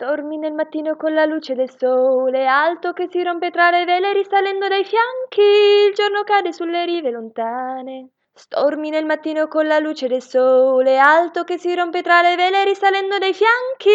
Dormi 0.00 0.36
nel 0.36 0.52
mattino 0.52 0.94
con 0.94 1.12
la 1.12 1.24
luce 1.24 1.56
del 1.56 1.76
sole 1.76 2.46
alto 2.46 2.92
che 2.92 3.08
si 3.10 3.20
rompe 3.20 3.50
tra 3.50 3.68
le 3.70 3.84
vele 3.84 4.12
risalendo 4.12 4.68
dai 4.68 4.84
fianchi, 4.84 5.40
il 5.88 5.92
giorno 5.92 6.22
cade 6.22 6.52
sulle 6.52 6.84
rive 6.84 7.10
lontane. 7.10 8.10
Stormi 8.32 8.90
nel 8.90 9.04
mattino 9.04 9.48
con 9.48 9.66
la 9.66 9.80
luce 9.80 10.06
del 10.06 10.22
sole 10.22 10.98
alto 10.98 11.42
che 11.42 11.58
si 11.58 11.74
rompe 11.74 12.02
tra 12.02 12.22
le 12.22 12.36
vele 12.36 12.62
risalendo 12.62 13.18
dai 13.18 13.34
fianchi, 13.34 13.88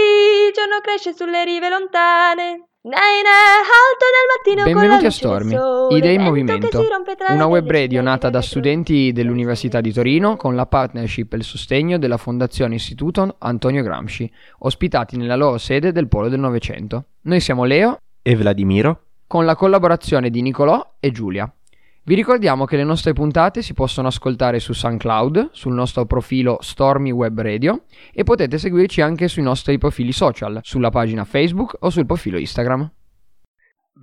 il 0.48 0.52
giorno 0.52 0.82
cresce 0.82 1.14
sulle 1.14 1.46
rive 1.46 1.70
lontane. 1.70 2.68
Benvenuti 4.66 5.06
a 5.06 5.10
Stormi, 5.10 5.56
Idee 5.92 6.16
in 6.16 6.22
Movimento, 6.22 6.86
una 7.30 7.46
web 7.46 7.72
radio 7.72 8.02
nata 8.02 8.30
da 8.30 8.42
studenti 8.42 9.14
dell'Università 9.14 9.80
di 9.80 9.94
Torino 9.94 10.36
con 10.36 10.54
la 10.54 10.66
partnership 10.66 11.32
e 11.32 11.38
il 11.38 11.46
sostegno 11.46 11.98
della 11.98 12.18
Fondazione 12.18 12.76
Istituto 12.76 13.38
Antonio 13.40 13.84
Gramsci, 13.84 14.30
ospitati 14.60 15.16
nella 15.16 15.38
loro 15.38 15.58
sede 15.60 15.94
del 15.94 16.10
Polo 16.10 16.28
del 16.28 16.42
Novecento. 16.42 17.06
Noi 17.22 17.40
siamo 17.40 17.64
Leo 17.64 18.00
e 18.22 18.36
Vladimiro, 18.36 19.04
con 19.28 19.46
la 19.46 19.56
collaborazione 19.56 20.30
di 20.30 20.42
Nicolò 20.42 20.96
e 21.00 21.10
Giulia. 21.12 21.50
Vi 22.06 22.16
ricordiamo 22.16 22.66
che 22.66 22.76
le 22.76 22.84
nostre 22.84 23.14
puntate 23.14 23.62
si 23.62 23.74
possono 23.74 24.10
ascoltare 24.10 24.60
su 24.60 24.74
SoundCloud, 24.74 25.52
sul 25.54 25.74
nostro 25.74 26.06
profilo 26.06 26.58
Stormy 26.60 27.12
Web 27.12 27.40
Radio 27.40 27.84
e 28.12 28.24
potete 28.24 28.58
seguirci 28.58 29.00
anche 29.00 29.30
sui 29.30 29.42
nostri 29.42 29.78
profili 29.78 30.12
social, 30.12 30.60
sulla 30.64 30.90
pagina 30.90 31.24
Facebook 31.24 31.78
o 31.80 31.90
sul 31.90 32.06
profilo 32.06 32.38
Instagram. 32.38 32.92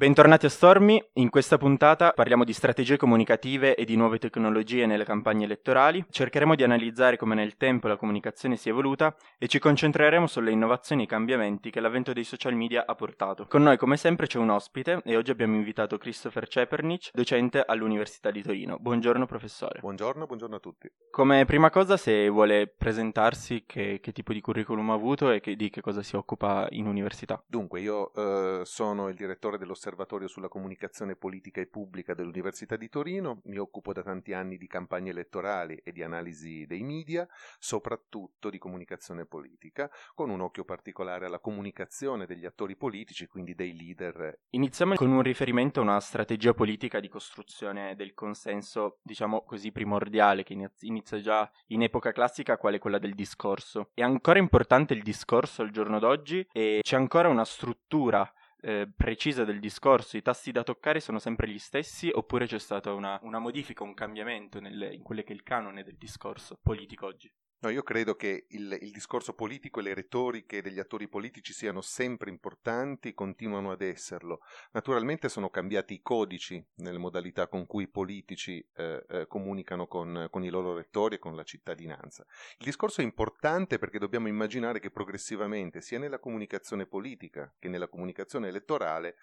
Bentornati 0.01 0.47
a 0.47 0.49
Stormy, 0.49 0.99
in 1.17 1.29
questa 1.29 1.59
puntata 1.59 2.13
parliamo 2.13 2.43
di 2.43 2.55
strategie 2.55 2.97
comunicative 2.97 3.75
e 3.75 3.85
di 3.85 3.97
nuove 3.97 4.19
tecnologie 4.19 4.87
nelle 4.87 5.05
campagne 5.05 5.45
elettorali, 5.45 6.03
cercheremo 6.09 6.55
di 6.55 6.63
analizzare 6.63 7.19
come 7.19 7.35
nel 7.35 7.59
tempo 7.59 7.87
la 7.87 7.99
comunicazione 7.99 8.57
si 8.57 8.71
è 8.71 8.73
evoluta 8.73 9.15
e 9.37 9.47
ci 9.47 9.59
concentreremo 9.59 10.27
sulle 10.27 10.53
innovazioni 10.53 11.03
e 11.03 11.05
i 11.05 11.07
cambiamenti 11.07 11.69
che 11.69 11.81
l'avvento 11.81 12.15
dei 12.15 12.25
social 12.25 12.55
media 12.55 12.87
ha 12.87 12.95
portato. 12.95 13.45
Con 13.47 13.63
noi 13.63 13.77
come 13.77 13.99
sempre 13.99 14.27
c'è 14.27 14.39
un 14.39 14.49
ospite 14.49 15.03
e 15.05 15.19
oggi 15.19 15.33
abbiamo 15.33 15.57
invitato 15.57 15.99
Christopher 15.99 16.49
Cepernic, 16.49 17.11
docente 17.13 17.63
all'Università 17.63 18.31
di 18.31 18.41
Torino. 18.41 18.79
Buongiorno 18.81 19.27
professore. 19.27 19.81
Buongiorno, 19.81 20.25
buongiorno 20.25 20.57
a 20.57 20.61
tutti. 20.61 20.91
Come 21.11 21.45
prima 21.45 21.69
cosa 21.69 21.99
se 21.99 22.27
vuole 22.31 22.69
presentarsi 22.69 23.65
che, 23.67 23.99
che 24.01 24.13
tipo 24.13 24.33
di 24.33 24.41
curriculum 24.41 24.93
ha 24.93 24.95
avuto 24.95 25.31
e 25.31 25.41
che, 25.41 25.57
di 25.57 25.69
che 25.69 25.83
cosa 25.83 26.03
si 26.03 26.17
occupa 26.17 26.69
in 26.71 26.87
università. 26.87 27.45
Dunque 27.47 27.81
io 27.81 28.15
eh, 28.15 28.63
sono 28.65 29.09
il 29.09 29.15
direttore 29.15 29.59
dello 29.59 29.75
Osservatorio 29.91 30.29
sulla 30.29 30.47
comunicazione 30.47 31.17
politica 31.17 31.61
e 31.61 31.67
pubblica 31.67 32.15
dell'Università 32.15 32.77
di 32.77 32.89
Torino, 32.89 33.41
mi 33.47 33.59
occupo 33.59 33.93
da 33.93 34.05
tanti 34.05 34.33
anni 34.33 34.57
di 34.57 34.69
campagne 34.69 35.11
elettorali 35.11 35.81
e 35.83 35.91
di 35.91 36.05
analisi 36.05 36.65
dei 36.65 36.85
media, 36.85 37.27
soprattutto 37.59 38.51
di 38.51 38.59
comunicazione 38.59 39.27
politica, 39.27 39.91
con 40.15 40.31
un 40.31 40.43
occhio 40.43 40.65
particolare 40.65 41.27
alla 41.27 41.41
comunicazione 41.41 42.27
degli 42.27 42.47
attori 42.47 42.77
politici, 42.77 43.27
quindi 43.27 43.57
dei 43.57 43.77
leader. 43.77 44.39
Iniziamo 44.51 44.95
con 44.95 45.11
un 45.11 45.23
riferimento 45.23 45.81
a 45.81 45.83
una 45.83 45.99
strategia 45.99 46.55
politica 46.55 47.01
di 47.01 47.09
costruzione 47.09 47.97
del 47.97 48.15
consenso, 48.15 49.01
diciamo 49.03 49.43
così 49.43 49.73
primordiale, 49.73 50.45
che 50.45 50.57
inizia 50.83 51.21
già 51.21 51.51
in 51.69 51.83
epoca 51.83 52.13
classica, 52.13 52.59
quale 52.59 52.79
quella 52.79 52.99
del 53.01 53.17
discorso. 53.17 53.91
È 53.93 54.03
ancora 54.03 54.39
importante 54.39 54.95
il 54.95 55.03
discorso 55.03 55.63
al 55.63 55.71
giorno 55.71 55.99
d'oggi 55.99 56.47
e 56.53 56.79
c'è 56.81 56.95
ancora 56.95 57.29
una 57.29 57.45
struttura 57.45 58.33
eh, 58.63 58.89
precisa 58.95 59.45
del 59.45 59.61
discorso, 59.61 60.17
i 60.17 60.23
tasti 60.23 60.53
da 60.53 60.63
toccare 60.63 61.01
sono 61.01 61.19
sempre 61.19 61.49
gli 61.49 61.59
stessi 61.59 62.11
oppure 62.13 62.47
c'è 62.47 62.59
stata 62.59 62.93
una, 62.93 63.19
una 63.23 63.39
modifica, 63.39 63.85
un 63.85 63.95
cambiamento 63.95 64.61
nelle, 64.61 64.93
in 64.93 65.03
quello 65.03 65.23
che 65.23 65.33
è 65.33 65.35
il 65.35 65.43
canone 65.43 65.83
del 65.83 65.97
discorso 65.97 66.59
politico 66.63 67.07
oggi? 67.07 67.31
No, 67.63 67.69
io 67.69 67.83
credo 67.83 68.15
che 68.15 68.47
il, 68.49 68.75
il, 68.81 68.91
discorso 68.91 69.35
politico 69.35 69.81
e 69.81 69.83
le 69.83 69.93
retoriche 69.93 70.63
degli 70.63 70.79
attori 70.79 71.09
politici 71.09 71.53
siano 71.53 71.83
sempre 71.83 72.31
importanti, 72.31 73.13
continuano 73.13 73.71
ad 73.71 73.83
esserlo. 73.83 74.41
Naturalmente 74.73 75.29
sono 75.29 75.51
cambiati 75.51 75.93
i 75.93 76.01
codici 76.01 76.65
nelle 76.77 76.97
modalità 76.97 77.49
con 77.49 77.67
cui 77.67 77.83
i 77.83 77.89
politici 77.89 78.67
eh, 78.77 79.05
eh, 79.07 79.27
comunicano 79.27 79.87
con, 79.87 80.29
con, 80.31 80.43
i 80.43 80.49
loro 80.49 80.73
lettori 80.73 81.17
e 81.17 81.19
con 81.19 81.37
la 81.37 81.43
cittadinanza. 81.43 82.25
Il 82.57 82.65
discorso 82.65 83.03
è 83.03 83.05
importante 83.05 83.79
perché 83.79 83.99
dobbiamo 83.99 84.29
immaginare 84.29 84.81
che 84.81 84.91
progressivamente, 84.91 85.83
sia 85.83 85.99
nella 85.99 86.19
comunicazione 86.19 86.87
politica 86.87 87.55
che 87.59 87.69
nella 87.69 87.89
comunicazione 87.89 88.49
elettorale, 88.49 89.17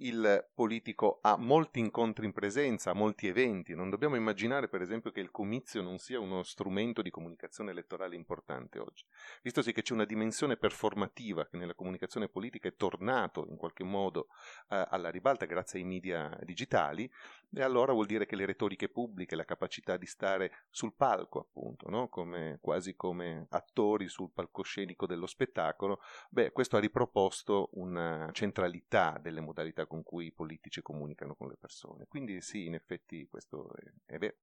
il 0.00 0.46
politico 0.54 1.20
ha 1.22 1.38
molti 1.38 1.78
incontri 1.78 2.26
in 2.26 2.32
presenza, 2.32 2.90
ha 2.90 2.94
molti 2.94 3.28
eventi. 3.28 3.74
Non 3.74 3.88
dobbiamo 3.88 4.16
immaginare, 4.16 4.68
per 4.68 4.82
esempio, 4.82 5.10
che 5.10 5.20
il 5.20 5.30
comizio 5.30 5.80
non 5.80 5.96
sia 5.96 6.20
uno 6.20 6.42
strumento 6.42 7.00
di 7.00 7.08
comunicazione 7.08 7.70
elettorale 7.70 7.76
importante 8.16 8.78
oggi. 8.78 9.04
Vistosi 9.42 9.72
che 9.72 9.82
c'è 9.82 9.92
una 9.92 10.04
dimensione 10.04 10.56
performativa 10.56 11.46
che 11.46 11.56
nella 11.56 11.74
comunicazione 11.74 12.28
politica 12.28 12.68
è 12.68 12.74
tornato 12.74 13.46
in 13.48 13.56
qualche 13.56 13.84
modo 13.84 14.28
eh, 14.68 14.84
alla 14.88 15.10
ribalta 15.10 15.46
grazie 15.46 15.80
ai 15.80 15.84
media 15.84 16.36
digitali, 16.42 17.10
e 17.50 17.62
allora 17.62 17.92
vuol 17.92 18.06
dire 18.06 18.26
che 18.26 18.36
le 18.36 18.44
retoriche 18.44 18.88
pubbliche, 18.88 19.36
la 19.36 19.44
capacità 19.44 19.96
di 19.96 20.06
stare 20.06 20.64
sul 20.68 20.94
palco, 20.94 21.40
appunto, 21.40 21.88
no? 21.88 22.08
come, 22.08 22.58
quasi 22.60 22.94
come 22.94 23.46
attori 23.50 24.08
sul 24.08 24.30
palcoscenico 24.32 25.06
dello 25.06 25.26
spettacolo, 25.26 26.00
beh, 26.30 26.52
questo 26.52 26.76
ha 26.76 26.80
riproposto 26.80 27.70
una 27.72 28.28
centralità 28.32 29.18
delle 29.20 29.40
modalità 29.40 29.86
con 29.86 30.02
cui 30.02 30.26
i 30.26 30.32
politici 30.32 30.82
comunicano 30.82 31.34
con 31.34 31.48
le 31.48 31.56
persone. 31.58 32.06
Quindi 32.06 32.40
sì, 32.40 32.66
in 32.66 32.74
effetti 32.74 33.26
questo 33.28 33.72
è, 33.74 34.14
è 34.14 34.18
vero 34.18 34.36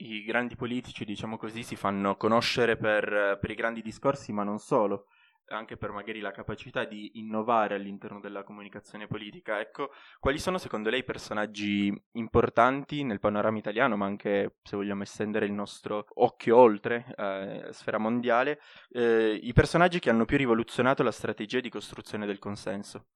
i 0.00 0.24
grandi 0.24 0.56
politici, 0.56 1.04
diciamo 1.04 1.36
così, 1.36 1.62
si 1.62 1.76
fanno 1.76 2.16
conoscere 2.16 2.76
per, 2.76 3.38
per, 3.40 3.50
i 3.50 3.54
grandi 3.54 3.82
discorsi, 3.82 4.32
ma 4.32 4.42
non 4.42 4.58
solo, 4.58 5.06
anche 5.48 5.76
per 5.76 5.90
magari 5.90 6.20
la 6.20 6.30
capacità 6.30 6.84
di 6.84 7.18
innovare 7.18 7.74
all'interno 7.74 8.20
della 8.20 8.42
comunicazione 8.42 9.06
politica. 9.06 9.60
Ecco, 9.60 9.90
quali 10.18 10.38
sono 10.38 10.58
secondo 10.58 10.90
lei 10.90 11.00
i 11.00 11.04
personaggi 11.04 11.92
importanti 12.12 13.04
nel 13.04 13.20
panorama 13.20 13.58
italiano, 13.58 13.96
ma 13.96 14.06
anche 14.06 14.56
se 14.62 14.76
vogliamo 14.76 15.02
estendere 15.02 15.46
il 15.46 15.52
nostro 15.52 16.06
occhio 16.14 16.56
oltre, 16.56 17.06
eh, 17.16 17.68
sfera 17.72 17.98
mondiale, 17.98 18.60
eh, 18.90 19.38
i 19.42 19.52
personaggi 19.52 19.98
che 19.98 20.10
hanno 20.10 20.24
più 20.24 20.36
rivoluzionato 20.36 21.02
la 21.02 21.12
strategia 21.12 21.60
di 21.60 21.68
costruzione 21.68 22.26
del 22.26 22.38
consenso? 22.38 23.06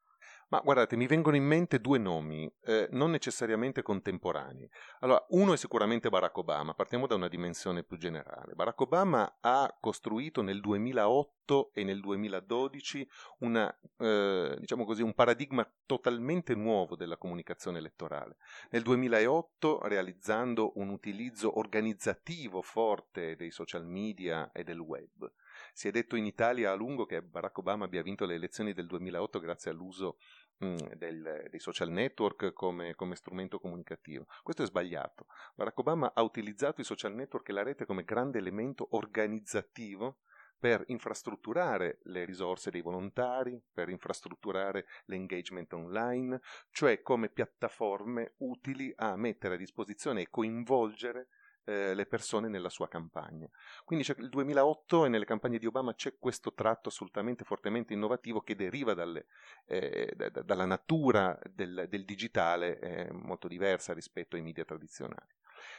Ma 0.49 0.61
guardate, 0.61 0.97
mi 0.97 1.07
vengono 1.07 1.37
in 1.37 1.45
mente 1.45 1.81
due 1.81 1.99
nomi, 1.99 2.51
eh, 2.65 2.89
non 2.93 3.11
necessariamente 3.11 3.83
contemporanei. 3.83 4.69
Allora, 5.01 5.25
uno 5.31 5.53
è 5.53 5.57
sicuramente 5.57 6.09
Barack 6.09 6.37
Obama, 6.39 6.75
partiamo 6.75 7.07
da 7.07 7.15
una 7.15 7.29
dimensione 7.29 7.83
più 7.83 7.97
generale. 7.97 8.55
Barack 8.55 8.81
Obama 8.81 9.39
ha 9.41 9.77
costruito 9.81 10.43
nel 10.43 10.61
2008 10.61 11.71
e 11.73 11.85
nel 11.85 12.01
2012 12.01 13.09
una, 13.41 13.75
eh, 13.99 14.57
diciamo 14.59 14.85
così, 14.85 15.03
un 15.03 15.15
paradigma 15.15 15.69
totalmente 15.87 16.55
nuovo 16.55 16.97
della 16.97 17.17
comunicazione 17.17 17.79
elettorale. 17.79 18.37
Nel 18.71 18.83
2008 18.83 19.81
realizzando 19.83 20.73
un 20.77 20.91
utilizzo 20.91 21.59
organizzativo 21.59 22.63
forte 22.63 23.37
dei 23.37 23.51
social 23.51 23.87
media 23.87 24.51
e 24.53 24.65
del 24.65 24.79
web. 24.79 25.31
Si 25.77 25.89
è 25.89 25.91
detto 25.91 26.15
in 26.15 26.25
Italia 26.25 26.71
a 26.71 26.75
lungo 26.75 27.05
che 27.05 27.21
Barack 27.21 27.59
Obama 27.59 27.85
abbia 27.85 28.03
vinto 28.03 28.25
le 28.25 28.35
elezioni 28.35 28.73
del 28.73 28.87
2008 28.87 29.41
grazie 29.41 29.73
all'uso 29.73 30.17
Mm, 30.63 30.77
del, 30.97 31.47
dei 31.51 31.59
social 31.59 31.91
network 31.91 32.53
come, 32.53 32.95
come, 32.95 33.17
strumento 33.17 33.59
comunicativo. 33.59 34.27
Questo 34.43 34.63
è 34.63 34.67
sbagliato. 34.67 35.27
Barack 35.57 35.79
Obama 35.79 36.13
ha 36.15 36.23
utilizzato 36.23 36.81
i 36.81 36.85
social 36.85 37.13
network 37.13 37.49
e 37.49 37.53
la 37.53 37.65
rete 37.65 37.85
come 37.85 38.05
grande 38.05 38.39
elemento 38.39 38.87
organizzativo 38.93 40.19
per 40.57 40.85
infrastrutturare 40.87 41.99
le 42.05 42.25
risorse 42.25 42.71
dei 42.71 42.83
volontari, 42.83 43.61
per 43.73 43.89
infrastrutturare 43.89 44.87
l'engagement 45.07 45.73
online, 45.73 46.41
cioè 46.71 47.03
come 47.03 47.31
piattaforme 47.31 48.35
utili 48.39 48.93
a 48.97 49.17
mettere 49.17 49.55
a 49.55 49.59
disposizione 49.59 50.23
e 50.23 50.31
coinvolgere 50.31 51.29
eh, 51.65 51.95
le 51.95 52.07
persone 52.07 52.49
nella 52.49 52.69
sua 52.69 52.89
campagna. 52.89 53.49
Quindi 53.85 54.07
il 54.19 54.29
2008 54.29 55.07
e 55.07 55.09
nelle 55.09 55.25
campagne 55.25 55.59
di 55.59 55.67
Obama 55.67 55.95
c'è 55.95 56.17
questo 56.19 56.53
tratto 56.53 56.89
assolutamente 56.89 57.45
fortemente 57.45 57.93
innovativo 57.93 58.41
che 58.41 58.55
deriva 58.55 58.95
dalle, 58.95 59.27
eh, 59.67 60.13
da, 60.17 60.29
dalla 60.29 60.67
natura 60.67 61.39
del, 61.51 61.87
del 61.89 62.05
digitale 62.05 62.79
eh, 62.79 63.13
molto 63.13 63.49
diversa 63.49 63.93
rispetto 63.93 64.37
ai 64.37 64.43
media 64.43 64.65
tradizionali. 64.65 65.33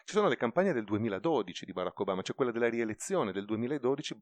Ci 0.04 0.14
sono 0.14 0.28
le 0.28 0.38
campagne 0.38 0.74
del 0.74 0.84
2012 0.84 1.66
di 1.66 1.74
Barack 1.74 2.00
Obama, 2.00 2.22
c'è 2.22 2.34
quella 2.34 2.52
della 2.52 2.70
rielezione 2.70 3.32
del 3.32 3.46
2012 3.46 4.20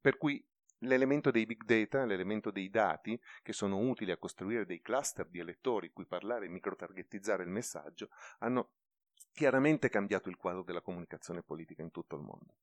per 0.00 0.16
cui 0.16 0.42
l'elemento 0.78 1.30
dei 1.30 1.46
big 1.46 1.64
data, 1.64 2.04
l'elemento 2.04 2.50
dei 2.50 2.68
dati 2.70 3.18
che 3.42 3.52
sono 3.52 3.78
utili 3.78 4.10
a 4.10 4.16
costruire 4.16 4.66
dei 4.66 4.80
cluster 4.80 5.26
di 5.26 5.38
elettori 5.38 5.92
cui 5.92 6.06
parlare 6.06 6.46
e 6.46 6.48
microtargetizzare 6.48 7.42
il 7.42 7.48
messaggio, 7.48 8.10
hanno 8.38 8.70
chiaramente 9.32 9.88
cambiato 9.88 10.28
il 10.28 10.36
quadro 10.36 10.62
della 10.62 10.80
comunicazione 10.80 11.42
politica 11.42 11.82
in 11.82 11.90
tutto 11.90 12.16
il 12.16 12.22
mondo. 12.22 12.54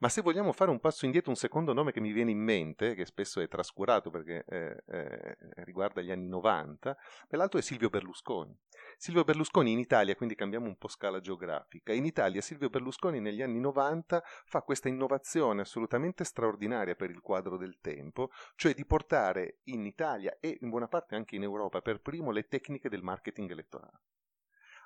Ma 0.00 0.08
se 0.08 0.22
vogliamo 0.22 0.52
fare 0.52 0.70
un 0.70 0.80
passo 0.80 1.04
indietro, 1.04 1.30
un 1.30 1.36
secondo 1.36 1.72
nome 1.72 1.92
che 1.92 2.00
mi 2.00 2.12
viene 2.12 2.30
in 2.30 2.38
mente, 2.38 2.94
che 2.94 3.04
spesso 3.04 3.40
è 3.40 3.48
trascurato 3.48 4.10
perché 4.10 4.44
eh, 4.46 4.82
eh, 4.86 5.36
riguarda 5.64 6.00
gli 6.00 6.10
anni 6.10 6.28
90, 6.28 6.96
l'altro 7.30 7.58
è 7.58 7.62
Silvio 7.62 7.88
Berlusconi. 7.88 8.56
Silvio 8.96 9.24
Berlusconi 9.24 9.72
in 9.72 9.78
Italia, 9.78 10.14
quindi 10.14 10.34
cambiamo 10.34 10.66
un 10.66 10.76
po' 10.76 10.88
scala 10.88 11.20
geografica, 11.20 11.92
in 11.92 12.04
Italia 12.04 12.40
Silvio 12.40 12.68
Berlusconi 12.68 13.20
negli 13.20 13.42
anni 13.42 13.60
90 13.60 14.22
fa 14.44 14.62
questa 14.62 14.88
innovazione 14.88 15.62
assolutamente 15.62 16.24
straordinaria 16.24 16.94
per 16.94 17.10
il 17.10 17.20
quadro 17.20 17.56
del 17.56 17.78
tempo, 17.80 18.30
cioè 18.56 18.74
di 18.74 18.84
portare 18.84 19.58
in 19.64 19.86
Italia 19.86 20.36
e 20.40 20.58
in 20.60 20.68
buona 20.68 20.88
parte 20.88 21.14
anche 21.14 21.36
in 21.36 21.42
Europa 21.42 21.80
per 21.80 22.00
primo 22.00 22.30
le 22.30 22.46
tecniche 22.46 22.88
del 22.88 23.02
marketing 23.02 23.50
elettorale. 23.50 24.00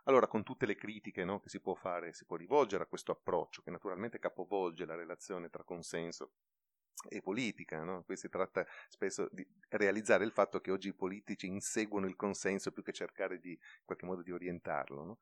Allora, 0.04 0.26
con 0.26 0.42
tutte 0.42 0.66
le 0.66 0.74
critiche 0.74 1.24
no, 1.24 1.38
che 1.40 1.48
si 1.48 1.60
può 1.60 1.74
fare, 1.74 2.12
si 2.12 2.24
può 2.24 2.36
rivolgere 2.36 2.84
a 2.84 2.86
questo 2.86 3.12
approccio, 3.12 3.62
che 3.62 3.70
naturalmente 3.70 4.18
capovolge 4.18 4.84
la 4.84 4.96
relazione 4.96 5.48
tra 5.48 5.62
consenso 5.62 6.32
e 7.08 7.20
politica, 7.20 7.82
no? 7.82 8.02
qui 8.04 8.16
si 8.16 8.28
tratta 8.28 8.64
spesso 8.88 9.28
di 9.30 9.46
realizzare 9.70 10.24
il 10.24 10.32
fatto 10.32 10.60
che 10.60 10.70
oggi 10.70 10.88
i 10.88 10.94
politici 10.94 11.46
inseguono 11.46 12.06
il 12.06 12.16
consenso 12.16 12.70
più 12.70 12.82
che 12.82 12.92
cercare 12.92 13.38
di 13.38 13.50
in 13.50 13.84
qualche 13.84 14.06
modo 14.06 14.22
di 14.22 14.30
orientarlo. 14.32 15.04
No? 15.04 15.18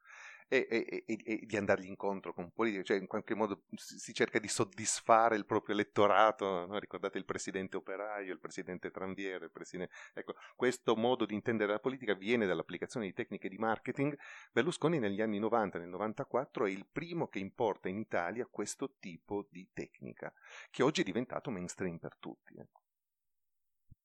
E, 0.53 1.05
e, 1.07 1.23
e, 1.25 1.41
di 1.47 1.57
andargli 1.57 1.87
incontro 1.87 2.35
con 2.35 2.51
politici, 2.51 2.85
cioè 2.87 2.99
in 2.99 3.07
qualche 3.07 3.37
modo 3.37 3.63
si 3.77 4.13
cerca 4.13 4.41
di 4.41 4.49
soddisfare 4.49 5.37
il 5.37 5.47
proprio 5.47 5.77
elettorato, 5.77 6.67
no? 6.67 6.77
ricordate 6.81 7.19
il 7.19 7.25
presidente 7.25 7.77
operaio, 7.77 8.33
il 8.33 8.41
presidente 8.41 8.91
tranviere, 8.91 9.45
il 9.45 9.53
presidente... 9.53 9.95
ecco, 10.13 10.35
questo 10.57 10.97
modo 10.97 11.25
di 11.25 11.35
intendere 11.35 11.71
la 11.71 11.79
politica 11.79 12.15
viene 12.15 12.47
dall'applicazione 12.47 13.07
di 13.07 13.13
tecniche 13.13 13.49
di 13.49 13.59
marketing. 13.59 14.19
Berlusconi 14.51 14.99
negli 14.99 15.21
anni 15.21 15.39
90, 15.39 15.79
nel 15.79 15.89
94, 15.89 16.67
è 16.67 16.71
il 16.71 16.87
primo 16.91 17.29
che 17.29 17.39
importa 17.39 17.89
in 17.89 17.99
Italia 17.99 18.45
questo 18.51 18.97
tipo 18.99 19.47
di 19.51 19.69
tecnica, 19.73 20.33
che 20.71 20.83
oggi 20.83 21.03
è 21.03 21.05
diventato 21.05 21.51
mainstream 21.51 21.99
per 21.99 22.17
tutti. 22.19 22.57
Ecco. 22.59 22.81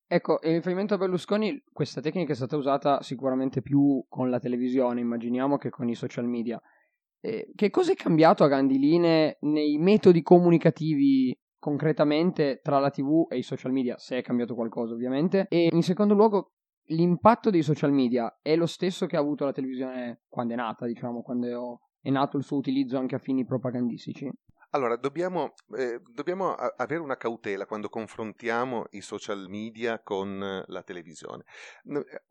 Ecco, 0.07 0.39
in 0.43 0.53
riferimento 0.53 0.93
a 0.93 0.97
Berlusconi, 0.97 1.63
questa 1.73 1.99
tecnica 1.99 2.31
è 2.31 2.35
stata 2.35 2.55
usata 2.55 3.01
sicuramente 3.01 3.61
più 3.61 4.05
con 4.07 4.29
la 4.29 4.39
televisione, 4.39 5.01
immaginiamo, 5.01 5.57
che 5.57 5.71
con 5.71 5.89
i 5.89 5.95
social 5.95 6.27
media. 6.27 6.61
Eh, 7.19 7.51
che 7.55 7.71
cosa 7.71 7.91
è 7.91 7.95
cambiato 7.95 8.43
a 8.43 8.47
grandi 8.47 8.77
linee 8.77 9.37
nei 9.41 9.79
metodi 9.79 10.21
comunicativi 10.21 11.35
concretamente 11.57 12.59
tra 12.61 12.77
la 12.77 12.91
TV 12.91 13.25
e 13.29 13.39
i 13.39 13.41
social 13.41 13.71
media, 13.71 13.97
se 13.97 14.19
è 14.19 14.21
cambiato 14.21 14.53
qualcosa 14.53 14.93
ovviamente? 14.93 15.47
E 15.49 15.69
in 15.71 15.81
secondo 15.81 16.13
luogo, 16.13 16.51
l'impatto 16.89 17.49
dei 17.49 17.63
social 17.63 17.91
media 17.91 18.37
è 18.43 18.55
lo 18.55 18.67
stesso 18.67 19.07
che 19.07 19.17
ha 19.17 19.19
avuto 19.19 19.43
la 19.45 19.53
televisione 19.53 20.21
quando 20.27 20.53
è 20.53 20.55
nata, 20.55 20.85
diciamo, 20.85 21.23
quando 21.23 21.79
è 21.99 22.11
nato 22.11 22.37
il 22.37 22.43
suo 22.43 22.57
utilizzo 22.57 22.99
anche 22.99 23.15
a 23.15 23.19
fini 23.19 23.43
propagandistici? 23.43 24.29
Allora, 24.75 24.97
dobbiamo, 24.97 25.53
eh, 25.77 26.01
dobbiamo 26.05 26.53
avere 26.53 26.99
una 26.99 27.15
cautela 27.15 27.65
quando 27.65 27.87
confrontiamo 27.87 28.87
i 28.89 28.99
social 28.99 29.47
media 29.47 30.01
con 30.03 30.63
la 30.67 30.83
televisione. 30.83 31.45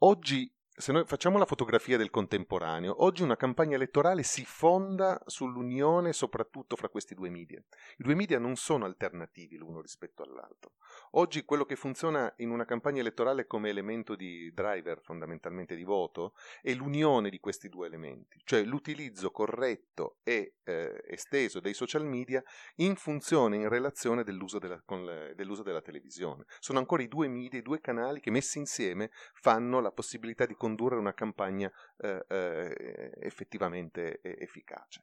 Oggi 0.01 0.55
se 0.77 0.91
noi 0.91 1.05
facciamo 1.05 1.39
la 1.39 1.47
fotografia 1.47 1.97
del 1.97 2.11
contemporaneo, 2.11 3.05
oggi 3.05 3.23
una 3.23 3.37
campagna 3.37 3.77
elettorale 3.77 4.25
si 4.25 4.45
fonda 4.45 5.23
sull'unione 5.25 6.13
soprattutto 6.13 6.75
fra 6.75 6.89
questi 6.89 7.15
due 7.15 7.31
media. 7.31 7.63
I 7.99 8.03
due 8.03 8.17
media 8.17 8.41
non 8.41 8.57
sono 8.57 8.85
alternativi 8.85 9.57
l'uno 9.57 9.81
rispetto 9.81 10.25
all'altro. 10.25 10.73
Oggi 11.13 11.45
quello 11.45 11.65
che 11.65 11.77
funziona 11.77 12.33
in 12.39 12.51
una 12.51 12.65
campagna 12.65 13.01
elettorale 13.01 13.47
come 13.47 13.69
elemento 13.69 14.17
di 14.17 14.53
driver 14.53 15.01
fondamentalmente 15.01 15.77
di 15.77 15.85
voto 15.85 16.35
è 16.61 16.75
l'unione 16.75 17.31
di 17.31 17.39
questi 17.39 17.69
due 17.69 17.87
elementi, 17.87 18.41
cioè 18.43 18.65
l'utilizzo 18.65 19.31
corretto 19.31 20.17
e 20.25 20.55
eh, 20.65 21.05
esteso 21.07 21.61
dei 21.61 21.75
social 21.75 22.05
media 22.05 22.43
in 22.77 22.97
funzione, 22.97 23.57
in 23.57 23.69
relazione 23.69 24.25
dell'uso 24.25 24.59
della, 24.59 24.83
le, 24.89 25.35
dell'uso 25.37 25.63
della 25.63 25.83
televisione. 25.83 26.47
Sono 26.59 26.81
ancora 26.81 27.05
i 27.05 27.09
due 27.09 27.29
media, 27.29 27.61
i 27.61 27.63
due 27.63 27.81
canali 27.81 28.19
che 28.19 28.33
messi 28.33 28.59
insieme 28.59 29.13
fanno 29.35 29.81
la 29.81 29.93
possibilità 29.93 30.47
di 30.47 30.57
condurre 30.65 30.97
una 30.97 31.13
campagna 31.13 31.71
eh, 31.99 32.25
eh, 32.27 33.13
effettivamente 33.21 34.23
efficace. 34.23 35.03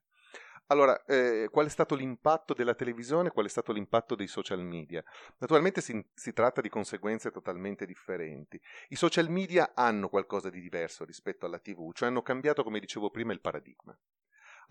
Allora, 0.71 1.03
eh, 1.05 1.49
qual 1.51 1.67
è 1.67 1.69
stato 1.69 1.93
l'impatto 1.93 2.55
della 2.55 2.73
televisione? 2.73 3.29
Qual 3.29 3.45
è 3.45 3.49
stato 3.49 3.71
l'impatto 3.71 4.15
dei 4.15 4.25
social 4.25 4.63
media? 4.63 5.03
Naturalmente 5.37 5.81
si, 5.81 6.03
si, 6.15 6.33
tratta 6.33 6.61
di 6.61 6.69
conseguenze 6.69 7.29
totalmente 7.29 7.85
differenti. 7.85 8.59
I 8.87 8.95
social 8.95 9.29
media 9.29 9.73
hanno 9.75 10.09
qualcosa 10.09 10.49
di 10.49 10.61
diverso 10.61 11.05
rispetto 11.05 11.45
alla 11.45 11.59
TV, 11.59 11.91
cioè 11.93 12.07
hanno 12.07 12.23
cambiato, 12.23 12.63
come 12.63 12.79
dicevo 12.79 13.11
prima, 13.11 13.33
il 13.33 13.41
paradigma. 13.41 13.95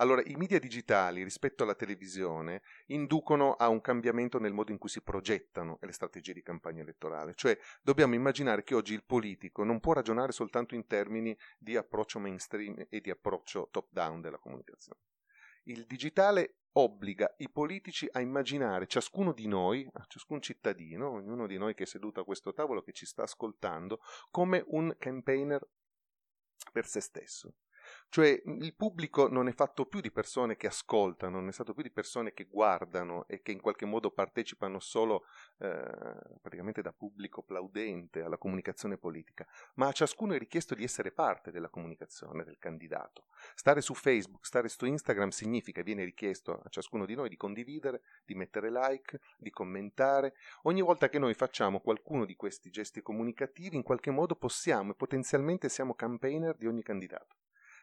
Allora, 0.00 0.22
i 0.24 0.34
media 0.34 0.58
digitali 0.58 1.22
rispetto 1.22 1.62
alla 1.62 1.74
televisione 1.74 2.62
inducono 2.86 3.52
a 3.52 3.68
un 3.68 3.82
cambiamento 3.82 4.38
nel 4.38 4.54
modo 4.54 4.72
in 4.72 4.78
cui 4.78 4.88
si 4.88 5.02
progettano 5.02 5.76
le 5.82 5.92
strategie 5.92 6.32
di 6.32 6.42
campagna 6.42 6.80
elettorale, 6.80 7.34
cioè 7.34 7.56
dobbiamo 7.82 8.14
immaginare 8.14 8.64
che 8.64 8.74
oggi 8.74 8.94
il 8.94 9.04
politico 9.04 9.62
non 9.62 9.78
può 9.78 9.92
ragionare 9.92 10.32
soltanto 10.32 10.74
in 10.74 10.86
termini 10.86 11.36
di 11.58 11.76
approccio 11.76 12.18
mainstream 12.18 12.86
e 12.88 13.00
di 13.02 13.10
approccio 13.10 13.68
top-down 13.70 14.22
della 14.22 14.38
comunicazione. 14.38 15.00
Il 15.64 15.84
digitale 15.84 16.60
obbliga 16.72 17.34
i 17.36 17.50
politici 17.50 18.08
a 18.10 18.20
immaginare 18.20 18.86
ciascuno 18.86 19.34
di 19.34 19.48
noi, 19.48 19.86
ciascun 20.06 20.40
cittadino, 20.40 21.10
ognuno 21.10 21.46
di 21.46 21.58
noi 21.58 21.74
che 21.74 21.82
è 21.82 21.86
seduto 21.86 22.20
a 22.20 22.24
questo 22.24 22.54
tavolo, 22.54 22.80
che 22.80 22.92
ci 22.92 23.04
sta 23.04 23.24
ascoltando, 23.24 24.00
come 24.30 24.64
un 24.68 24.94
campaigner 24.98 25.60
per 26.72 26.86
se 26.86 27.00
stesso. 27.00 27.52
Cioè 28.08 28.42
il 28.44 28.74
pubblico 28.74 29.28
non 29.28 29.48
è 29.48 29.52
fatto 29.52 29.86
più 29.86 30.00
di 30.00 30.10
persone 30.10 30.56
che 30.56 30.66
ascoltano, 30.66 31.38
non 31.38 31.48
è 31.48 31.52
stato 31.52 31.74
più 31.74 31.82
di 31.82 31.90
persone 31.90 32.32
che 32.32 32.44
guardano 32.44 33.24
e 33.28 33.40
che 33.40 33.52
in 33.52 33.60
qualche 33.60 33.86
modo 33.86 34.10
partecipano 34.10 34.80
solo 34.80 35.24
eh, 35.58 36.18
praticamente 36.40 36.82
da 36.82 36.92
pubblico 36.92 37.42
plaudente 37.42 38.22
alla 38.22 38.36
comunicazione 38.36 38.96
politica, 38.96 39.46
ma 39.74 39.86
a 39.88 39.92
ciascuno 39.92 40.34
è 40.34 40.38
richiesto 40.38 40.74
di 40.74 40.84
essere 40.84 41.12
parte 41.12 41.50
della 41.50 41.68
comunicazione 41.68 42.44
del 42.44 42.58
candidato. 42.58 43.26
Stare 43.54 43.80
su 43.80 43.94
Facebook, 43.94 44.44
stare 44.44 44.68
su 44.68 44.84
Instagram 44.84 45.28
significa, 45.28 45.82
viene 45.82 46.04
richiesto 46.04 46.60
a 46.64 46.68
ciascuno 46.68 47.06
di 47.06 47.14
noi 47.14 47.28
di 47.28 47.36
condividere, 47.36 48.02
di 48.24 48.34
mettere 48.34 48.70
like, 48.70 49.20
di 49.38 49.50
commentare. 49.50 50.34
Ogni 50.62 50.82
volta 50.82 51.08
che 51.08 51.18
noi 51.18 51.34
facciamo 51.34 51.80
qualcuno 51.80 52.24
di 52.24 52.36
questi 52.36 52.70
gesti 52.70 53.02
comunicativi, 53.02 53.76
in 53.76 53.82
qualche 53.82 54.10
modo 54.10 54.34
possiamo 54.34 54.92
e 54.92 54.94
potenzialmente 54.94 55.68
siamo 55.68 55.94
campaigner 55.94 56.56
di 56.56 56.66
ogni 56.66 56.82
candidato. 56.82 57.39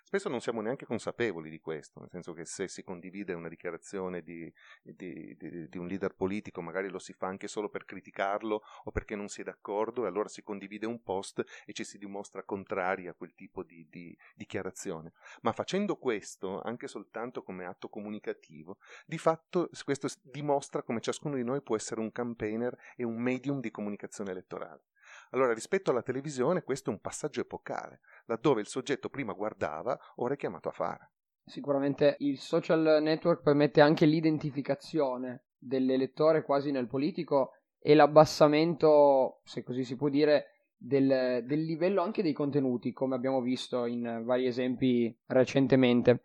Spesso 0.07 0.29
non 0.29 0.39
siamo 0.39 0.61
neanche 0.61 0.85
consapevoli 0.85 1.49
di 1.49 1.59
questo, 1.59 1.99
nel 1.99 2.09
senso 2.09 2.31
che 2.31 2.45
se 2.45 2.69
si 2.69 2.81
condivide 2.81 3.33
una 3.33 3.49
dichiarazione 3.49 4.21
di, 4.21 4.49
di, 4.81 5.35
di, 5.35 5.67
di, 5.67 5.77
un 5.77 5.85
leader 5.85 6.15
politico, 6.15 6.61
magari 6.61 6.87
lo 6.87 6.97
si 6.97 7.11
fa 7.11 7.27
anche 7.27 7.49
solo 7.49 7.67
per 7.67 7.83
criticarlo 7.83 8.63
o 8.85 8.91
perché 8.91 9.17
non 9.17 9.27
si 9.27 9.41
è 9.41 9.43
d'accordo, 9.43 10.05
e 10.05 10.07
allora 10.07 10.29
si 10.29 10.43
condivide 10.43 10.85
un 10.85 11.03
post 11.03 11.43
e 11.65 11.73
ci 11.73 11.83
si 11.83 11.97
dimostra 11.97 12.43
contrari 12.43 13.09
a 13.09 13.13
quel 13.15 13.35
tipo 13.35 13.63
di, 13.63 13.85
dichiarazione. 14.33 15.11
Ma 15.41 15.51
facendo 15.51 15.97
questo, 15.97 16.61
anche 16.61 16.87
soltanto 16.87 17.43
come 17.43 17.65
atto 17.65 17.89
comunicativo, 17.89 18.77
di 19.05 19.17
fatto 19.17 19.69
questo 19.83 20.07
dimostra 20.21 20.83
come 20.83 21.01
ciascuno 21.01 21.35
di 21.35 21.43
noi 21.43 21.61
può 21.61 21.75
essere 21.75 21.99
un 21.99 22.13
campaigner 22.13 22.77
e 22.95 23.03
un 23.03 23.17
medium 23.21 23.59
di 23.59 23.71
comunicazione 23.71 24.31
elettorale. 24.31 24.83
Allora, 25.31 25.53
rispetto 25.53 25.91
alla 25.91 26.01
televisione, 26.01 26.63
questo 26.63 26.89
è 26.89 26.93
un 26.93 26.99
passaggio 26.99 27.41
epocale, 27.41 28.01
laddove 28.25 28.61
il 28.61 28.67
soggetto 28.67 29.09
prima 29.09 29.33
guardava, 29.33 29.97
ora 30.15 30.33
è 30.33 30.37
chiamato 30.37 30.69
a 30.69 30.73
fare. 30.73 31.11
Sicuramente 31.45 32.15
il 32.19 32.39
social 32.39 32.99
network 33.01 33.41
permette 33.41 33.81
anche 33.81 34.05
l'identificazione 34.05 35.45
dell'elettore 35.57 36.43
quasi 36.43 36.71
nel 36.71 36.87
politico 36.87 37.51
e 37.79 37.95
l'abbassamento, 37.95 39.41
se 39.43 39.63
così 39.63 39.83
si 39.83 39.95
può 39.95 40.09
dire, 40.09 40.65
del, 40.75 41.43
del 41.45 41.63
livello 41.63 42.01
anche 42.01 42.21
dei 42.21 42.33
contenuti, 42.33 42.91
come 42.91 43.15
abbiamo 43.15 43.41
visto 43.41 43.85
in 43.85 44.23
vari 44.25 44.45
esempi 44.45 45.15
recentemente. 45.27 46.21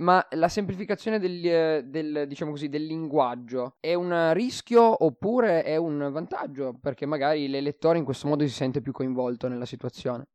Ma 0.00 0.26
la 0.30 0.48
semplificazione 0.48 1.18
del, 1.18 1.46
eh, 1.46 1.82
del, 1.84 2.24
diciamo 2.26 2.52
così, 2.52 2.70
del 2.70 2.86
linguaggio 2.86 3.76
è 3.80 3.92
un 3.92 4.32
rischio 4.32 5.04
oppure 5.04 5.62
è 5.62 5.76
un 5.76 6.08
vantaggio? 6.10 6.78
Perché 6.80 7.04
magari 7.04 7.48
l'elettore 7.48 7.98
in 7.98 8.04
questo 8.04 8.26
modo 8.26 8.46
si 8.46 8.52
sente 8.52 8.80
più 8.80 8.92
coinvolto 8.92 9.46
nella 9.46 9.66
situazione. 9.66 10.28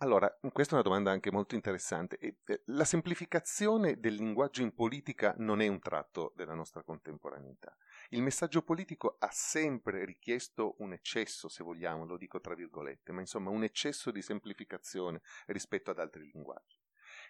Allora, 0.00 0.30
questa 0.52 0.72
è 0.72 0.74
una 0.74 0.86
domanda 0.86 1.10
anche 1.10 1.32
molto 1.32 1.54
interessante. 1.54 2.18
La 2.66 2.84
semplificazione 2.84 3.98
del 3.98 4.12
linguaggio 4.12 4.60
in 4.60 4.74
politica 4.74 5.34
non 5.38 5.62
è 5.62 5.66
un 5.66 5.78
tratto 5.78 6.34
della 6.36 6.52
nostra 6.52 6.82
contemporaneità. 6.82 7.74
Il 8.10 8.20
messaggio 8.20 8.60
politico 8.60 9.16
ha 9.18 9.30
sempre 9.32 10.04
richiesto 10.04 10.74
un 10.80 10.92
eccesso, 10.92 11.48
se 11.48 11.64
vogliamo, 11.64 12.04
lo 12.04 12.18
dico 12.18 12.38
tra 12.42 12.54
virgolette, 12.54 13.12
ma 13.12 13.20
insomma 13.20 13.48
un 13.48 13.64
eccesso 13.64 14.10
di 14.10 14.20
semplificazione 14.20 15.22
rispetto 15.46 15.90
ad 15.90 15.98
altri 15.98 16.30
linguaggi. 16.30 16.84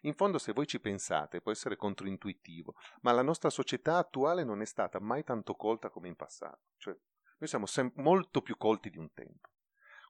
In 0.06 0.14
fondo, 0.14 0.38
se 0.38 0.52
voi 0.52 0.68
ci 0.68 0.80
pensate, 0.80 1.40
può 1.40 1.50
essere 1.50 1.76
controintuitivo, 1.76 2.76
ma 3.00 3.10
la 3.10 3.22
nostra 3.22 3.50
società 3.50 3.98
attuale 3.98 4.44
non 4.44 4.60
è 4.60 4.64
stata 4.64 5.00
mai 5.00 5.24
tanto 5.24 5.54
colta 5.54 5.90
come 5.90 6.06
in 6.06 6.14
passato. 6.14 6.60
Cioè, 6.76 6.96
noi 7.38 7.48
siamo 7.48 7.66
sem- 7.66 7.92
molto 7.96 8.40
più 8.40 8.56
colti 8.56 8.88
di 8.88 8.98
un 8.98 9.12
tempo. 9.12 9.50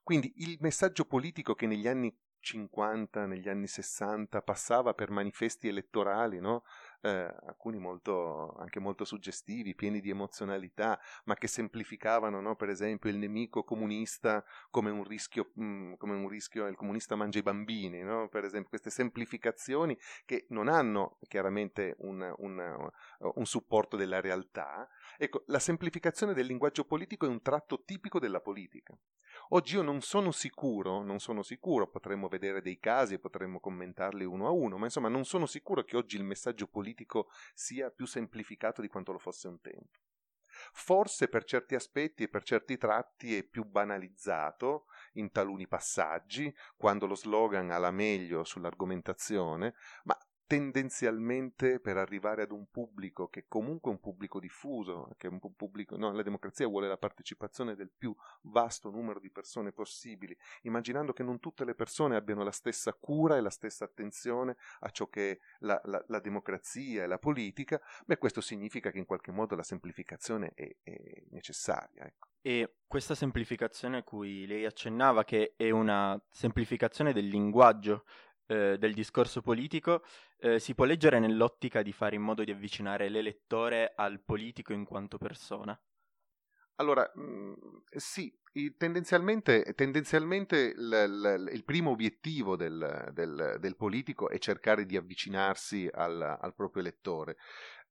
Quindi 0.03 0.33
il 0.37 0.59
messaggio 0.61 1.07
politico 1.07 1.55
che 1.55 1.67
negli 1.67 1.89
anni 1.89 2.15
50, 2.41 3.25
negli 3.25 3.49
anni 3.49 3.67
60, 3.67 4.43
passava 4.43 4.93
per 4.93 5.11
manifesti 5.11 5.67
elettorali, 5.67 6.41
no? 6.41 6.65
Eh, 7.03 7.35
alcuni 7.47 7.79
molto, 7.79 8.55
anche 8.59 8.81
molto 8.81 9.05
suggestivi, 9.05 9.75
pieni 9.75 10.01
di 10.01 10.11
emozionalità, 10.11 10.99
ma 11.25 11.35
che 11.35 11.47
semplificavano, 11.47 12.41
no? 12.41 12.57
per 12.57 12.69
esempio, 12.69 13.11
il 13.11 13.17
nemico 13.17 13.65
comunista 13.65 14.45
come 14.71 14.91
un 14.91 15.05
rischio, 15.05 15.51
mh, 15.55 15.65
mm, 15.65 15.93
come 15.95 16.15
un 16.15 16.29
rischio 16.29 16.67
il 16.67 16.77
comunista 16.77 17.17
mangia 17.17 17.39
i 17.39 17.43
bambini, 17.43 18.03
no? 18.03 18.29
per 18.29 18.45
esempio, 18.45 18.71
queste 18.71 18.91
semplificazioni 18.91 19.97
che 20.25 20.47
non 20.51 20.69
hanno 20.69 21.19
chiaramente 21.29 21.97
un, 21.99 22.35
un, 22.39 22.91
un 23.19 23.45
supporto 23.47 23.97
della 23.97 24.21
realtà. 24.21 24.89
Ecco, 25.17 25.45
la 25.47 25.59
semplificazione 25.59 26.35
del 26.35 26.47
linguaggio 26.47 26.85
politico 26.85 27.27
è 27.27 27.29
un 27.29 27.43
tratto 27.43 27.83
tipico 27.85 28.19
della 28.19 28.41
politica. 28.41 28.97
Oggi 29.51 29.77
io 29.77 29.83
non 29.83 30.01
sono 30.01 30.33
sicuro, 30.33 31.03
non 31.03 31.21
sono 31.21 31.43
sicuro, 31.43 31.89
potremmo 31.89 32.27
vedere 32.27 32.61
dei 32.61 32.79
casi 32.79 33.15
e 33.15 33.19
potremmo 33.21 33.61
commentarli 33.61 34.25
uno 34.25 34.47
a 34.47 34.51
uno, 34.51 34.77
ma 34.77 34.87
insomma 34.87 35.09
non 35.09 35.25
sono 35.25 35.47
sicuro 35.47 35.85
che 35.85 35.97
oggi 35.97 36.17
il 36.17 36.25
messaggio 36.25 36.67
politico 36.67 37.29
sia 37.55 37.91
più 37.91 38.07
semplificato 38.07 38.81
di 38.81 38.89
quanto 38.89 39.13
lo 39.13 39.19
fosse 39.19 39.47
un 39.47 39.61
tempo. 39.61 40.01
Forse 40.73 41.29
per 41.29 41.45
certi 41.45 41.75
aspetti 41.75 42.25
e 42.25 42.29
per 42.29 42.43
certi 42.43 42.77
tratti 42.77 43.37
è 43.37 43.45
più 43.45 43.65
banalizzato 43.65 44.87
in 45.13 45.31
taluni 45.31 45.69
passaggi, 45.69 46.53
quando 46.77 47.07
lo 47.07 47.15
slogan 47.15 47.71
ha 47.71 47.79
la 47.79 47.91
meglio 47.91 48.43
sull'argomentazione, 48.43 49.75
ma 50.05 50.19
tendenzialmente 50.47 51.81
per 51.81 51.97
arrivare 51.97 52.43
ad 52.43 52.53
un 52.53 52.71
pubblico 52.71 53.29
che 53.29 53.47
comunque 53.49 53.91
è 53.91 53.95
un 53.95 54.01
pubblico 54.01 54.39
diffuso, 54.39 55.15
che 55.17 55.27
è 55.27 55.31
un 55.31 55.41
pubblico, 55.55 55.97
no, 55.97 56.13
la 56.13 56.23
democrazia 56.23 56.69
vuole 56.69 56.89
la 56.89 56.97
partecipazione 56.97 57.75
del 57.75 57.91
più 57.97 58.15
vasto 58.43 58.91
numero 58.91 59.19
di 59.19 59.31
persone 59.31 59.73
possibili, 59.73 60.37
immaginando 60.63 61.13
che 61.13 61.23
non 61.23 61.41
tutte 61.41 61.65
le 61.65 61.75
persone 61.75 62.17
abbiano 62.17 62.45
la 62.45 62.53
stessa 62.53 62.93
cura 62.93 63.37
e 63.37 63.41
la 63.41 63.51
stessa 63.51 63.85
attenzione 63.85 64.57
a 64.81 64.91
ciò 64.91 65.09
che 65.09 65.33
è 65.33 65.39
la, 65.61 65.81
la, 65.85 66.05
la 66.07 66.21
democrazia 66.21 67.03
e 67.03 67.07
la 67.07 67.19
politica, 67.19 67.81
beh 68.05 68.19
questo 68.19 68.41
significa 68.41 68.91
che 68.91 68.99
in 68.99 69.07
qualche 69.07 69.33
modo 69.33 69.57
la 69.57 69.65
semplificazione 69.65 70.53
è, 70.55 70.77
è 70.83 71.25
necessaria. 71.31 72.05
Ecco. 72.05 72.29
E 72.47 72.77
questa 72.87 73.17
semplificazione 73.17 73.97
a 73.97 74.03
cui 74.05 74.47
lei 74.47 74.65
accennava, 74.65 75.25
che 75.25 75.55
è 75.57 75.71
una 75.71 76.17
semplificazione 76.31 77.13
del 77.13 77.27
linguaggio, 77.27 78.05
eh, 78.47 78.77
del 78.79 78.95
discorso 78.95 79.41
politico 79.41 80.05
eh, 80.39 80.59
si 80.59 80.75
può 80.75 80.85
leggere 80.85 81.19
nell'ottica 81.19 81.83
di 81.83 81.93
fare 81.93 82.17
in 82.17 82.23
modo 82.23 82.45
di 82.45 82.51
avvicinare 82.51 83.09
l'elettore 83.09 83.93
al 83.95 84.21
politico 84.21 84.73
in 84.73 84.85
quanto 84.85 85.19
persona? 85.19 85.79
Allora, 86.79 87.11
mm, 87.19 87.55
sì, 87.89 88.31
tendenzialmente, 88.77 89.73
tendenzialmente 89.75 90.75
l, 90.77 90.89
l, 90.91 91.51
il 91.53 91.65
primo 91.65 91.91
obiettivo 91.91 92.55
del, 92.55 93.11
del, 93.13 93.57
del, 93.59 93.77
politico 93.77 94.29
è 94.29 94.39
cercare 94.39 94.85
di 94.85 94.97
avvicinarsi 94.97 95.89
al, 95.91 96.21
al 96.21 96.55
proprio 96.55 96.83
elettore. 96.83 97.37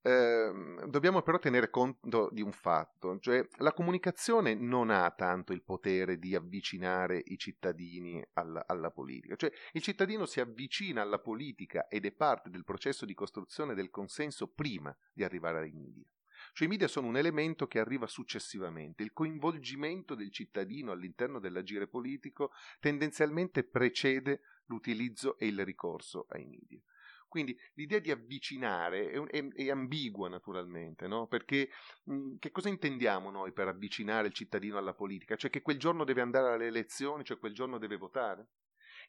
Ehm, 0.07 0.85
dobbiamo 0.85 1.24
però 1.24 1.39
tenere 1.39 1.71
conto 1.71 2.29
di 2.31 2.43
un 2.43 2.51
fatto, 2.51 3.17
cioè 3.19 3.43
la 3.57 3.74
comunicazione 3.74 4.53
non 4.53 4.91
ha 4.91 5.09
tanto 5.09 5.51
il 5.51 5.63
potere 5.63 6.19
di 6.19 6.35
avvicinare 6.35 7.19
i 7.25 7.39
cittadini 7.39 8.24
alla, 8.33 8.65
alla, 8.67 8.91
politica, 8.91 9.35
cioè 9.35 9.51
il 9.71 9.81
cittadino 9.81 10.27
si 10.27 10.39
avvicina 10.39 11.01
alla 11.01 11.17
politica 11.17 11.88
ed 11.88 12.05
è 12.05 12.12
parte 12.12 12.51
del 12.51 12.63
processo 12.63 13.03
di 13.03 13.15
costruzione 13.15 13.74
del 13.74 13.89
consenso 13.89 14.45
prima 14.45 14.95
di 15.12 15.24
arrivare 15.24 15.62
ai 15.62 15.71
media. 15.71 16.05
Cioè 16.53 16.67
i 16.67 16.69
media 16.69 16.88
sono 16.88 17.07
un 17.07 17.17
elemento 17.17 17.65
che 17.65 17.79
arriva 17.79 18.05
successivamente, 18.05 19.01
il 19.01 19.12
coinvolgimento 19.12 20.13
del 20.13 20.29
cittadino 20.29 20.91
all'interno 20.91 21.39
dell'agire 21.39 21.88
politico 21.88 22.51
tendenzialmente 22.79 23.63
precede 23.63 24.41
l'utilizzo 24.65 25.35
e 25.39 25.47
il 25.47 25.65
ricorso 25.65 26.27
ai 26.29 26.45
media. 26.45 26.79
Quindi 27.27 27.58
l'idea 27.74 28.00
di 28.00 28.12
avvicinare 28.12 29.10
è, 29.10 29.20
è, 29.22 29.48
è 29.48 29.70
ambigua 29.70 30.29
naturalmente, 30.29 31.08
no? 31.08 31.27
perché 31.27 31.70
mh, 32.03 32.36
che 32.39 32.51
cosa 32.51 32.70
intendiamo 32.70 33.29
noi 33.29 33.51
per 33.51 33.67
avvicinare 33.67 34.27
il 34.27 34.34
cittadino 34.34 34.77
alla 34.77 34.94
politica? 34.94 35.36
Cioè 35.36 35.50
che 35.50 35.62
quel 35.62 35.77
giorno 35.77 36.03
deve 36.03 36.22
andare 36.22 36.53
alle 36.53 36.67
elezioni, 36.67 37.24
cioè 37.24 37.39
quel 37.39 37.53
giorno 37.53 37.77
deve 37.77 37.98
votare? 37.98 38.48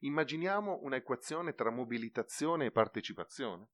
Immaginiamo 0.00 0.80
un'equazione 0.82 1.54
tra 1.54 1.70
mobilitazione 1.70 2.66
e 2.66 2.70
partecipazione. 2.70 3.68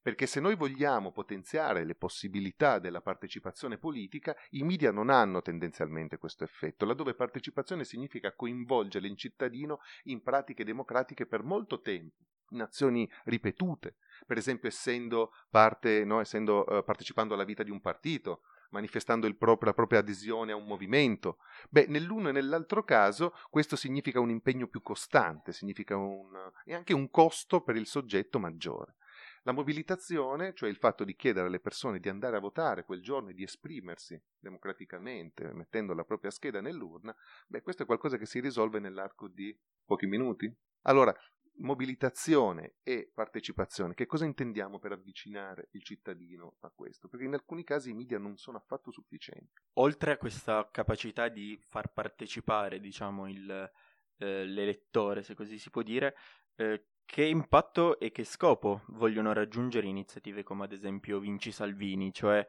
Perché 0.00 0.26
se 0.26 0.40
noi 0.40 0.54
vogliamo 0.54 1.12
potenziare 1.12 1.84
le 1.84 1.94
possibilità 1.94 2.78
della 2.78 3.00
partecipazione 3.00 3.78
politica, 3.78 4.36
i 4.50 4.62
media 4.62 4.90
non 4.92 5.08
hanno 5.08 5.40
tendenzialmente 5.40 6.18
questo 6.18 6.44
effetto, 6.44 6.84
laddove 6.84 7.14
partecipazione 7.14 7.84
significa 7.84 8.34
coinvolgere 8.34 9.06
il 9.06 9.16
cittadino 9.16 9.78
in 10.04 10.22
pratiche 10.22 10.64
democratiche 10.64 11.26
per 11.26 11.42
molto 11.42 11.80
tempo 11.80 12.16
in 12.54 12.62
azioni 12.62 13.08
ripetute, 13.24 13.96
per 14.26 14.38
esempio 14.38 14.68
essendo 14.68 15.32
parte, 15.50 16.04
no, 16.04 16.20
essendo, 16.20 16.64
uh, 16.66 16.84
partecipando 16.84 17.34
alla 17.34 17.44
vita 17.44 17.62
di 17.62 17.70
un 17.70 17.80
partito, 17.80 18.42
manifestando 18.70 19.32
proprio, 19.34 19.68
la 19.68 19.74
propria 19.74 20.00
adesione 20.00 20.52
a 20.52 20.56
un 20.56 20.66
movimento. 20.66 21.38
Beh, 21.70 21.86
nell'uno 21.86 22.28
e 22.28 22.32
nell'altro 22.32 22.82
caso 22.82 23.34
questo 23.48 23.76
significa 23.76 24.20
un 24.20 24.30
impegno 24.30 24.66
più 24.66 24.82
costante, 24.82 25.52
significa 25.52 25.96
un, 25.96 26.50
e 26.64 26.74
anche 26.74 26.92
un 26.92 27.08
costo 27.10 27.60
per 27.60 27.76
il 27.76 27.86
soggetto 27.86 28.38
maggiore. 28.38 28.96
La 29.42 29.52
mobilitazione, 29.52 30.54
cioè 30.54 30.70
il 30.70 30.76
fatto 30.76 31.04
di 31.04 31.14
chiedere 31.14 31.46
alle 31.46 31.60
persone 31.60 32.00
di 32.00 32.08
andare 32.08 32.36
a 32.36 32.40
votare 32.40 32.84
quel 32.84 33.02
giorno 33.02 33.28
e 33.28 33.34
di 33.34 33.42
esprimersi 33.42 34.20
democraticamente, 34.38 35.52
mettendo 35.52 35.92
la 35.92 36.04
propria 36.04 36.30
scheda 36.30 36.60
nell'urna, 36.60 37.14
beh, 37.46 37.62
questo 37.62 37.82
è 37.82 37.86
qualcosa 37.86 38.16
che 38.16 38.26
si 38.26 38.40
risolve 38.40 38.80
nell'arco 38.80 39.28
di 39.28 39.56
pochi 39.84 40.06
minuti. 40.06 40.52
Allora, 40.86 41.14
mobilitazione 41.58 42.74
e 42.82 43.10
partecipazione, 43.12 43.94
che 43.94 44.06
cosa 44.06 44.24
intendiamo 44.24 44.78
per 44.78 44.92
avvicinare 44.92 45.68
il 45.72 45.82
cittadino 45.82 46.56
a 46.60 46.72
questo? 46.74 47.08
Perché 47.08 47.26
in 47.26 47.34
alcuni 47.34 47.64
casi 47.64 47.90
i 47.90 47.94
media 47.94 48.18
non 48.18 48.36
sono 48.36 48.58
affatto 48.58 48.90
sufficienti. 48.90 49.62
Oltre 49.74 50.12
a 50.12 50.16
questa 50.16 50.68
capacità 50.70 51.28
di 51.28 51.58
far 51.68 51.92
partecipare, 51.92 52.80
diciamo, 52.80 53.28
il, 53.28 53.70
eh, 54.18 54.44
l'elettore, 54.44 55.22
se 55.22 55.34
così 55.34 55.58
si 55.58 55.70
può 55.70 55.82
dire, 55.82 56.16
eh, 56.56 56.86
che 57.04 57.24
impatto 57.24 57.98
e 57.98 58.10
che 58.10 58.24
scopo 58.24 58.82
vogliono 58.88 59.32
raggiungere 59.32 59.86
iniziative 59.86 60.42
come 60.42 60.64
ad 60.64 60.72
esempio 60.72 61.18
Vinci 61.18 61.52
Salvini, 61.52 62.12
cioè 62.12 62.44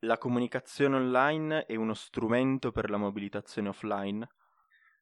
la 0.00 0.18
comunicazione 0.18 0.96
online 0.96 1.64
è 1.64 1.76
uno 1.76 1.94
strumento 1.94 2.70
per 2.70 2.90
la 2.90 2.98
mobilitazione 2.98 3.68
offline? 3.68 4.28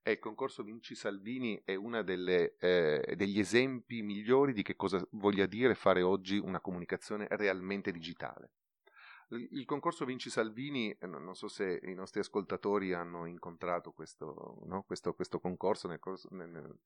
Il 0.04 0.18
concorso 0.18 0.64
Vinci 0.64 0.97
Salvini 0.97 1.62
è 1.64 1.76
uno 1.76 1.99
eh, 1.99 3.14
degli 3.16 3.38
esempi 3.38 4.02
migliori 4.02 4.52
di 4.52 4.62
che 4.62 4.75
cosa 4.75 5.04
voglia 5.11 5.47
dire 5.47 5.76
fare 5.76 6.02
oggi 6.02 6.38
una 6.38 6.61
comunicazione 6.61 7.28
realmente 7.30 7.92
digitale. 7.92 8.50
Il 9.28 9.64
concorso 9.64 10.04
Vinci 10.04 10.28
Salvini, 10.28 10.90
eh, 10.90 11.06
non 11.06 11.35
so 11.35 11.47
se 11.47 11.80
i 11.85 11.94
nostri 11.94 12.21
ascoltatori 12.21 12.92
hanno 12.92 13.26
incontrato 13.26 13.92
questo, 13.92 14.62
no? 14.66 14.82
questo, 14.82 15.14
questo 15.14 15.38
concorso 15.38 15.87
nel, 15.87 16.00
corso, 16.00 16.28
nel, 16.32 16.78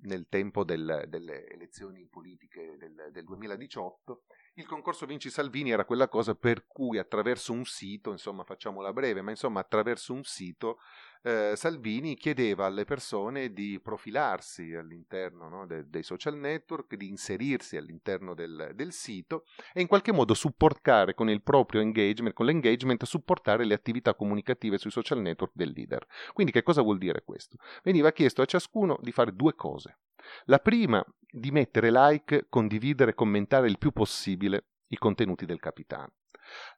nel 0.00 0.26
tempo 0.28 0.64
del, 0.64 1.04
delle 1.08 1.46
elezioni 1.46 2.06
politiche 2.06 2.76
del, 2.76 3.08
del, 3.10 3.24
2018, 3.24 4.24
il 4.54 4.66
concorso 4.66 5.06
Vinci 5.06 5.30
Salvini 5.30 5.70
era 5.70 5.84
quella 5.84 6.08
cosa 6.08 6.34
per 6.34 6.66
cui 6.66 6.98
attraverso 6.98 7.52
un 7.52 7.64
sito, 7.64 8.10
insomma 8.10 8.44
facciamola 8.44 8.92
breve, 8.92 9.22
ma 9.22 9.30
insomma 9.30 9.60
attraverso 9.60 10.12
un 10.12 10.24
sito 10.24 10.78
eh, 11.22 11.52
Salvini 11.56 12.16
chiedeva 12.16 12.66
alle 12.66 12.84
persone 12.84 13.52
di 13.52 13.80
profilarsi 13.82 14.74
all'interno 14.74 15.48
no, 15.48 15.66
de, 15.66 15.88
dei 15.88 16.02
social 16.02 16.36
network, 16.36 16.94
di 16.94 17.08
inserirsi 17.08 17.76
all'interno 17.76 18.34
del, 18.34 18.72
del, 18.74 18.92
sito 18.92 19.44
e 19.72 19.80
in 19.80 19.86
qualche 19.86 20.12
modo 20.12 20.34
supportare 20.34 21.14
con 21.14 21.28
il 21.28 21.42
proprio 21.42 21.80
engagement, 21.80 22.34
con 22.34 22.46
l'engagement, 22.46 23.04
supportare 23.04 23.64
le 23.64 23.74
attività 23.74 24.14
comunicative 24.14 24.78
sui 24.78 24.90
social 24.90 25.20
network 25.20 25.52
del 25.54 25.72
leader. 25.74 26.06
Quindi 26.32 26.52
che 26.52 26.62
cosa 26.62 26.82
vuol 26.82 26.98
dire 26.98 27.22
questo? 27.24 27.56
Veniva 27.82 28.12
chiesto 28.12 28.42
a 28.42 28.46
ciascuno 28.46 28.98
di 29.00 29.12
fare 29.12 29.34
due 29.34 29.54
cose. 29.54 29.98
La 30.44 30.58
prima, 30.58 31.04
di 31.30 31.50
mettere 31.50 31.90
like, 31.90 32.46
condividere, 32.48 33.14
commentare 33.14 33.68
il 33.68 33.78
più 33.78 33.92
possibile 33.92 34.66
i 34.88 34.96
contenuti 34.96 35.46
del 35.46 35.60
capitano. 35.60 36.12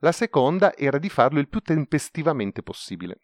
La 0.01 0.13
seconda 0.13 0.75
era 0.75 0.99
di 0.99 1.09
farlo 1.09 1.39
il 1.39 1.49
più 1.49 1.61
tempestivamente 1.61 2.63
possibile 2.63 3.21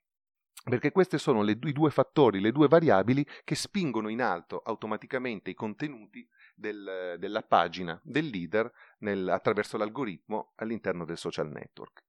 perché 0.69 0.91
questi 0.91 1.17
sono 1.17 1.43
le, 1.43 1.57
i 1.63 1.73
due 1.73 1.91
fattori, 1.91 2.41
le 2.41 2.51
due 2.51 2.67
variabili 2.67 3.25
che 3.45 3.55
spingono 3.55 4.09
in 4.09 4.21
alto 4.21 4.63
automaticamente 4.65 5.51
i 5.51 5.55
contenuti 5.55 6.29
del, 6.57 7.17
della 7.21 7.43
pagina 7.43 8.01
del 8.03 8.27
leader 8.27 8.73
nel, 8.99 9.29
attraverso 9.29 9.77
l'algoritmo 9.77 10.53
all'interno 10.57 11.05
del 11.05 11.19
social 11.19 11.49
network. 11.49 12.06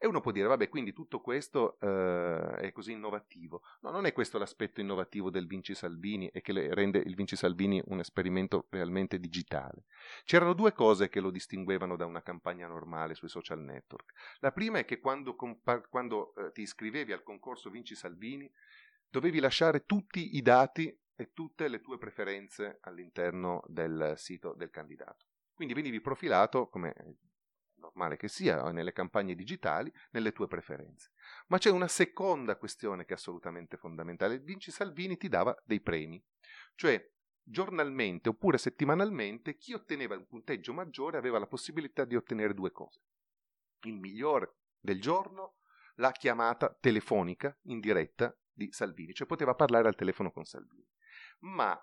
E 0.00 0.06
uno 0.06 0.20
può 0.20 0.30
dire, 0.30 0.46
vabbè, 0.46 0.68
quindi 0.68 0.92
tutto 0.92 1.20
questo 1.20 1.76
eh, 1.80 2.56
è 2.60 2.72
così 2.72 2.92
innovativo. 2.92 3.62
No, 3.80 3.90
non 3.90 4.06
è 4.06 4.12
questo 4.12 4.38
l'aspetto 4.38 4.80
innovativo 4.80 5.28
del 5.28 5.48
Vinci 5.48 5.74
Salvini 5.74 6.28
e 6.28 6.40
che 6.40 6.52
rende 6.72 6.98
il 6.98 7.16
Vinci 7.16 7.34
Salvini 7.34 7.82
un 7.86 7.98
esperimento 7.98 8.68
realmente 8.70 9.18
digitale. 9.18 9.86
C'erano 10.24 10.52
due 10.52 10.72
cose 10.72 11.08
che 11.08 11.18
lo 11.18 11.30
distinguevano 11.30 11.96
da 11.96 12.06
una 12.06 12.22
campagna 12.22 12.68
normale 12.68 13.16
sui 13.16 13.28
social 13.28 13.60
network. 13.60 14.12
La 14.38 14.52
prima 14.52 14.78
è 14.78 14.84
che 14.84 15.00
quando, 15.00 15.34
compa- 15.34 15.80
quando 15.80 16.32
eh, 16.36 16.52
ti 16.52 16.62
iscrivevi 16.62 17.12
al 17.12 17.24
concorso 17.24 17.68
Vinci 17.68 17.96
Salvini, 17.96 18.48
dovevi 19.08 19.40
lasciare 19.40 19.84
tutti 19.84 20.36
i 20.36 20.42
dati 20.42 20.96
e 21.16 21.32
tutte 21.32 21.66
le 21.66 21.80
tue 21.80 21.98
preferenze 21.98 22.78
all'interno 22.82 23.64
del 23.66 24.12
sito 24.14 24.54
del 24.54 24.70
candidato. 24.70 25.26
Quindi 25.52 25.74
venivi 25.74 26.00
profilato, 26.00 26.68
come 26.68 26.94
normale 27.78 28.16
che 28.16 28.28
sia, 28.28 28.70
nelle 28.70 28.92
campagne 28.92 29.34
digitali, 29.34 29.92
nelle 30.10 30.32
tue 30.32 30.46
preferenze. 30.46 31.12
Ma 31.48 31.58
c'è 31.58 31.70
una 31.70 31.88
seconda 31.88 32.56
questione 32.56 33.04
che 33.04 33.14
è 33.14 33.16
assolutamente 33.16 33.76
fondamentale. 33.76 34.38
Vinci 34.38 34.70
Salvini 34.70 35.16
ti 35.16 35.28
dava 35.28 35.56
dei 35.64 35.80
premi, 35.80 36.22
cioè 36.74 37.02
giornalmente 37.42 38.28
oppure 38.28 38.58
settimanalmente 38.58 39.56
chi 39.56 39.72
otteneva 39.72 40.16
un 40.16 40.26
punteggio 40.26 40.74
maggiore 40.74 41.16
aveva 41.16 41.38
la 41.38 41.46
possibilità 41.46 42.04
di 42.04 42.14
ottenere 42.14 42.54
due 42.54 42.70
cose. 42.70 43.00
Il 43.82 43.98
migliore 43.98 44.56
del 44.78 45.00
giorno, 45.00 45.56
la 45.96 46.12
chiamata 46.12 46.76
telefonica 46.78 47.56
in 47.62 47.80
diretta 47.80 48.36
di 48.52 48.68
Salvini, 48.72 49.14
cioè 49.14 49.26
poteva 49.26 49.54
parlare 49.54 49.88
al 49.88 49.94
telefono 49.94 50.30
con 50.30 50.44
Salvini. 50.44 50.86
Ma 51.40 51.80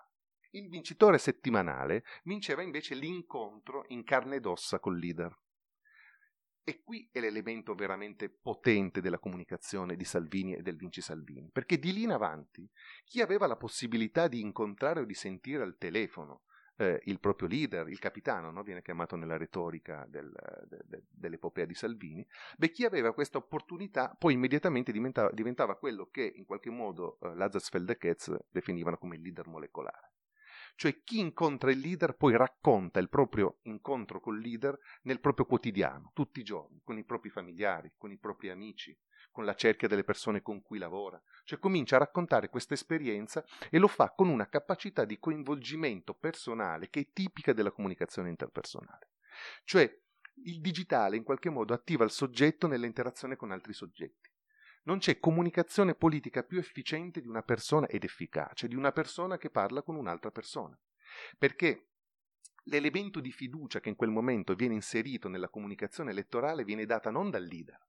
il 0.50 0.68
vincitore 0.68 1.18
settimanale 1.18 2.04
vinceva 2.24 2.62
invece 2.62 2.94
l'incontro 2.94 3.84
in 3.88 4.04
carne 4.04 4.36
ed 4.36 4.46
ossa 4.46 4.78
col 4.78 4.98
leader. 4.98 5.36
E 6.68 6.82
qui 6.82 7.08
è 7.12 7.20
l'elemento 7.20 7.76
veramente 7.76 8.28
potente 8.28 9.00
della 9.00 9.20
comunicazione 9.20 9.94
di 9.94 10.02
Salvini 10.02 10.56
e 10.56 10.62
del 10.62 10.74
Vinci 10.74 11.00
Salvini, 11.00 11.48
perché 11.52 11.78
di 11.78 11.92
lì 11.92 12.02
in 12.02 12.10
avanti 12.10 12.68
chi 13.04 13.20
aveva 13.20 13.46
la 13.46 13.54
possibilità 13.54 14.26
di 14.26 14.40
incontrare 14.40 14.98
o 14.98 15.04
di 15.04 15.14
sentire 15.14 15.62
al 15.62 15.76
telefono 15.78 16.42
eh, 16.78 17.00
il 17.04 17.20
proprio 17.20 17.46
leader, 17.46 17.88
il 17.88 18.00
capitano, 18.00 18.50
no? 18.50 18.64
viene 18.64 18.82
chiamato 18.82 19.14
nella 19.14 19.36
retorica 19.36 20.06
del, 20.08 20.28
de, 20.66 20.80
de, 20.86 21.02
dell'epopea 21.08 21.66
di 21.66 21.74
Salvini, 21.74 22.26
beh, 22.56 22.72
chi 22.72 22.84
aveva 22.84 23.14
questa 23.14 23.38
opportunità 23.38 24.16
poi 24.18 24.32
immediatamente 24.32 24.90
diventava, 24.90 25.30
diventava 25.30 25.76
quello 25.76 26.08
che 26.10 26.32
in 26.34 26.46
qualche 26.46 26.70
modo 26.70 27.20
eh, 27.20 27.90
e 27.90 27.96
Ketz 27.96 28.36
definivano 28.50 28.98
come 28.98 29.14
il 29.14 29.22
leader 29.22 29.46
molecolare. 29.46 30.15
Cioè 30.76 31.02
chi 31.02 31.18
incontra 31.18 31.70
il 31.70 31.78
leader 31.78 32.16
poi 32.16 32.36
racconta 32.36 33.00
il 33.00 33.08
proprio 33.08 33.60
incontro 33.62 34.20
col 34.20 34.38
leader 34.38 34.78
nel 35.02 35.20
proprio 35.20 35.46
quotidiano, 35.46 36.10
tutti 36.14 36.40
i 36.40 36.44
giorni, 36.44 36.82
con 36.84 36.98
i 36.98 37.04
propri 37.04 37.30
familiari, 37.30 37.94
con 37.96 38.12
i 38.12 38.18
propri 38.18 38.50
amici, 38.50 38.96
con 39.32 39.46
la 39.46 39.54
cerchia 39.54 39.88
delle 39.88 40.04
persone 40.04 40.42
con 40.42 40.60
cui 40.60 40.78
lavora. 40.78 41.20
Cioè 41.44 41.58
comincia 41.58 41.96
a 41.96 42.00
raccontare 42.00 42.50
questa 42.50 42.74
esperienza 42.74 43.42
e 43.70 43.78
lo 43.78 43.88
fa 43.88 44.12
con 44.12 44.28
una 44.28 44.48
capacità 44.48 45.06
di 45.06 45.18
coinvolgimento 45.18 46.12
personale 46.12 46.90
che 46.90 47.00
è 47.00 47.08
tipica 47.10 47.54
della 47.54 47.70
comunicazione 47.70 48.28
interpersonale. 48.28 49.08
Cioè 49.64 50.02
il 50.44 50.60
digitale 50.60 51.16
in 51.16 51.22
qualche 51.22 51.48
modo 51.48 51.72
attiva 51.72 52.04
il 52.04 52.10
soggetto 52.10 52.66
nell'interazione 52.66 53.36
con 53.36 53.50
altri 53.50 53.72
soggetti. 53.72 54.30
Non 54.86 54.98
c'è 54.98 55.18
comunicazione 55.18 55.96
politica 55.96 56.44
più 56.44 56.58
efficiente 56.58 57.20
di 57.20 57.26
una 57.26 57.42
persona 57.42 57.88
ed 57.88 58.04
efficace 58.04 58.68
di 58.68 58.76
una 58.76 58.92
persona 58.92 59.36
che 59.36 59.50
parla 59.50 59.82
con 59.82 59.96
un'altra 59.96 60.30
persona. 60.30 60.78
Perché 61.36 61.88
l'elemento 62.64 63.18
di 63.18 63.32
fiducia 63.32 63.80
che 63.80 63.88
in 63.88 63.96
quel 63.96 64.10
momento 64.10 64.54
viene 64.54 64.74
inserito 64.74 65.28
nella 65.28 65.48
comunicazione 65.48 66.12
elettorale 66.12 66.62
viene 66.62 66.86
data 66.86 67.10
non 67.10 67.30
dal 67.30 67.44
leader, 67.44 67.84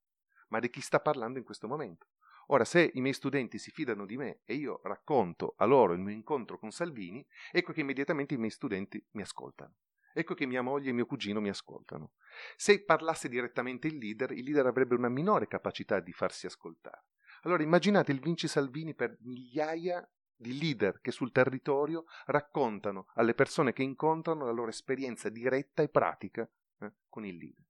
ma 0.50 0.60
di 0.60 0.72
chi 0.72 0.82
sta 0.82 1.00
parlando 1.00 1.38
in 1.38 1.46
questo 1.46 1.68
momento. 1.68 2.08
Ora, 2.48 2.66
se 2.66 2.90
i 2.94 3.02
miei 3.02 3.14
studenti 3.14 3.60
si 3.60 3.70
fidano 3.70 4.06
di 4.06 4.18
me 4.18 4.40
e 4.44 4.56
io 4.56 4.80
racconto 4.84 5.54
a 5.58 5.66
loro 5.66 5.94
il 5.94 6.00
mio 6.00 6.14
incontro 6.14 6.58
con 6.58 6.72
Salvini, 6.72 7.24
ecco 7.52 7.74
che 7.74 7.82
immediatamente 7.82 8.34
i 8.34 8.38
miei 8.38 8.50
studenti 8.50 9.06
mi 9.12 9.22
ascoltano. 9.22 9.76
Ecco 10.18 10.34
che 10.34 10.48
mia 10.48 10.64
moglie 10.64 10.90
e 10.90 10.94
mio 10.94 11.06
cugino 11.06 11.40
mi 11.40 11.50
ascoltano. 11.50 12.14
Se 12.56 12.84
parlasse 12.84 13.30
direttamente 13.30 13.86
il 13.86 14.00
leader, 14.00 14.32
il 14.32 14.44
leader 14.46 14.66
avrebbe 14.66 14.96
una 14.96 15.10
minore 15.10 15.48
capacità 15.48 16.00
di 16.00 16.12
farsi 16.12 16.48
ascoltare. 16.48 17.04
Allora 17.44 17.62
immaginate 17.62 18.14
il 18.14 18.20
Vinci 18.20 18.48
Salvini 18.48 18.96
per 18.96 19.16
migliaia 19.20 20.04
di 20.36 20.58
leader 20.58 21.02
che 21.02 21.12
sul 21.12 21.32
territorio 21.32 22.06
raccontano 22.26 23.06
alle 23.14 23.36
persone 23.36 23.74
che 23.74 23.84
incontrano 23.84 24.46
la 24.46 24.52
loro 24.52 24.70
esperienza 24.70 25.30
diretta 25.30 25.84
e 25.84 25.90
pratica 25.90 26.50
eh, 26.80 26.94
con 27.08 27.24
il 27.24 27.38
leader. 27.38 27.66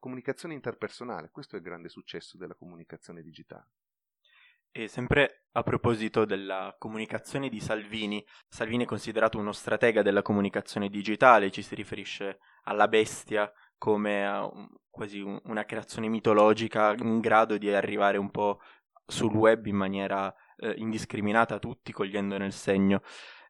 Comunicazione 0.00 0.54
interpersonale, 0.54 1.30
questo 1.30 1.54
è 1.54 1.58
il 1.58 1.64
grande 1.64 1.88
successo 1.88 2.36
della 2.36 2.56
comunicazione 2.56 3.22
digitale. 3.22 3.68
E 4.74 4.88
sempre 4.88 5.44
a 5.52 5.62
proposito 5.62 6.24
della 6.24 6.74
comunicazione 6.78 7.50
di 7.50 7.60
Salvini, 7.60 8.24
Salvini 8.48 8.84
è 8.84 8.86
considerato 8.86 9.38
uno 9.38 9.52
stratega 9.52 10.00
della 10.00 10.22
comunicazione 10.22 10.88
digitale, 10.88 11.50
ci 11.50 11.60
si 11.60 11.74
riferisce 11.74 12.38
alla 12.64 12.88
bestia 12.88 13.52
come 13.76 14.26
a 14.26 14.46
un, 14.46 14.66
quasi 14.88 15.20
un, 15.20 15.38
una 15.44 15.64
creazione 15.64 16.08
mitologica 16.08 16.94
in 16.96 17.20
grado 17.20 17.58
di 17.58 17.70
arrivare 17.70 18.16
un 18.16 18.30
po' 18.30 18.60
sul 19.04 19.34
web 19.34 19.66
in 19.66 19.76
maniera 19.76 20.34
eh, 20.56 20.72
indiscriminata 20.78 21.56
a 21.56 21.58
tutti, 21.58 21.92
cogliendone 21.92 22.46
il 22.46 22.52
segno. 22.54 23.02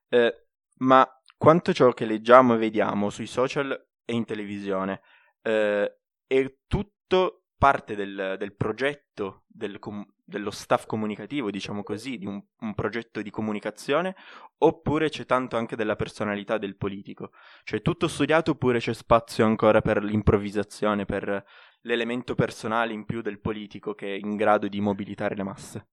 Eh, 0.09 0.47
ma 0.79 1.09
quanto 1.37 1.73
ciò 1.73 1.93
che 1.93 2.05
leggiamo 2.05 2.55
e 2.55 2.59
vediamo 2.59 3.11
sui 3.11 3.29
social 3.29 3.71
e 4.05 4.13
in 4.13 4.25
televisione 4.25 5.03
eh, 5.43 5.99
è 6.27 6.57
tutto 6.67 7.45
parte 7.57 7.95
del, 7.95 8.35
del 8.39 8.57
progetto 8.57 9.45
del, 9.47 9.79
com- 9.79 10.05
dello 10.33 10.51
staff 10.51 10.87
comunicativo, 10.87 11.51
diciamo 11.51 11.83
così, 11.83 12.17
di 12.19 12.27
un, 12.27 12.43
un, 12.61 12.75
progetto 12.75 13.21
di 13.23 13.31
comunicazione, 13.31 14.17
oppure 14.59 15.11
c'è 15.11 15.27
tanto 15.27 15.57
anche 15.57 15.77
della 15.77 15.95
personalità 15.95 16.59
del 16.59 16.77
politico. 16.77 17.31
Cioè 17.63 17.83
tutto 17.83 18.09
studiato 18.09 18.53
oppure 18.53 18.81
c'è 18.81 18.95
spazio 18.95 19.45
ancora 19.45 19.81
per 19.83 20.03
l'improvvisazione, 20.03 21.05
per 21.05 21.45
l'elemento 21.83 22.35
personale 22.35 22.93
in 22.93 23.05
più 23.05 23.21
del 23.21 23.41
politico 23.41 23.95
che 23.95 24.15
è 24.15 24.19
in 24.19 24.35
grado 24.37 24.67
di 24.67 24.81
mobilitare 24.81 25.37
le 25.37 25.43
masse. 25.43 25.87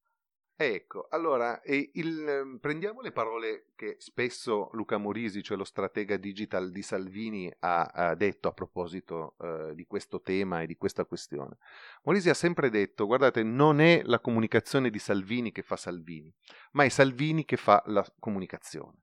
Ecco, 0.62 1.08
allora 1.10 1.62
il, 1.64 2.28
ehm, 2.28 2.58
prendiamo 2.58 3.00
le 3.00 3.14
parole 3.14 3.68
che 3.76 3.96
spesso 3.98 4.70
Luca 4.74 4.98
Morisi, 4.98 5.42
cioè 5.42 5.56
lo 5.56 5.64
stratega 5.64 6.18
digital 6.18 6.70
di 6.70 6.82
Salvini, 6.82 7.50
ha, 7.60 7.84
ha 7.84 8.14
detto 8.16 8.50
a 8.50 8.52
proposito 8.52 9.36
uh, 9.38 9.74
di 9.74 9.86
questo 9.88 10.22
tema 10.22 10.62
e 10.62 10.68
di 10.68 10.76
questa 10.76 11.06
questione. 11.06 11.60
Morisi 12.04 12.30
ha 12.30 12.34
sempre 12.34 12.70
detto, 12.70 13.06
guardate, 13.06 13.42
non 13.42 13.80
è 13.80 14.02
la 14.04 14.20
comunicazione 14.20 14.90
di 14.90 15.00
Salvini 15.00 15.54
che 15.54 15.62
fa 15.62 15.78
Salvini, 15.78 16.30
ma 16.72 16.84
è 16.84 16.90
Salvini 16.90 17.46
che 17.46 17.56
fa 17.56 17.82
la 17.86 18.06
comunicazione 18.20 18.98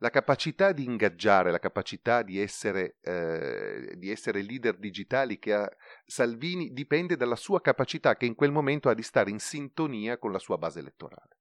la 0.00 0.10
capacità 0.10 0.72
di 0.72 0.84
ingaggiare, 0.84 1.50
la 1.50 1.58
capacità 1.58 2.22
di 2.22 2.40
essere, 2.40 2.96
eh, 3.02 3.94
di 3.96 4.10
essere 4.10 4.42
leader 4.42 4.76
digitali 4.76 5.38
che 5.38 5.52
ha 5.52 5.70
Salvini 6.06 6.72
dipende 6.72 7.16
dalla 7.16 7.36
sua 7.36 7.60
capacità 7.60 8.16
che 8.16 8.26
in 8.26 8.34
quel 8.34 8.50
momento 8.50 8.88
ha 8.88 8.94
di 8.94 9.02
stare 9.02 9.30
in 9.30 9.38
sintonia 9.38 10.18
con 10.18 10.32
la 10.32 10.38
sua 10.38 10.56
base 10.56 10.78
elettorale 10.78 11.39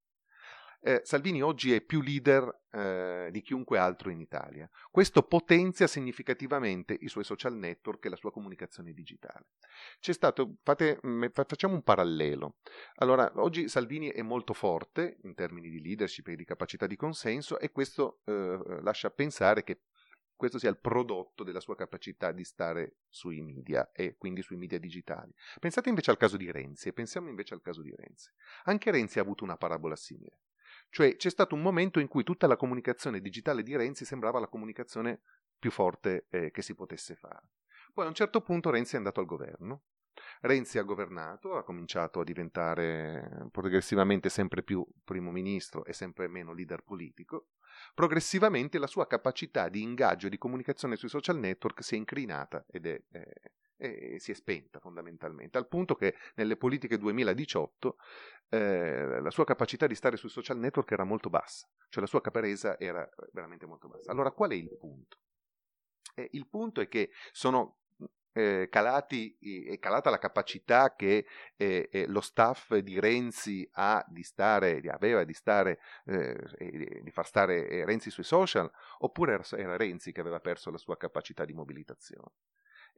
eh, 0.82 1.02
Salvini 1.04 1.42
oggi 1.42 1.74
è 1.74 1.82
più 1.82 2.02
leader 2.02 2.64
eh, 2.72 3.30
di 3.32 3.42
chiunque 3.42 3.78
altro 3.78 4.10
in 4.10 4.20
Italia. 4.20 4.70
Questo 4.90 5.24
potenzia 5.24 5.88
significativamente 5.88 6.98
i 7.00 7.08
suoi 7.08 7.24
social 7.24 7.56
network 7.56 8.06
e 8.06 8.10
la 8.10 8.16
sua 8.16 8.32
comunicazione 8.32 8.94
digitale. 8.94 9.48
Stato, 10.00 10.58
fate, 10.64 11.00
facciamo 11.32 11.74
un 11.74 11.84
parallelo. 11.84 12.58
Allora, 12.96 13.32
oggi 13.36 13.68
Salvini 13.68 14.10
è 14.10 14.22
molto 14.22 14.54
forte 14.54 15.18
in 15.24 15.36
termini 15.36 15.70
di 15.70 15.82
leadership 15.82 16.28
e 16.28 16.36
di 16.36 16.46
capacità 16.46 16.88
di 16.88 16.96
consenso 16.96 17.60
e 17.60 17.72
questo 17.72 18.22
eh, 18.26 18.80
lascia 18.82 19.10
pensare 19.10 19.64
che 19.64 19.82
questo 20.40 20.58
sia 20.58 20.70
il 20.70 20.80
prodotto 20.80 21.44
della 21.44 21.60
sua 21.60 21.76
capacità 21.76 22.32
di 22.32 22.46
stare 22.46 23.00
sui 23.10 23.42
media 23.42 23.92
e 23.92 24.16
quindi 24.16 24.42
sui 24.42 24.56
media 24.56 24.80
digitali. 24.80 25.34
Pensate 25.60 25.90
invece 25.90 26.12
al 26.12 26.18
caso 26.18 26.38
di 26.38 26.50
Renzi 26.50 26.88
e 26.88 26.94
pensiamo 26.94 27.28
invece 27.28 27.56
al 27.56 27.62
caso 27.62 27.82
di 27.82 27.94
Renzi. 27.94 28.32
Anche 28.64 28.90
Renzi 28.90 29.20
ha 29.20 29.22
avuto 29.22 29.44
una 29.44 29.58
parabola 29.58 29.98
simile. 29.98 30.40
Cioè 30.90 31.16
c'è 31.16 31.30
stato 31.30 31.56
un 31.56 31.62
momento 31.62 32.00
in 32.00 32.08
cui 32.08 32.24
tutta 32.24 32.48
la 32.48 32.58
comunicazione 32.58 33.22
digitale 33.22 33.64
di 33.64 33.76
Renzi 33.76 34.06
sembrava 34.06 34.40
la 34.40 34.48
comunicazione 34.48 35.22
più 35.58 35.72
forte 35.72 36.28
eh, 36.30 36.52
che 36.52 36.62
si 36.62 36.74
potesse 36.74 37.16
fare. 37.16 37.48
Poi 37.94 38.06
a 38.06 38.08
un 38.08 38.16
certo 38.16 38.42
punto 38.42 38.70
Renzi 38.70 38.96
è 38.96 38.98
andato 38.98 39.20
al 39.20 39.26
governo. 39.26 39.84
Renzi 40.42 40.78
ha 40.78 40.84
governato, 40.84 41.56
ha 41.56 41.64
cominciato 41.64 42.20
a 42.20 42.24
diventare 42.24 43.48
progressivamente 43.52 44.30
sempre 44.30 44.64
più 44.64 44.86
primo 45.04 45.32
ministro 45.32 45.86
e 45.86 45.94
sempre 45.94 46.28
meno 46.28 46.54
leader 46.54 46.84
politico. 46.84 47.50
Progressivamente 47.94 48.78
la 48.78 48.88
sua 48.88 49.08
capacità 49.08 49.70
di 49.70 49.82
ingaggio 49.82 50.28
e 50.28 50.30
di 50.30 50.38
comunicazione 50.38 50.96
sui 50.96 51.10
social 51.10 51.38
network 51.38 51.84
si 51.84 51.96
è 51.96 51.98
incrinata 51.98 52.66
ed 52.68 52.86
è, 52.86 53.02
eh, 53.12 53.54
e 53.80 54.20
si 54.20 54.32
è 54.32 54.34
spenta 54.34 54.80
fondamentalmente, 54.80 55.58
al 55.58 55.68
punto 55.68 55.96
che 55.96 56.16
nelle 56.36 56.58
politiche 56.58 56.98
2018 56.98 57.98
eh, 58.50 59.22
la 59.22 59.32
sua 59.32 59.46
capacità 59.46 59.88
di 59.88 59.96
stare 59.96 60.18
sui 60.18 60.30
social 60.30 60.58
network 60.58 60.92
era 60.92 61.06
molto 61.06 61.30
bassa, 61.30 61.68
cioè 61.88 62.02
la 62.02 62.10
sua 62.10 62.22
caparesa 62.22 62.78
era 62.78 63.10
veramente 63.32 63.66
molto 63.66 63.88
bassa. 63.88 64.12
Allora 64.12 64.32
qual 64.32 64.52
è 64.52 64.56
il 64.56 64.76
punto? 64.78 65.18
Eh, 66.16 66.28
il 66.34 66.48
punto 66.48 66.82
è 66.82 66.88
che 66.90 67.12
sono 67.32 67.78
eh, 68.34 68.68
calati, 68.70 69.38
è 69.40 69.80
calata 69.80 70.10
la 70.10 70.18
capacità 70.18 70.96
che 70.96 71.26
eh, 71.56 71.90
eh, 71.92 72.08
lo 72.08 72.22
staff 72.22 72.76
di 72.76 73.00
Renzi 73.00 73.68
ha 73.74 74.04
di 74.08 74.24
stare, 74.24 74.82
aveva 74.88 75.24
di 75.24 75.34
stare, 75.34 75.80
eh, 76.06 77.02
di 77.02 77.12
far 77.12 77.26
stare 77.26 77.86
Renzi 77.86 78.10
sui 78.10 78.24
social, 78.24 78.70
oppure 79.00 79.42
era 79.52 79.78
Renzi 79.78 80.12
che 80.12 80.22
aveva 80.22 80.40
perso 80.40 80.70
la 80.70 80.78
sua 80.78 80.98
capacità 80.98 81.46
di 81.46 81.54
mobilitazione? 81.54 82.32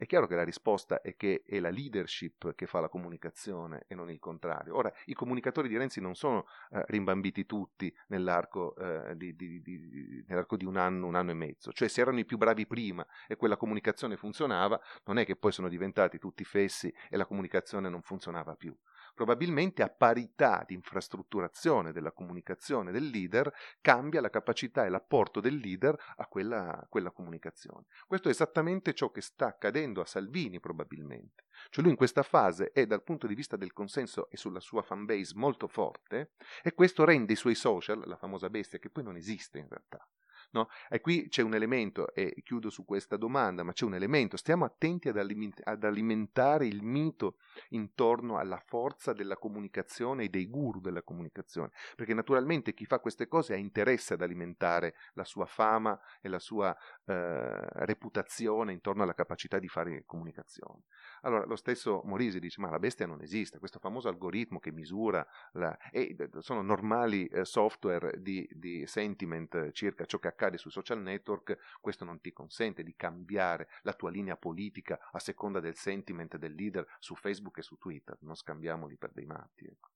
È 0.02 0.08
chiaro 0.08 0.26
che 0.26 0.34
la 0.34 0.44
risposta 0.44 1.04
è 1.04 1.16
che 1.16 1.44
è 1.46 1.60
la 1.60 1.70
leadership 1.70 2.56
che 2.56 2.66
fa 2.66 2.80
la 2.80 2.90
comunicazione 2.90 3.84
e 3.86 3.94
non 3.94 4.10
il 4.10 4.18
contrario. 4.18 4.76
Ora, 4.76 4.92
i 5.06 5.14
comunicatori 5.14 5.68
di 5.68 5.78
Renzi 5.78 6.02
non 6.02 6.16
sono 6.16 6.48
eh, 6.72 6.84
rimbambiti 6.88 7.46
tutti 7.46 7.96
nell'arco, 8.08 8.76
eh, 8.78 9.16
di, 9.16 9.36
di, 9.36 9.62
di, 9.62 10.26
nell'arco, 10.28 10.58
di, 10.58 10.66
un 10.66 10.78
anno, 10.78 11.06
un 11.06 11.14
anno 11.14 11.30
e 11.30 11.36
mezzo. 11.36 11.72
Cioè, 11.72 11.88
se 11.88 12.02
erano 12.02 12.18
i 12.18 12.26
più 12.26 12.40
bravi 12.40 12.66
prima 12.66 13.06
e 13.28 13.36
quella 13.36 13.58
comunicazione 13.58 14.18
funzionava, 14.18 14.82
non 15.06 15.20
è 15.20 15.24
che 15.24 15.36
poi 15.36 15.52
sono 15.52 15.70
diventati 15.70 16.18
tutti 16.18 16.44
fessi 16.46 16.92
e 17.08 17.16
la 17.16 17.28
comunicazione 17.28 17.88
non 17.88 18.02
funzionava 18.02 18.56
più 18.56 18.76
probabilmente 19.14 19.84
a 19.84 19.90
parità 19.90 20.64
di 20.68 20.74
infrastrutturazione 20.74 21.92
della 21.92 22.12
comunicazione 22.12 22.92
del 22.92 23.10
leader 23.10 23.52
cambia 23.82 24.22
la 24.22 24.30
capacità 24.30 24.86
e 24.86 24.90
l'apporto 24.90 25.40
del 25.40 25.56
leader 25.56 25.98
a 26.18 26.26
quella, 26.28 26.82
a 26.82 26.88
quella 26.88 27.12
comunicazione. 27.12 27.86
Questo 28.08 28.28
è 28.28 28.32
esattamente 28.32 28.94
ciò 28.94 29.12
che 29.12 29.22
sta 29.22 29.48
accadendo 29.48 30.02
a 30.02 30.06
Salvini 30.06 30.60
probabilmente. 30.60 31.46
Cioè 31.70 31.84
lui 31.84 31.92
in 31.92 31.98
questa 31.98 32.24
fase 32.24 32.72
è 32.72 32.86
dal 32.86 33.04
punto 33.04 33.28
di 33.28 33.36
vista 33.36 33.56
del 33.56 33.74
consenso 33.74 34.30
e 34.30 34.38
sulla 34.38 34.60
sua 34.60 34.82
fanbase 34.82 35.34
molto 35.36 35.68
forte 35.68 36.32
e 36.64 36.74
questo 36.74 37.06
rende 37.06 37.34
i 37.34 37.38
suoi 37.38 37.56
social, 37.56 38.02
la 38.06 38.18
famosa 38.18 38.50
bestia 38.50 38.80
che 38.80 38.90
poi 38.90 39.04
non 39.04 39.16
esiste 39.16 39.60
in 39.60 39.68
realtà, 39.68 40.06
No? 40.52 40.68
E 40.90 41.00
qui 41.00 41.30
c'è 41.30 41.42
un 41.42 41.54
elemento, 41.54 42.14
e 42.14 42.42
chiudo 42.44 42.70
su 42.70 42.84
questa 42.84 43.16
domanda, 43.16 43.64
ma 43.64 43.72
c'è 43.72 43.86
un 43.86 43.96
elemento, 43.96 44.36
stiamo 44.36 44.66
attenti 44.66 45.08
ad, 45.08 45.18
aliment- 45.18 45.62
ad, 45.64 45.84
alimentare 45.84 46.68
il 46.68 46.84
mito 46.84 47.38
intorno 47.70 48.38
alla 48.38 48.62
forza 48.66 49.14
della 49.14 49.38
comunicazione 49.38 50.26
e 50.26 50.30
dei 50.30 50.50
guru 50.50 50.82
della 50.82 51.04
comunicazione, 51.04 51.72
perché 51.96 52.14
naturalmente 52.14 52.74
chi 52.74 52.86
fa 52.86 53.00
queste 53.00 53.28
cose 53.28 53.54
ha 53.54 53.58
interesse 53.58 54.16
ad 54.16 54.22
alimentare 54.22 54.96
la 55.14 55.24
sua 55.24 55.46
fama 55.46 55.98
e 56.20 56.28
la 56.28 56.40
sua 56.40 56.76
eh, 57.06 57.86
reputazione 57.86 58.74
intorno 58.74 59.04
alla 59.04 59.14
capacità 59.14 59.58
di 59.58 59.70
fare 59.70 60.04
comunicazione. 60.06 60.84
Allora, 61.22 61.46
lo 61.46 61.56
stesso 61.56 62.02
Morisi 62.06 62.40
dice, 62.40 62.60
ma 62.62 62.70
la 62.70 62.80
bestia 62.80 63.06
non 63.06 63.22
esiste, 63.22 63.60
questo 63.60 63.80
famoso 63.80 64.08
algoritmo 64.08 64.60
che 64.60 64.72
misura, 64.72 65.26
la, 65.54 65.78
e 65.92 66.16
sono 66.40 66.62
normali 66.62 67.28
eh, 67.28 67.46
software 67.46 68.20
di, 68.22 68.48
di 68.52 68.86
sentiment 68.88 69.72
circa 69.72 70.06
ciò 70.06 70.18
che 70.18 70.28
accade 70.28 70.58
sui 70.58 70.72
social 70.72 71.02
network, 71.02 71.58
questo 71.80 72.06
non 72.06 72.20
ti 72.22 72.32
consente 72.32 72.84
di 72.84 72.96
cambiare 72.96 73.68
la 73.84 73.94
tua 73.94 74.10
linea 74.10 74.36
politica 74.36 75.00
a 75.12 75.20
seconda 75.20 75.60
del 75.60 75.76
sentiment 75.76 76.38
del 76.38 76.54
leader 76.54 76.86
su 77.00 77.16
Facebook 77.16 77.60
e 77.60 77.62
su 77.62 77.78
Twitter, 77.78 78.18
non 78.22 78.36
scambiamoli 78.36 78.98
per 78.98 79.12
dei 79.14 79.26
matti. 79.26 79.66
Ecco. 79.66 79.90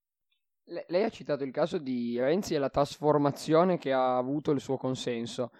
Lei 0.88 1.04
ha 1.04 1.10
citato 1.10 1.44
il 1.44 1.52
caso 1.52 1.78
di 1.78 2.18
Renzi 2.18 2.54
e 2.54 2.58
la 2.58 2.70
trasformazione 2.70 3.78
che 3.78 3.92
ha 3.92 4.16
avuto 4.16 4.50
il 4.50 4.60
suo 4.60 4.76
consenso. 4.76 5.52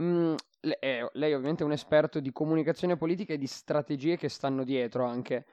Mm, 0.00 0.34
lei, 0.60 1.06
lei 1.12 1.32
ovviamente 1.34 1.62
è 1.62 1.66
un 1.66 1.72
esperto 1.72 2.20
di 2.20 2.32
comunicazione 2.32 2.96
politica 2.96 3.32
e 3.32 3.38
di 3.38 3.46
strategie 3.46 4.16
che 4.16 4.28
stanno 4.28 4.64
dietro 4.64 5.04
anche. 5.04 5.46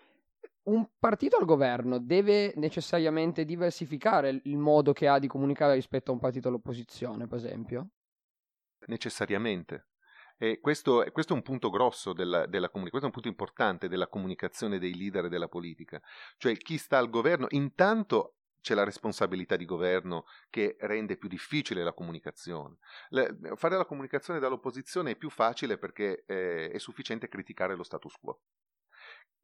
Un 0.64 0.88
partito 0.98 1.38
al 1.38 1.46
governo 1.46 2.00
deve 2.00 2.54
necessariamente 2.56 3.46
diversificare 3.46 4.42
il 4.44 4.58
modo 4.58 4.94
che 4.94 5.08
ha 5.08 5.20
di 5.20 5.28
comunicare 5.28 5.76
rispetto 5.76 6.10
a 6.10 6.14
un 6.14 6.20
partito 6.20 6.48
all'opposizione, 6.48 7.28
per 7.28 7.38
esempio? 7.38 7.90
necessariamente. 8.88 9.88
E 10.38 10.60
questo, 10.60 11.06
questo, 11.12 11.34
è 11.34 11.36
un 11.36 11.44
punto 11.44 11.70
grosso 11.70 12.12
della, 12.12 12.46
della 12.46 12.70
comunicazione, 12.70 12.90
questo 12.90 13.06
è 13.06 13.06
un 13.06 13.12
punto 13.12 13.28
importante 13.30 13.88
della 13.88 14.08
comunicazione 14.08 14.80
dei 14.80 14.96
leader 14.96 15.30
della 15.30 15.48
politica. 15.48 16.02
Cioè 16.38 16.58
chi 16.58 16.78
sta 16.78 16.98
al 16.98 17.10
governo, 17.10 17.48
intanto 17.50 18.36
c'è 18.66 18.74
la 18.74 18.84
responsabilità 18.84 19.56
di 19.56 19.66
governo 19.66 20.26
che 20.50 20.76
rende 20.80 21.18
più 21.18 21.30
difficile 21.30 21.84
la 21.84 21.94
comunicazione. 21.94 22.78
Le, 23.10 23.38
fare 23.58 23.78
la 23.78 23.86
comunicazione 23.86 24.40
dall'opposizione 24.40 25.12
è 25.12 25.16
più 25.16 25.30
facile 25.30 25.78
perché 25.78 26.24
eh, 26.26 26.72
è 26.72 26.78
sufficiente 26.80 27.30
criticare 27.30 27.76
lo 27.76 27.84
status 27.84 28.16
quo 28.16 28.42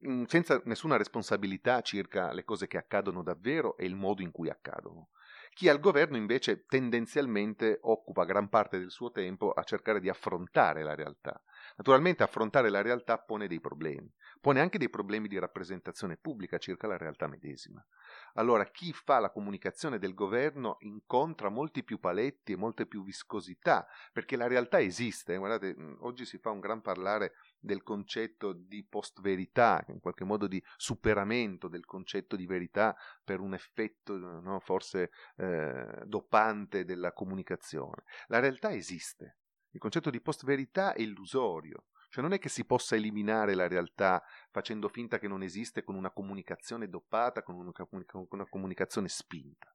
mm, 0.07 0.23
senza 0.23 0.59
nessuna 0.65 0.97
responsabilità 0.97 1.81
circa 1.81 2.33
le 2.33 2.43
cose 2.43 2.65
che 2.65 2.77
accadono 2.77 3.21
davvero 3.21 3.77
e 3.77 3.85
il 3.85 3.95
modo 3.95 4.23
in 4.23 4.31
cui 4.31 4.49
accadono. 4.49 5.09
Chi 5.53 5.67
al 5.67 5.79
governo 5.79 6.17
invece 6.17 6.65
tendenzialmente 6.65 7.77
occupa 7.81 8.23
gran 8.23 8.47
parte 8.47 8.79
del 8.79 8.89
suo 8.89 9.11
tempo 9.11 9.51
a 9.51 9.63
cercare 9.63 9.99
di 9.99 10.09
affrontare 10.09 10.81
la 10.81 10.95
realtà. 10.95 11.39
Naturalmente 11.75 12.23
affrontare 12.23 12.69
la 12.69 12.81
realtà 12.81 13.19
pone 13.19 13.47
dei 13.47 13.59
problemi, 13.59 14.11
pone 14.39 14.61
anche 14.61 14.77
dei 14.77 14.89
problemi 14.89 15.27
di 15.27 15.37
rappresentazione 15.37 16.17
pubblica 16.17 16.57
circa 16.57 16.87
la 16.87 16.97
realtà 16.97 17.27
medesima. 17.27 17.85
Allora 18.35 18.65
chi 18.65 18.93
fa 18.93 19.19
la 19.19 19.29
comunicazione 19.29 19.99
del 19.99 20.13
governo 20.13 20.77
incontra 20.81 21.49
molti 21.49 21.83
più 21.83 21.99
paletti 21.99 22.53
e 22.53 22.57
molte 22.57 22.85
più 22.85 23.03
viscosità, 23.03 23.87
perché 24.11 24.35
la 24.35 24.47
realtà 24.47 24.79
esiste. 24.79 25.37
Guardate, 25.37 25.75
oggi 25.99 26.25
si 26.25 26.37
fa 26.37 26.49
un 26.49 26.59
gran 26.59 26.81
parlare 26.81 27.33
del 27.59 27.83
concetto 27.83 28.53
di 28.53 28.85
post-verità, 28.87 29.83
in 29.87 29.99
qualche 29.99 30.23
modo 30.23 30.47
di 30.47 30.61
superamento 30.77 31.67
del 31.67 31.85
concetto 31.85 32.35
di 32.35 32.45
verità 32.45 32.95
per 33.23 33.39
un 33.39 33.53
effetto 33.53 34.17
no, 34.17 34.59
forse 34.59 35.11
eh, 35.37 36.03
dopante 36.05 36.85
della 36.85 37.13
comunicazione. 37.13 38.03
La 38.27 38.39
realtà 38.39 38.71
esiste. 38.73 39.37
Il 39.71 39.79
concetto 39.79 40.09
di 40.09 40.19
post-verità 40.19 40.93
è 40.93 41.01
illusorio. 41.01 41.85
Cioè 42.11 42.21
non 42.21 42.33
è 42.33 42.39
che 42.39 42.49
si 42.49 42.65
possa 42.65 42.95
eliminare 42.95 43.55
la 43.55 43.67
realtà 43.67 44.21
facendo 44.51 44.87
finta 44.89 45.17
che 45.17 45.27
non 45.27 45.41
esiste 45.41 45.83
con 45.83 45.95
una 45.95 46.11
comunicazione 46.11 46.89
doppata, 46.89 47.41
con 47.41 47.55
una, 47.55 47.71
con 47.71 48.27
una 48.29 48.47
comunicazione 48.47 49.07
spinta. 49.07 49.73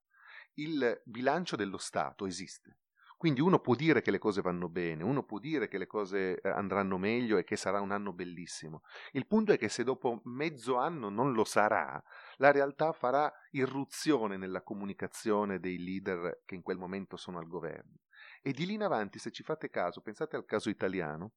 Il 0.55 1.01
bilancio 1.05 1.57
dello 1.57 1.79
Stato 1.79 2.27
esiste 2.27 2.79
quindi 3.17 3.41
uno 3.41 3.61
può 3.61 3.75
dire 3.75 4.03
che 4.03 4.11
le 4.11 4.19
cose 4.19 4.43
vanno 4.43 4.69
bene, 4.69 5.03
uno 5.03 5.23
può 5.23 5.39
dire 5.39 5.69
che 5.69 5.79
le 5.79 5.87
cose 5.87 6.39
eh, 6.39 6.49
andranno 6.51 6.99
meglio 6.99 7.39
e 7.39 7.45
che 7.45 7.57
sarà 7.57 7.81
un 7.81 7.91
anno 7.91 8.13
bellissimo. 8.13 8.83
Il 9.13 9.27
punto 9.27 9.53
è 9.53 9.59
che 9.59 9.71
se 9.71 9.85
dopo 9.85 10.21
mezzo 10.25 10.77
anno 10.77 11.09
non 11.09 11.33
lo 11.33 11.45
sarà, 11.45 12.03
la 12.37 12.53
realtà 12.53 12.93
farà 12.93 13.33
irruzione 13.53 14.37
nella 14.37 14.63
comunicazione 14.63 15.59
dei 15.61 15.83
leader 15.83 16.43
che 16.45 16.57
in 16.57 16.63
quel 16.63 16.77
momento 16.77 17.17
sono 17.17 17.39
al 17.39 17.47
governo. 17.47 18.01
E 18.43 18.53
di 18.53 18.67
lì 18.67 18.75
in 18.75 18.83
avanti, 18.83 19.19
se 19.19 19.31
ci 19.31 19.43
fate 19.43 19.71
caso, 19.71 20.03
pensate 20.03 20.37
al 20.37 20.45
caso 20.45 20.69
italiano, 20.69 21.33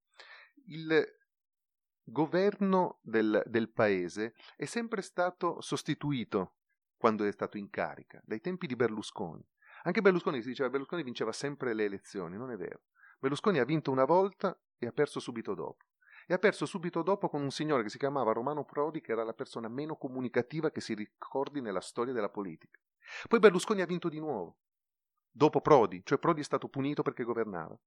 il 0.69 1.17
governo 2.03 2.99
del, 3.01 3.43
del 3.45 3.69
paese 3.69 4.33
è 4.55 4.65
sempre 4.65 5.01
stato 5.01 5.61
sostituito 5.61 6.55
quando 6.97 7.23
è 7.25 7.31
stato 7.31 7.57
in 7.57 7.69
carica, 7.69 8.21
dai 8.23 8.41
tempi 8.41 8.67
di 8.67 8.75
Berlusconi. 8.75 9.45
Anche 9.83 10.01
Berlusconi 10.01 10.41
si 10.41 10.49
diceva 10.49 10.67
che 10.67 10.73
Berlusconi 10.73 11.03
vinceva 11.03 11.31
sempre 11.31 11.73
le 11.73 11.85
elezioni, 11.85 12.35
non 12.35 12.51
è 12.51 12.57
vero. 12.57 12.83
Berlusconi 13.19 13.59
ha 13.59 13.65
vinto 13.65 13.91
una 13.91 14.05
volta 14.05 14.57
e 14.77 14.85
ha 14.85 14.91
perso 14.91 15.19
subito 15.19 15.53
dopo. 15.53 15.85
E 16.27 16.33
ha 16.33 16.37
perso 16.37 16.65
subito 16.65 17.01
dopo 17.01 17.29
con 17.29 17.41
un 17.41 17.51
signore 17.51 17.83
che 17.83 17.89
si 17.89 17.97
chiamava 17.97 18.33
Romano 18.33 18.65
Prodi, 18.65 19.01
che 19.01 19.13
era 19.13 19.23
la 19.23 19.33
persona 19.33 19.67
meno 19.67 19.95
comunicativa 19.95 20.69
che 20.69 20.81
si 20.81 20.93
ricordi 20.93 21.61
nella 21.61 21.79
storia 21.79 22.13
della 22.13 22.29
politica. 22.29 22.79
Poi 23.27 23.39
Berlusconi 23.39 23.81
ha 23.81 23.85
vinto 23.85 24.09
di 24.09 24.19
nuovo, 24.19 24.57
dopo 25.31 25.61
Prodi, 25.61 26.01
cioè 26.03 26.19
Prodi 26.19 26.41
è 26.41 26.43
stato 26.43 26.67
punito 26.67 27.01
perché 27.01 27.23
governava. 27.23 27.77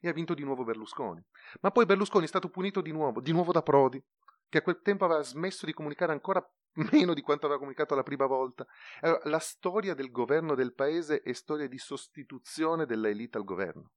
E 0.00 0.08
ha 0.08 0.12
vinto 0.12 0.34
di 0.34 0.42
nuovo 0.42 0.64
Berlusconi. 0.64 1.22
Ma 1.60 1.70
poi 1.70 1.86
Berlusconi 1.86 2.24
è 2.24 2.28
stato 2.28 2.48
punito 2.48 2.80
di 2.80 2.90
nuovo, 2.90 3.20
di 3.20 3.32
nuovo 3.32 3.52
da 3.52 3.62
Prodi, 3.62 4.02
che 4.48 4.58
a 4.58 4.62
quel 4.62 4.80
tempo 4.82 5.04
aveva 5.04 5.22
smesso 5.22 5.66
di 5.66 5.72
comunicare 5.72 6.12
ancora 6.12 6.44
meno 6.92 7.14
di 7.14 7.20
quanto 7.20 7.44
aveva 7.44 7.58
comunicato 7.60 7.94
la 7.94 8.02
prima 8.02 8.26
volta. 8.26 8.66
Allora, 9.00 9.20
la 9.24 9.38
storia 9.38 9.94
del 9.94 10.10
governo 10.10 10.54
del 10.54 10.74
paese 10.74 11.22
è 11.22 11.32
storia 11.32 11.68
di 11.68 11.78
sostituzione 11.78 12.86
della 12.86 13.08
elite 13.08 13.38
al 13.38 13.44
governo. 13.44 13.92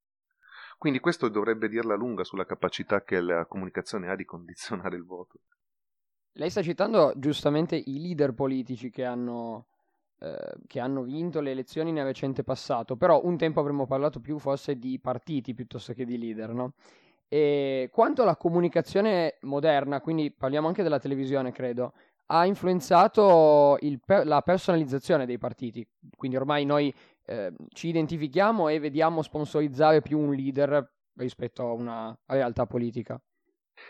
Quindi 0.77 0.99
questo 0.99 1.29
dovrebbe 1.29 1.69
dirla 1.69 1.95
lunga 1.95 2.23
sulla 2.23 2.45
capacità 2.45 3.03
che 3.03 3.21
la 3.21 3.45
comunicazione 3.45 4.09
ha 4.09 4.15
di 4.15 4.25
condizionare 4.25 4.95
il 4.95 5.05
voto. 5.05 5.39
Lei 6.33 6.49
sta 6.49 6.63
citando 6.63 7.13
giustamente 7.15 7.75
i 7.75 8.01
leader 8.01 8.33
politici 8.33 8.89
che 8.89 9.05
hanno, 9.05 9.67
che 10.67 10.79
hanno 10.79 11.01
vinto 11.03 11.41
le 11.41 11.51
elezioni 11.51 11.91
nel 11.91 12.05
recente 12.05 12.43
passato, 12.43 12.95
però 12.95 13.21
un 13.23 13.37
tempo 13.37 13.59
avremmo 13.59 13.85
parlato 13.85 14.19
più 14.19 14.39
forse 14.39 14.77
di 14.77 14.99
partiti 14.99 15.53
piuttosto 15.53 15.93
che 15.93 16.05
di 16.05 16.17
leader, 16.17 16.53
no? 16.53 16.73
E 17.27 17.89
quanto 17.91 18.21
alla 18.21 18.37
comunicazione 18.37 19.37
moderna, 19.41 20.01
quindi 20.01 20.31
parliamo 20.31 20.67
anche 20.67 20.83
della 20.83 20.99
televisione, 20.99 21.51
credo, 21.51 21.93
ha 22.27 22.45
influenzato 22.45 23.77
per- 24.05 24.25
la 24.25 24.41
personalizzazione 24.41 25.25
dei 25.25 25.37
partiti. 25.37 25.87
Quindi 26.15 26.37
ormai 26.37 26.65
noi 26.65 26.93
eh, 27.25 27.53
ci 27.69 27.87
identifichiamo 27.87 28.67
e 28.69 28.79
vediamo 28.79 29.21
sponsorizzare 29.21 30.01
più 30.01 30.19
un 30.19 30.33
leader 30.33 30.93
rispetto 31.15 31.67
a 31.67 31.73
una 31.73 32.17
realtà 32.27 32.65
politica. 32.65 33.19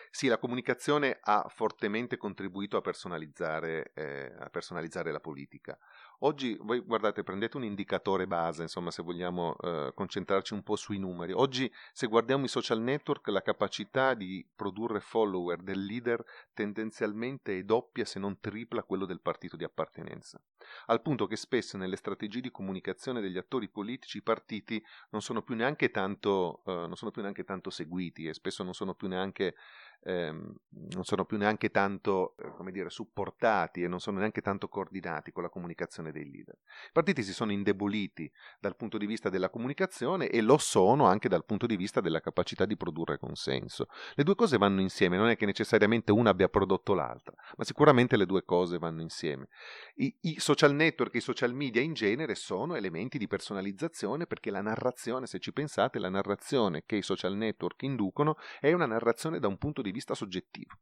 Sì, 0.09 0.27
la 0.27 0.37
comunicazione 0.37 1.17
ha 1.21 1.45
fortemente 1.49 2.17
contribuito 2.17 2.77
a 2.77 2.81
personalizzare, 2.81 3.91
eh, 3.93 4.33
a 4.37 4.49
personalizzare 4.49 5.11
la 5.11 5.19
politica. 5.19 5.77
Oggi 6.19 6.57
voi 6.61 6.79
guardate, 6.79 7.23
prendete 7.23 7.57
un 7.57 7.63
indicatore 7.63 8.27
base, 8.27 8.61
insomma, 8.61 8.91
se 8.91 9.03
vogliamo 9.03 9.55
eh, 9.57 9.91
concentrarci 9.93 10.53
un 10.53 10.63
po' 10.63 10.75
sui 10.75 10.97
numeri. 10.97 11.33
Oggi, 11.33 11.71
se 11.91 12.07
guardiamo 12.07 12.45
i 12.45 12.47
social 12.47 12.79
network, 12.81 13.27
la 13.27 13.41
capacità 13.41 14.13
di 14.13 14.45
produrre 14.55 14.99
follower 14.99 15.61
del 15.61 15.83
leader 15.83 16.23
tendenzialmente 16.53 17.57
è 17.57 17.63
doppia, 17.63 18.05
se 18.05 18.19
non 18.19 18.39
tripla, 18.39 18.83
quello 18.83 19.05
del 19.05 19.19
partito 19.19 19.57
di 19.57 19.63
appartenenza. 19.63 20.39
Al 20.85 21.01
punto 21.01 21.27
che 21.27 21.35
spesso 21.35 21.77
nelle 21.77 21.97
strategie 21.97 22.39
di 22.39 22.51
comunicazione 22.51 23.19
degli 23.19 23.37
attori 23.37 23.67
politici 23.67 24.17
i 24.17 24.23
partiti 24.23 24.83
non 25.09 25.21
sono 25.21 25.41
più 25.41 25.55
neanche 25.55 25.91
tanto, 25.91 26.61
eh, 26.65 26.71
non 26.71 26.95
sono 26.95 27.11
più 27.11 27.21
neanche 27.21 27.43
tanto 27.43 27.69
seguiti 27.69 28.27
e 28.27 28.33
spesso 28.33 28.63
non 28.63 28.73
sono 28.73 28.93
più 28.93 29.07
neanche 29.07 29.55
ehm, 30.03 30.53
non 30.93 31.03
sono 31.03 31.25
più 31.25 31.37
neanche 31.37 31.69
tanto, 31.69 32.35
eh, 32.37 32.71
dire, 32.71 32.89
supportati 32.89 33.83
e 33.83 33.87
non 33.87 33.99
sono 33.99 34.19
neanche 34.19 34.41
tanto 34.41 34.67
coordinati 34.67 35.31
con 35.31 35.43
la 35.43 35.49
comunicazione 35.49 36.11
dei 36.11 36.29
leader. 36.29 36.55
I 36.87 36.91
partiti 36.91 37.23
si 37.23 37.33
sono 37.33 37.51
indeboliti 37.51 38.31
dal 38.59 38.75
punto 38.75 38.97
di 38.97 39.05
vista 39.05 39.29
della 39.29 39.49
comunicazione 39.49 40.29
e 40.29 40.41
lo 40.41 40.57
sono 40.57 41.05
anche 41.05 41.29
dal 41.29 41.45
punto 41.45 41.65
di 41.65 41.75
vista 41.75 42.01
della 42.01 42.19
capacità 42.19 42.65
di 42.65 42.75
produrre 42.75 43.17
consenso. 43.17 43.87
Le 44.15 44.23
due 44.23 44.35
cose 44.35 44.57
vanno 44.57 44.81
insieme, 44.81 45.17
non 45.17 45.29
è 45.29 45.37
che 45.37 45.45
necessariamente 45.45 46.11
una 46.11 46.31
abbia 46.31 46.49
prodotto 46.49 46.93
l'altra, 46.93 47.35
ma 47.57 47.63
sicuramente 47.63 48.17
le 48.17 48.25
due 48.25 48.43
cose 48.43 48.77
vanno 48.77 49.01
insieme. 49.01 49.47
I, 49.95 50.15
i 50.21 50.39
social 50.39 50.73
network, 50.73 51.15
i 51.15 51.21
social 51.21 51.53
media 51.53 51.81
in 51.81 51.93
genere 51.93 52.35
sono 52.35 52.75
elementi 52.75 53.17
di 53.17 53.27
personalizzazione 53.27 54.25
perché 54.25 54.51
la 54.51 54.61
narrazione, 54.61 55.27
se 55.27 55.39
ci 55.39 55.53
pensate, 55.53 55.99
la 55.99 56.09
narrazione 56.09 56.83
che 56.85 56.97
i 56.97 57.01
social 57.01 57.35
network 57.35 57.83
inducono 57.83 58.37
è 58.59 58.71
una 58.73 58.85
narrazione 58.85 59.39
da 59.39 59.47
un 59.47 59.57
punto 59.57 59.81
di 59.81 59.91
vista 59.93 60.13
soggettivo. 60.13 60.73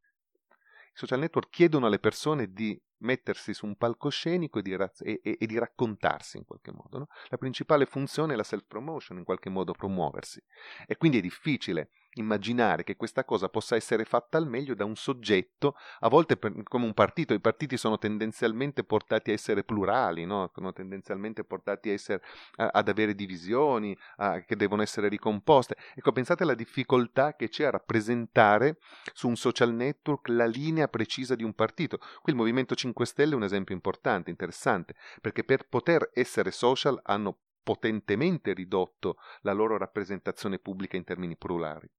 I 0.93 0.97
social 0.97 1.19
network 1.19 1.50
chiedono 1.52 1.86
alle 1.86 2.00
persone 2.00 2.52
di 2.52 2.80
mettersi 3.02 3.54
su 3.54 3.65
un 3.65 3.76
palcoscenico 3.76 4.60
e 4.60 4.62
di, 4.62 4.76
raz- 4.76 5.02
e, 5.02 5.21
e, 5.24 5.38
e 5.39 5.45
di 5.45 5.58
raccontarsi 5.58 6.38
in 6.38 6.45
qualche 6.45 6.71
modo. 6.71 6.97
No? 6.97 7.08
La 7.30 7.38
principale 7.38 7.86
funzione 7.86 8.34
è 8.34 8.36
la 8.36 8.43
self-promotion, 8.43 9.17
in 9.17 9.24
qualche 9.24 9.50
modo 9.50 9.74
promuoversi. 9.74 10.43
E 10.86 10.97
quindi 10.97 11.19
è 11.19 11.21
difficile 11.21 11.91
immaginare 12.15 12.84
che 12.84 12.95
questa 12.95 13.24
cosa 13.24 13.47
possa 13.50 13.76
essere 13.76 14.04
fatta 14.04 14.38
al 14.38 14.47
meglio 14.47 14.76
da 14.76 14.84
un 14.84 14.95
soggetto, 14.95 15.76
a 16.00 16.10
volte 16.10 16.38
per, 16.38 16.52
come 16.63 16.86
un 16.86 16.93
partito, 16.93 17.34
i 17.34 17.39
partiti 17.39 17.78
sono 17.78 17.97
tendenzialmente 17.97 18.84
portati 18.84 19.32
a 19.32 19.34
essere 19.34 19.63
plurali, 19.63 20.26
no? 20.26 20.50
sono 20.54 20.74
tendenzialmente 20.74 21.43
portati 21.43 21.89
essere, 21.89 22.21
a, 22.58 22.71
ad 22.74 22.89
avere 22.89 23.15
divisioni 23.15 23.97
a, 24.17 24.41
che 24.41 24.56
devono 24.56 24.82
essere 24.82 25.08
ricomposte. 25.08 25.78
Ecco, 25.95 26.12
pensate 26.12 26.43
alla 26.43 26.56
difficoltà 26.56 27.36
che 27.36 27.50
c'è 27.50 27.65
a 27.65 27.71
rappresentare 27.71 28.78
su 29.13 29.28
un 29.28 29.36
social 29.36 29.74
network 29.74 30.28
la 30.30 30.45
linea 30.45 30.88
precisa 30.88 31.36
di 31.36 31.43
un 31.43 31.54
partito. 31.54 31.97
Qui 31.97 32.32
il 32.32 32.36
Movimento 32.36 32.76
5 32.76 33.06
Stelle 33.06 33.34
è 33.34 33.36
un 33.36 33.43
esempio 33.43 33.76
importante, 33.76 34.30
interessante, 34.30 34.95
perché 35.21 35.43
per 35.43 35.67
poter 35.67 36.10
essere 36.13 36.52
social 36.52 37.00
hanno 37.04 37.38
potentemente 37.63 38.54
ridotto 38.54 39.17
la 39.41 39.54
loro 39.54 39.78
rappresentazione 39.78 40.60
pubblica 40.60 40.97
in 40.97 41.04
termini 41.04 41.38
plurali. 41.38 41.89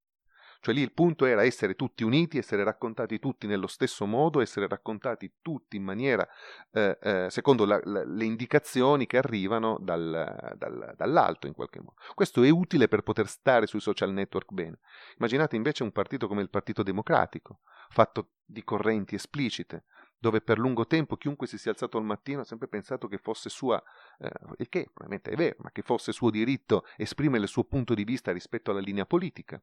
Cioè 0.63 0.73
lì 0.75 0.81
il 0.81 0.93
punto 0.93 1.25
era 1.25 1.43
essere 1.43 1.75
tutti 1.75 2.05
uniti, 2.05 2.39
essere 2.39 2.63
raccontati 2.63 3.19
tutti 3.19 3.49
nello 3.49 3.67
stesso 3.67 4.07
modo, 4.07 4.41
essere 4.41 4.69
raccontati 4.69 5.39
tutti 5.43 5.77
in 5.77 5.83
maniera, 5.83 6.25
eh, 6.71 6.97
eh, 7.03 7.27
secondo 7.31 7.65
la, 7.65 7.81
la, 7.83 8.05
le 8.05 8.25
indicazioni 8.25 9.07
che 9.07 9.17
arrivano 9.19 9.77
dal, 9.81 10.55
dal, 10.57 10.95
dall'alto 10.97 11.49
in 11.49 11.53
qualche 11.55 11.81
modo. 11.81 11.97
Questo 12.15 12.45
è 12.45 12.49
utile 12.49 12.87
per 12.87 13.03
poter 13.03 13.27
stare 13.27 13.67
sui 13.67 13.81
social 13.81 14.13
network 14.13 14.53
bene. 14.53 14.79
Immaginate 15.19 15.57
invece 15.57 15.83
un 15.83 15.91
partito 15.91 16.29
come 16.29 16.43
il 16.43 16.49
Partito 16.49 16.85
Democratico, 16.85 17.63
fatto 17.89 18.35
di 18.45 18.63
correnti 18.63 19.17
esplicite, 19.17 19.83
dove 20.23 20.41
per 20.41 20.57
lungo 20.57 20.87
tempo 20.87 21.17
chiunque 21.17 21.49
si 21.49 21.59
sia 21.59 21.73
alzato 21.73 21.99
al 21.99 22.05
mattino 22.05 22.43
ha 22.43 22.45
sempre 22.45 22.69
pensato 22.69 23.09
che 23.09 23.19
fosse 23.19 23.49
sua, 23.49 23.83
eh, 24.21 24.31
il 24.59 24.69
che 24.69 24.85
probabilmente 24.85 25.33
è 25.33 25.35
vero, 25.35 25.57
ma 25.59 25.73
che 25.73 25.83
fosse 25.83 26.13
suo 26.13 26.31
diritto 26.31 26.87
esprimere 26.97 27.43
il 27.43 27.49
suo 27.49 27.65
punto 27.65 27.93
di 27.93 28.05
vista 28.05 28.31
rispetto 28.31 28.71
alla 28.71 28.79
linea 28.79 29.05
politica. 29.05 29.61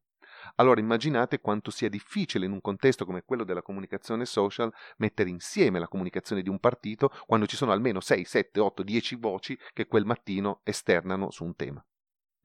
Allora 0.55 0.81
immaginate 0.81 1.39
quanto 1.39 1.71
sia 1.71 1.87
difficile 1.87 2.45
in 2.45 2.51
un 2.51 2.59
contesto 2.59 3.05
come 3.05 3.23
quello 3.23 3.45
della 3.45 3.61
comunicazione 3.61 4.25
social 4.25 4.69
mettere 4.97 5.29
insieme 5.29 5.79
la 5.79 5.87
comunicazione 5.87 6.41
di 6.41 6.49
un 6.49 6.59
partito 6.59 7.09
quando 7.25 7.47
ci 7.47 7.55
sono 7.55 7.71
almeno 7.71 8.01
6, 8.01 8.25
7, 8.25 8.59
8, 8.59 8.83
10 8.83 9.15
voci 9.15 9.57
che 9.71 9.87
quel 9.87 10.03
mattino 10.03 10.59
esternano 10.65 11.31
su 11.31 11.45
un 11.45 11.55
tema. 11.55 11.81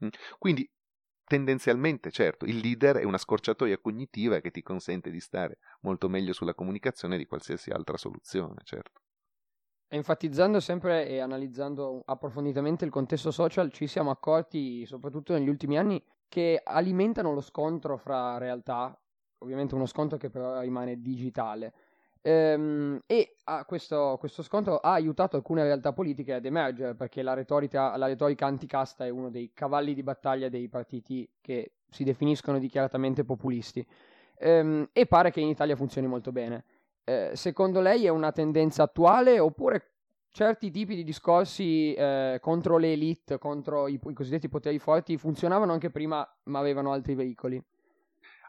Mm? 0.05 0.09
Quindi 0.37 0.69
tendenzialmente, 1.25 2.11
certo, 2.11 2.45
il 2.45 2.57
leader 2.57 2.97
è 2.97 3.03
una 3.03 3.17
scorciatoia 3.17 3.79
cognitiva 3.79 4.39
che 4.41 4.51
ti 4.51 4.61
consente 4.61 5.11
di 5.11 5.19
stare 5.19 5.57
molto 5.81 6.09
meglio 6.09 6.33
sulla 6.33 6.53
comunicazione 6.55 7.17
di 7.17 7.25
qualsiasi 7.25 7.69
altra 7.71 7.97
soluzione, 7.97 8.61
certo. 8.63 9.01
Enfatizzando 9.87 10.59
sempre 10.59 11.07
e 11.07 11.19
analizzando 11.19 12.01
approfonditamente 12.05 12.85
il 12.85 12.91
contesto 12.91 13.31
social, 13.31 13.71
ci 13.71 13.87
siamo 13.87 14.09
accorti, 14.09 14.85
soprattutto 14.85 15.33
negli 15.33 15.47
ultimi 15.47 15.77
anni, 15.77 16.03
che 16.27 16.59
alimentano 16.63 17.33
lo 17.33 17.39
scontro 17.41 17.95
fra 17.97 18.37
realtà, 18.37 18.99
ovviamente 19.39 19.75
uno 19.75 19.85
scontro 19.85 20.17
che 20.17 20.29
però 20.29 20.59
rimane 20.59 20.99
digitale. 21.01 21.73
Ehm, 22.27 23.01
e 23.05 23.35
questo, 23.67 24.15
questo, 24.19 24.41
scontro 24.41 24.79
ha 24.79 24.93
aiutato 24.93 25.35
alcune 25.35 25.61
realtà 25.61 25.93
politiche 25.93 26.33
ad 26.33 26.43
emergere 26.43 26.95
perché 26.95 27.21
la 27.21 27.35
retorica, 27.35 27.95
la 27.97 28.07
retorica 28.07 28.47
anticasta 28.47 29.05
è 29.05 29.09
uno 29.09 29.29
dei 29.29 29.51
cavalli 29.53 29.93
di 29.93 30.01
battaglia 30.01 30.49
dei 30.49 30.67
partiti 30.67 31.29
che 31.39 31.73
si 31.87 32.03
definiscono 32.03 32.57
dichiaratamente 32.57 33.23
populisti. 33.23 33.85
Ehm, 34.39 34.89
e 34.91 35.05
pare 35.05 35.29
che 35.29 35.39
in 35.39 35.49
Italia 35.49 35.75
funzioni 35.75 36.07
molto 36.07 36.31
bene. 36.31 36.65
Eh, 37.03 37.31
secondo 37.35 37.79
lei 37.79 38.07
è 38.07 38.09
una 38.09 38.31
tendenza 38.31 38.81
attuale 38.81 39.37
oppure 39.37 39.91
certi 40.31 40.71
tipi 40.71 40.95
di 40.95 41.03
discorsi 41.03 41.93
eh, 41.93 42.39
contro 42.41 42.77
le 42.77 42.93
elite, 42.93 43.37
contro 43.37 43.87
i, 43.87 43.99
i, 44.03 44.13
cosiddetti 44.13 44.49
poteri 44.49 44.79
forti, 44.79 45.15
funzionavano 45.17 45.71
anche 45.73 45.91
prima, 45.91 46.27
ma 46.45 46.57
avevano 46.57 46.91
altri 46.91 47.13
veicoli. 47.13 47.63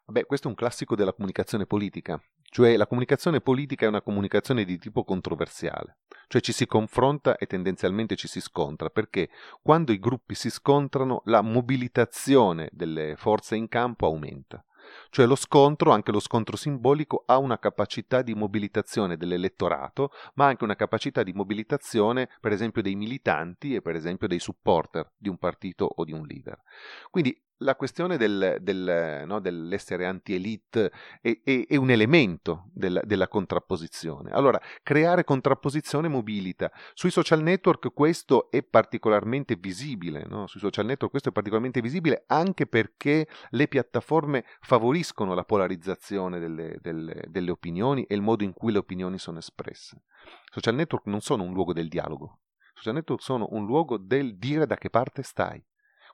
Beh, 0.06 0.24
questo 0.24 0.46
è 0.46 0.50
un 0.50 0.56
classico 0.56 0.96
della 0.96 1.12
comunicazione 1.12 1.66
politica, 1.66 2.18
cioè 2.50 2.76
la 2.76 2.86
comunicazione 2.86 3.40
politica 3.40 3.84
è 3.84 3.88
una 3.88 4.02
comunicazione 4.02 4.64
di 4.64 4.78
tipo 4.78 5.04
controversiale, 5.04 5.98
cioè 6.28 6.40
ci 6.40 6.52
si 6.52 6.66
confronta 6.66 7.36
e 7.36 7.46
tendenzialmente 7.46 8.16
ci 8.16 8.28
si 8.28 8.40
scontra, 8.40 8.90
perché 8.90 9.30
quando 9.62 9.92
i 9.92 9.98
gruppi 9.98 10.34
si 10.34 10.50
scontrano 10.50 11.22
la 11.26 11.42
mobilitazione 11.42 12.68
delle 12.72 13.14
forze 13.16 13.56
in 13.56 13.68
campo 13.68 14.06
aumenta. 14.06 14.64
Cioè 15.10 15.26
lo 15.26 15.34
scontro, 15.34 15.90
anche 15.90 16.12
lo 16.12 16.20
scontro 16.20 16.56
simbolico, 16.56 17.24
ha 17.26 17.38
una 17.38 17.58
capacità 17.58 18.22
di 18.22 18.34
mobilitazione 18.34 19.16
dell'elettorato, 19.16 20.10
ma 20.34 20.46
anche 20.46 20.64
una 20.64 20.76
capacità 20.76 21.22
di 21.22 21.32
mobilitazione, 21.32 22.28
per 22.40 22.52
esempio, 22.52 22.82
dei 22.82 22.94
militanti 22.94 23.74
e 23.74 23.82
per 23.82 23.96
esempio 23.96 24.28
dei 24.28 24.38
supporter 24.38 25.10
di 25.16 25.28
un 25.28 25.38
partito 25.38 25.84
o 25.86 26.04
di 26.04 26.12
un 26.12 26.24
leader. 26.24 26.60
Quindi 27.10 27.36
la 27.58 27.74
questione 27.76 28.16
del, 28.16 28.58
del, 28.60 29.24
no, 29.26 29.40
dell'essere 29.40 30.06
anti-elite 30.06 30.92
è, 31.20 31.40
è, 31.42 31.66
è 31.68 31.76
un 31.76 31.90
elemento 31.90 32.68
del, 32.72 33.00
della 33.04 33.28
contrapposizione. 33.28 34.30
Allora, 34.30 34.60
creare 34.82 35.24
contrapposizione 35.24 36.08
mobilita. 36.08 36.70
Sui 36.92 37.10
social 37.10 37.42
network 37.42 37.92
questo 37.92 38.50
è 38.50 38.62
particolarmente 38.62 39.56
visibile, 39.56 40.24
no? 40.28 40.46
sui 40.46 40.60
social 40.60 40.84
network 40.84 41.10
questo 41.10 41.30
è 41.30 41.32
particolarmente 41.32 41.80
visibile 41.80 42.24
anche 42.26 42.66
perché 42.66 43.26
le 43.50 43.68
piattaforme 43.68 44.44
favoriscono 44.60 45.34
la 45.34 45.44
polarizzazione 45.44 46.38
delle, 46.38 46.78
delle, 46.80 47.24
delle 47.28 47.50
opinioni 47.50 48.04
e 48.04 48.14
il 48.14 48.22
modo 48.22 48.44
in 48.44 48.52
cui 48.52 48.72
le 48.72 48.78
opinioni 48.78 49.18
sono 49.18 49.38
espresse. 49.38 50.02
I 50.26 50.52
social 50.52 50.74
network 50.74 51.06
non 51.06 51.20
sono 51.20 51.42
un 51.42 51.52
luogo 51.52 51.72
del 51.72 51.88
dialogo, 51.88 52.40
i 52.58 52.76
social 52.76 52.94
network 52.94 53.22
sono 53.22 53.46
un 53.50 53.64
luogo 53.64 53.96
del 53.96 54.36
dire 54.36 54.66
da 54.66 54.76
che 54.76 54.90
parte 54.90 55.22
stai. 55.22 55.62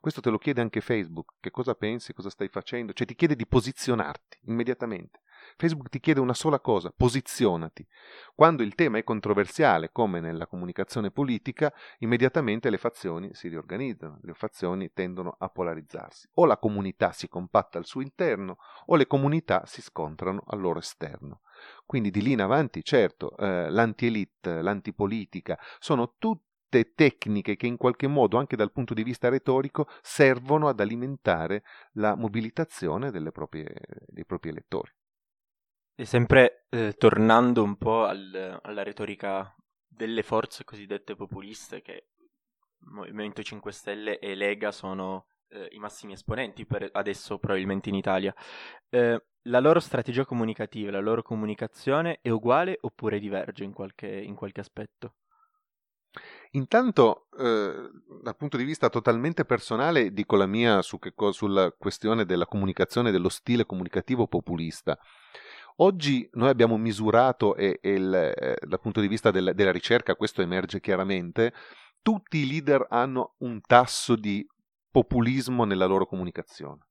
Questo 0.03 0.21
te 0.21 0.31
lo 0.31 0.39
chiede 0.39 0.61
anche 0.61 0.81
Facebook, 0.81 1.35
che 1.39 1.53
cosa 1.53 1.77
pensi, 1.77 2.13
cosa 2.13 2.29
stai 2.29 2.49
facendo, 2.49 2.93
cioè 2.93 3.07
ti 3.07 3.15
chiede 3.15 3.37
di 3.37 3.47
posizionarti 3.47 4.41
immediatamente. 4.47 5.21
Facebook 5.57 5.91
ti 5.91 6.01
chiede 6.01 6.19
una 6.19 6.35
sola 6.35 6.59
cosa, 6.59 6.91
posizionati. 6.91 7.87
Quando 8.35 8.65
il 8.65 8.75
tema 8.75 8.99
è 8.99 9.05
controversiale, 9.05 9.93
come 9.93 10.19
nella 10.19 10.49
comunicazione 10.49 11.13
politica, 11.13 11.73
immediatamente 11.99 12.69
le 12.69 12.79
fazioni 12.79 13.33
si 13.33 13.47
riorganizzano, 13.47 14.19
le 14.23 14.35
fazioni 14.35 14.93
tendono 14.93 15.37
a 15.39 15.49
polarizzarsi. 15.49 16.29
O 16.35 16.47
la 16.47 16.59
comunità 16.59 17.13
si 17.13 17.29
compatta 17.29 17.79
al 17.79 17.87
suo 17.87 18.01
interno, 18.01 18.57
o 18.87 18.97
le 18.97 19.07
comunità 19.07 19.67
si 19.67 19.83
scontrano 19.83 20.43
al 20.49 20.59
loro 20.59 20.81
esterno. 20.81 21.43
Quindi 21.87 22.11
di 22.11 22.23
lì 22.23 22.33
in 22.33 22.41
avanti, 22.41 22.83
certo, 22.83 23.37
eh, 23.37 23.71
l'anti-elite, 23.71 24.63
l'antipolitica, 24.63 25.57
sono 25.79 26.15
tutti 26.19 26.51
tecniche 26.95 27.57
che 27.57 27.67
in 27.67 27.77
qualche 27.77 28.07
modo, 28.07 28.39
anche 28.39 28.57
dal 28.57 28.73
punto 28.73 28.95
di 28.95 29.03
vista 29.03 29.29
retorico, 29.29 29.87
servono 30.01 30.69
ad 30.69 30.81
alimentare 30.81 31.63
la 31.93 32.15
mobilitazione 32.15 33.11
proprie, 33.31 33.75
dei 34.07 34.25
propri 34.25 34.51
elettori. 34.51 34.91
E 35.95 36.05
sempre 36.05 36.67
eh, 36.71 36.95
tornando 36.95 37.63
un 37.63 37.77
po' 37.77 38.05
al, 38.05 38.59
alla 38.63 38.83
retorica 38.83 39.55
delle 39.87 40.23
forze 40.23 40.65
cosiddette 40.65 41.15
populiste, 41.15 41.83
che 41.83 42.07
Movimento 42.85 43.43
5 43.43 43.71
Stelle 43.73 44.19
e 44.19 44.35
Lega 44.35 44.73
sono 44.73 45.27
eh, 45.49 45.69
i 45.73 45.79
massimi 45.79 46.13
esponenti 46.13 46.67
per 46.67 46.89
adesso 46.93 47.39
probabilmente 47.39 47.89
in 47.89 47.95
Italia, 47.95 48.35
eh, 48.89 49.23
la 49.47 49.61
loro 49.61 49.81
strategia 49.81 50.25
comunicativa, 50.25 50.91
la 50.91 51.01
loro 51.01 51.23
comunicazione 51.23 52.19
è 52.23 52.31
uguale 52.31 52.79
oppure 52.81 53.19
diverge 53.19 53.65
in 53.65 53.73
qualche, 53.73 54.09
in 54.09 54.35
qualche 54.35 54.61
aspetto? 54.61 55.15
Intanto, 56.53 57.29
eh, 57.39 57.91
dal 58.23 58.37
punto 58.37 58.57
di 58.57 58.65
vista 58.65 58.91
totalmente 58.91 59.45
personale, 59.45 60.13
dico 60.13 60.37
la 60.37 60.47
mia 60.47 60.83
su 60.83 60.99
co- 60.99 61.33
sulla 61.33 61.73
questione 61.73 62.25
della 62.27 62.47
comunicazione, 62.47 63.11
dello 63.11 63.31
stile 63.31 63.65
comunicativo 63.65 64.27
populista. 64.27 64.99
Oggi 65.77 66.29
noi 66.35 66.51
abbiamo 66.51 66.77
misurato, 66.77 67.57
e, 67.57 67.79
e 67.81 67.93
il, 67.93 68.15
eh, 68.15 68.59
dal 68.61 68.81
punto 68.81 69.01
di 69.01 69.09
vista 69.09 69.31
del, 69.31 69.53
della 69.55 69.73
ricerca 69.73 70.15
questo 70.15 70.43
emerge 70.43 70.81
chiaramente, 70.81 71.55
tutti 72.03 72.39
i 72.39 72.47
leader 72.47 72.87
hanno 72.91 73.35
un 73.39 73.61
tasso 73.63 74.15
di 74.15 74.47
populismo 74.91 75.65
nella 75.65 75.87
loro 75.87 76.05
comunicazione. 76.07 76.87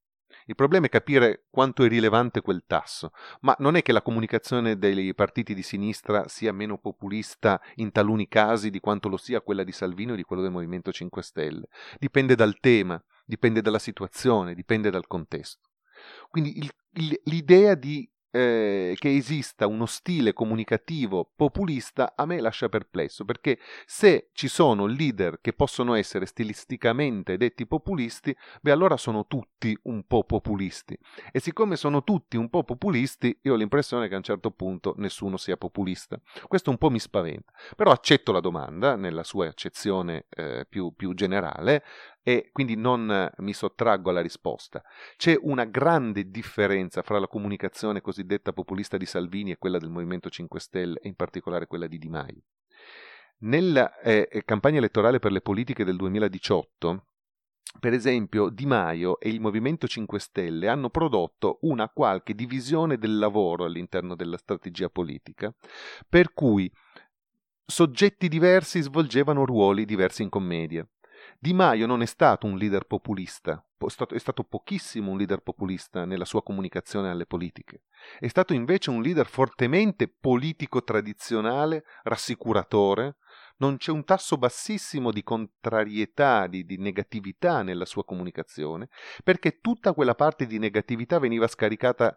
Il 0.46 0.56
problema 0.56 0.88
è 0.88 0.90
capire 0.90 1.46
quanto 1.50 1.84
è 1.84 1.88
rilevante 1.88 2.42
quel 2.42 2.64
tasso, 2.66 3.12
ma 3.42 3.56
non 3.60 3.76
è 3.76 3.82
che 3.82 3.92
la 3.92 4.02
comunicazione 4.02 4.78
dei 4.78 5.14
partiti 5.14 5.54
di 5.54 5.64
sinistra 5.64 6.28
sia 6.28 6.52
meno 6.52 6.78
populista 6.78 7.62
in 7.76 7.92
taluni 7.92 8.28
casi 8.28 8.70
di 8.70 8.80
quanto 8.80 9.08
lo 9.08 9.18
sia 9.18 9.42
quella 9.42 9.64
di 9.64 9.72
Salvini 9.72 10.12
o 10.12 10.16
di 10.16 10.24
quello 10.24 10.42
del 10.42 10.52
Movimento 10.52 10.92
5 10.92 11.22
Stelle. 11.22 11.68
Dipende 12.00 12.36
dal 12.36 12.60
tema, 12.60 13.02
dipende 13.26 13.62
dalla 13.62 13.80
situazione, 13.80 14.54
dipende 14.54 14.90
dal 14.90 15.08
contesto. 15.08 15.70
Quindi 16.30 16.58
il, 16.58 16.72
il, 16.94 17.22
l'idea 17.26 17.76
di 17.76 18.10
eh, 18.32 18.96
che 18.98 19.16
esista 19.16 19.68
uno 19.68 19.86
stile 19.86 20.34
comunicativo 20.34 21.32
populista 21.36 22.14
a 22.16 22.26
me 22.26 22.40
lascia 22.40 22.70
perplesso, 22.70 23.26
perché 23.26 23.60
se 23.86 24.30
ci 24.34 24.48
sono 24.48 24.86
leader 24.86 25.40
che 25.42 25.54
possono 25.54 25.94
essere 25.94 26.26
stilisticamente 26.26 27.38
detti 27.38 27.68
populisti, 27.68 28.36
beh 28.62 28.72
allora 28.72 28.98
sono 28.98 29.28
tutti 29.28 29.78
un 29.84 30.06
po' 30.08 30.24
populisti. 30.24 30.98
E 31.32 31.40
siccome 31.40 31.76
sono 31.76 32.04
tutti 32.04 32.38
un 32.38 32.50
po' 32.50 32.64
populisti, 32.64 33.38
io 33.44 33.54
ho 33.54 33.58
l'impressione 33.58 34.08
che 34.08 34.14
a 34.14 34.18
un 34.18 34.24
certo 34.24 34.52
punto 34.52 34.94
nessuno 34.98 35.38
sia 35.38 35.58
populista. 35.58 36.20
Questo 36.48 36.70
un 36.70 36.78
po' 36.78 36.90
mi 36.90 37.00
spaventa. 37.00 37.52
Però 37.76 37.92
accetto 37.92 38.32
la 38.32 38.40
domanda 38.40 38.96
nella 38.96 39.24
sua 39.24 39.48
accezione 39.48 40.26
eh, 40.30 40.66
più, 40.68 40.94
più 40.96 41.14
generale, 41.14 41.84
e 42.24 42.50
quindi 42.52 42.76
non 42.76 43.32
mi 43.38 43.54
sottraggo 43.54 44.10
alla 44.10 44.22
risposta. 44.22 44.84
C'è 45.18 45.38
una 45.42 45.66
grande 45.66 46.30
differenza 46.30 47.02
fra 47.02 47.20
la 47.20 47.28
comunicazione 47.28 48.02
cosiddetta 48.02 48.54
populista 48.54 48.98
di 48.98 49.06
Salvini 49.06 49.52
e 49.52 49.58
quella 49.58 49.80
del 49.80 49.90
Movimento 49.90 50.30
5 50.30 50.60
Stelle 50.60 51.00
e 51.00 51.08
in 51.08 51.16
particolare 51.16 51.68
quella 51.68 51.88
di 51.88 51.98
Di 51.98 52.10
Maio. 52.10 52.44
Nella 53.40 54.00
eh, 54.00 54.30
eh 54.32 54.44
campagna 54.46 54.78
elettorale 54.78 55.18
per 55.18 55.32
le 55.32 55.42
politiche 55.42 55.84
del 55.84 55.96
2018, 55.96 57.06
per 57.80 57.94
esempio, 57.94 58.50
Di 58.50 58.66
Maio 58.66 59.20
e 59.20 59.30
il 59.30 59.40
Movimento 59.40 59.88
5 59.88 60.20
Stelle 60.20 60.68
hanno 60.68 60.90
prodotto 60.90 61.58
una 61.62 61.90
qualche 61.90 62.36
divisione 62.36 62.98
del 62.98 63.18
lavoro 63.18 63.66
all'interno 63.66 64.16
della 64.16 64.38
strategia 64.38 64.90
politica, 64.90 65.54
per 66.08 66.34
cui 66.34 66.72
soggetti 67.66 68.28
diversi 68.28 68.82
svolgevano 68.82 69.46
ruoli 69.46 69.86
diversi 69.86 70.22
in 70.22 70.30
commedia. 70.30 70.86
Di 71.44 71.54
Maio 71.54 71.88
non 71.88 72.04
è 72.04 72.06
stato 72.06 72.46
un 72.46 72.56
leader 72.56 72.86
populista, 72.86 73.66
è 73.80 74.18
stato 74.20 74.44
pochissimo 74.44 75.10
un 75.10 75.18
leader 75.18 75.40
populista 75.40 76.06
nella 76.06 76.24
sua 76.24 76.44
comunicazione 76.44 77.10
alle 77.10 77.26
politiche. 77.26 77.86
È 78.20 78.28
stato 78.28 78.54
invece 78.54 78.92
un 78.92 79.02
leader 79.02 79.26
fortemente 79.26 80.08
politico 80.08 80.84
tradizionale, 80.84 81.84
rassicuratore. 82.04 83.16
Non 83.58 83.78
c'è 83.78 83.90
un 83.90 84.04
tasso 84.04 84.38
bassissimo 84.38 85.12
di 85.12 85.24
contrarietà, 85.24 86.46
di, 86.46 86.64
di 86.64 86.78
negatività 86.78 87.64
nella 87.64 87.86
sua 87.86 88.06
comunicazione, 88.06 88.90
perché 89.24 89.58
tutta 89.62 89.94
quella 89.94 90.14
parte 90.14 90.46
di 90.46 90.60
negatività 90.60 91.18
veniva 91.18 91.48
scaricata 91.48 92.16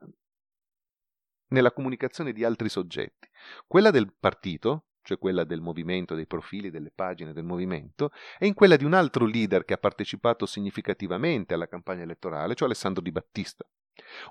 nella 1.48 1.72
comunicazione 1.72 2.34
di 2.34 2.44
altri 2.44 2.68
soggetti. 2.68 3.26
Quella 3.66 3.90
del 3.90 4.12
partito, 4.12 4.88
cioè 5.04 5.18
quella 5.18 5.44
del 5.44 5.60
movimento, 5.60 6.14
dei 6.14 6.26
profili, 6.26 6.70
delle 6.70 6.90
pagine 6.92 7.32
del 7.32 7.44
movimento, 7.44 8.10
e 8.38 8.46
in 8.46 8.54
quella 8.54 8.76
di 8.76 8.84
un 8.84 8.94
altro 8.94 9.26
leader 9.26 9.64
che 9.64 9.74
ha 9.74 9.78
partecipato 9.78 10.46
significativamente 10.46 11.54
alla 11.54 11.68
campagna 11.68 12.02
elettorale, 12.02 12.54
cioè 12.54 12.66
Alessandro 12.66 13.02
Di 13.02 13.12
Battista. 13.12 13.64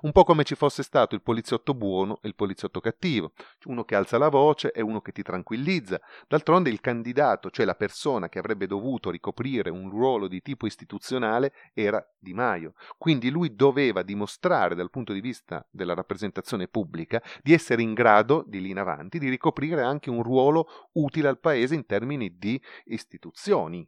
Un 0.02 0.12
po' 0.12 0.24
come 0.24 0.44
ci 0.44 0.54
fosse 0.54 0.82
stato 0.82 1.14
il 1.14 1.22
poliziotto 1.22 1.74
buono 1.74 2.18
e 2.22 2.28
il 2.28 2.34
poliziotto 2.34 2.80
cattivo, 2.80 3.32
uno 3.64 3.84
che 3.84 3.94
alza 3.94 4.18
la 4.18 4.28
voce 4.28 4.72
e 4.72 4.82
uno 4.82 5.00
che 5.00 5.12
ti 5.12 5.22
tranquillizza. 5.22 6.00
D'altronde 6.28 6.70
il 6.70 6.80
candidato, 6.80 7.50
cioè 7.50 7.64
la 7.64 7.74
persona 7.74 8.28
che 8.28 8.38
avrebbe 8.38 8.66
dovuto 8.66 9.10
ricoprire 9.10 9.70
un 9.70 9.88
ruolo 9.88 10.28
di 10.28 10.42
tipo 10.42 10.66
istituzionale, 10.66 11.52
era 11.72 12.04
Di 12.18 12.34
Maio. 12.34 12.74
Quindi 12.98 13.30
lui 13.30 13.54
doveva 13.54 14.02
dimostrare 14.02 14.74
dal 14.74 14.90
punto 14.90 15.12
di 15.12 15.20
vista 15.20 15.66
della 15.70 15.94
rappresentazione 15.94 16.68
pubblica 16.68 17.22
di 17.42 17.52
essere 17.52 17.82
in 17.82 17.94
grado, 17.94 18.44
di 18.46 18.60
lì 18.60 18.70
in 18.70 18.78
avanti, 18.78 19.18
di 19.18 19.28
ricoprire 19.28 19.82
anche 19.82 20.10
un 20.10 20.22
ruolo 20.22 20.66
utile 20.92 21.28
al 21.28 21.40
Paese 21.40 21.74
in 21.74 21.86
termini 21.86 22.36
di 22.36 22.60
istituzioni? 22.84 23.86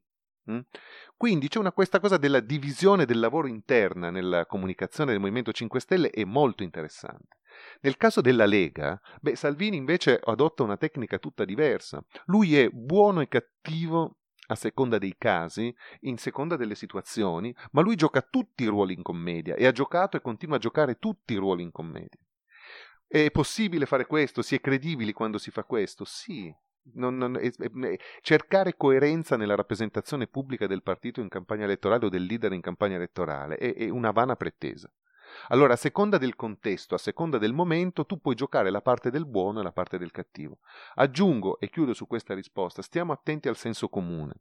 Quindi 1.17 1.49
c'è 1.49 1.59
una, 1.59 1.73
questa 1.73 2.01
cosa 2.01 2.17
della 2.17 2.41
divisione 2.41 3.05
del 3.05 3.19
lavoro 3.19 3.49
interna 3.49 4.11
nella 4.11 4.47
comunicazione 4.47 5.13
del 5.13 5.21
Movimento 5.21 5.53
5 5.53 5.81
Stelle 5.81 6.11
è 6.11 6.25
molto 6.25 6.63
interessante. 6.63 7.39
Nel 7.81 7.97
caso 7.97 8.21
della 8.21 8.47
Lega, 8.47 9.01
beh, 9.21 9.35
Salvini 9.35 9.77
invece 9.77 10.21
adotta 10.23 10.63
una 10.63 10.77
tecnica 10.77 11.19
tutta 11.19 11.45
diversa. 11.45 12.05
Lui 12.27 12.57
è 12.59 12.69
buono 12.69 13.21
e 13.21 13.29
cattivo 13.29 14.19
a 14.49 14.55
seconda 14.55 14.99
dei 14.99 15.17
casi, 15.19 15.75
in 16.01 16.19
seconda 16.19 16.57
delle 16.57 16.75
situazioni, 16.75 17.55
ma 17.73 17.81
lui 17.81 17.97
gioca 17.97 18.23
tutti 18.23 18.63
i 18.63 18.69
ruoli 18.69 18.95
in 18.95 19.03
commedia 19.03 19.55
e 19.55 19.67
ha 19.67 19.73
giocato 19.73 20.17
e 20.17 20.21
continua 20.21 20.57
a 20.57 20.61
giocare 20.61 20.99
tutti 20.99 21.33
i 21.33 21.37
ruoli 21.37 21.63
in 21.63 21.73
commedia. 21.73 22.21
È 23.09 23.31
possibile 23.31 23.87
fare 23.87 24.07
questo? 24.07 24.43
Si 24.43 24.55
è 24.55 24.61
credibili 24.61 25.13
quando 25.13 25.39
si 25.39 25.51
fa 25.51 25.65
questo? 25.65 26.05
Sì, 26.05 26.53
non, 26.95 27.17
non, 27.17 27.37
è, 27.37 27.51
cercare 28.21 28.77
coerenza 28.77 29.37
nella 29.37 29.55
rappresentazione 29.55 30.27
pubblica 30.27 30.67
del 30.67 30.83
partito 30.83 31.21
in 31.21 31.29
campagna 31.29 31.65
elettorale 31.65 32.07
o 32.07 32.09
del 32.09 32.25
leader 32.25 32.53
in 32.53 32.61
campagna 32.61 32.97
elettorale 32.97 33.57
è, 33.57 33.75
è 33.75 33.89
una 33.89 34.11
vana 34.11 34.37
pretesa. 34.37 34.91
Allora, 35.49 35.75
a 35.75 35.77
seconda 35.77 36.19
del 36.19 36.35
contesto, 36.35 36.95
a 36.95 36.99
seconda 36.99 37.39
del 37.39 37.53
momento, 37.53 38.05
tu 38.05 38.21
puoi 38.21 38.35
giocare 38.35 38.71
la 38.71 38.81
parte 38.81 39.11
del 39.11 39.27
buono 39.27 39.61
e 39.61 39.63
la 39.63 39.73
parte 39.73 39.99
del 39.99 40.11
cattivo. 40.11 40.59
Aggiungo 40.95 41.59
e 41.61 41.69
chiudo 41.69 41.93
su 41.95 42.07
questa 42.07 42.35
risposta, 42.35 42.83
stiamo 42.83 43.13
attenti 43.13 43.49
al 43.49 43.57
senso 43.57 43.89
comune. 43.89 44.35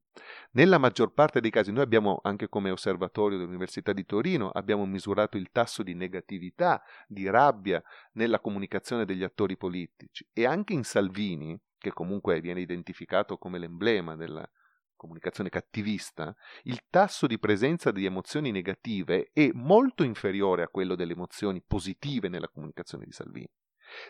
Nella 0.51 0.77
maggior 0.77 1.13
parte 1.13 1.41
dei 1.41 1.51
casi, 1.51 1.71
noi 1.71 1.84
abbiamo 1.84 2.19
anche 2.23 2.47
come 2.49 2.71
osservatorio 2.71 3.38
dell'Università 3.38 3.93
di 3.93 4.05
Torino, 4.05 4.49
abbiamo 4.49 4.86
misurato 4.86 5.38
il 5.38 5.49
tasso 5.51 5.84
di 5.84 5.93
negatività, 5.93 6.81
di 7.08 7.29
rabbia 7.29 7.81
nella 8.13 8.39
comunicazione 8.39 9.05
degli 9.05 9.23
attori 9.23 9.58
politici 9.58 10.27
e 10.34 10.45
anche 10.45 10.73
in 10.73 10.84
Salvini, 10.84 11.60
che 11.86 11.93
comunque 11.93 12.41
viene 12.41 12.62
identificato 12.62 13.38
come 13.38 13.60
l'emblema 13.60 14.15
della 14.15 14.50
comunicazione 14.95 15.50
cattivista, 15.50 16.36
il 16.63 16.82
tasso 16.89 17.28
di 17.28 17.38
presenza 17.38 17.91
di 17.91 18.06
emozioni 18.06 18.50
negative 18.50 19.30
è 19.32 19.52
molto 19.54 20.02
inferiore 20.02 20.63
a 20.63 20.67
quello 20.67 20.95
delle 20.95 21.13
emozioni 21.13 21.62
positive 21.62 22.28
nella 22.28 22.50
comunicazione 22.50 23.06
di 23.06 23.12
Salvini. 23.12 23.50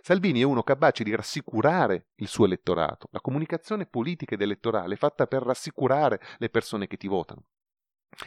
Salvini 0.02 0.40
è 0.40 0.44
uno 0.44 0.64
capace 0.64 1.04
di 1.04 1.14
rassicurare 1.14 2.12
il 2.16 2.28
suo 2.28 2.46
elettorato. 2.46 3.10
La 3.12 3.20
comunicazione 3.20 3.86
politica 3.86 4.36
ed 4.36 4.42
elettorale 4.42 4.94
è 4.94 4.98
fatta 4.98 5.28
per 5.28 5.44
rassicurare 5.44 6.22
le 6.38 6.50
persone 6.50 6.88
che 6.88 6.96
ti 6.96 7.10
votano. 7.10 7.44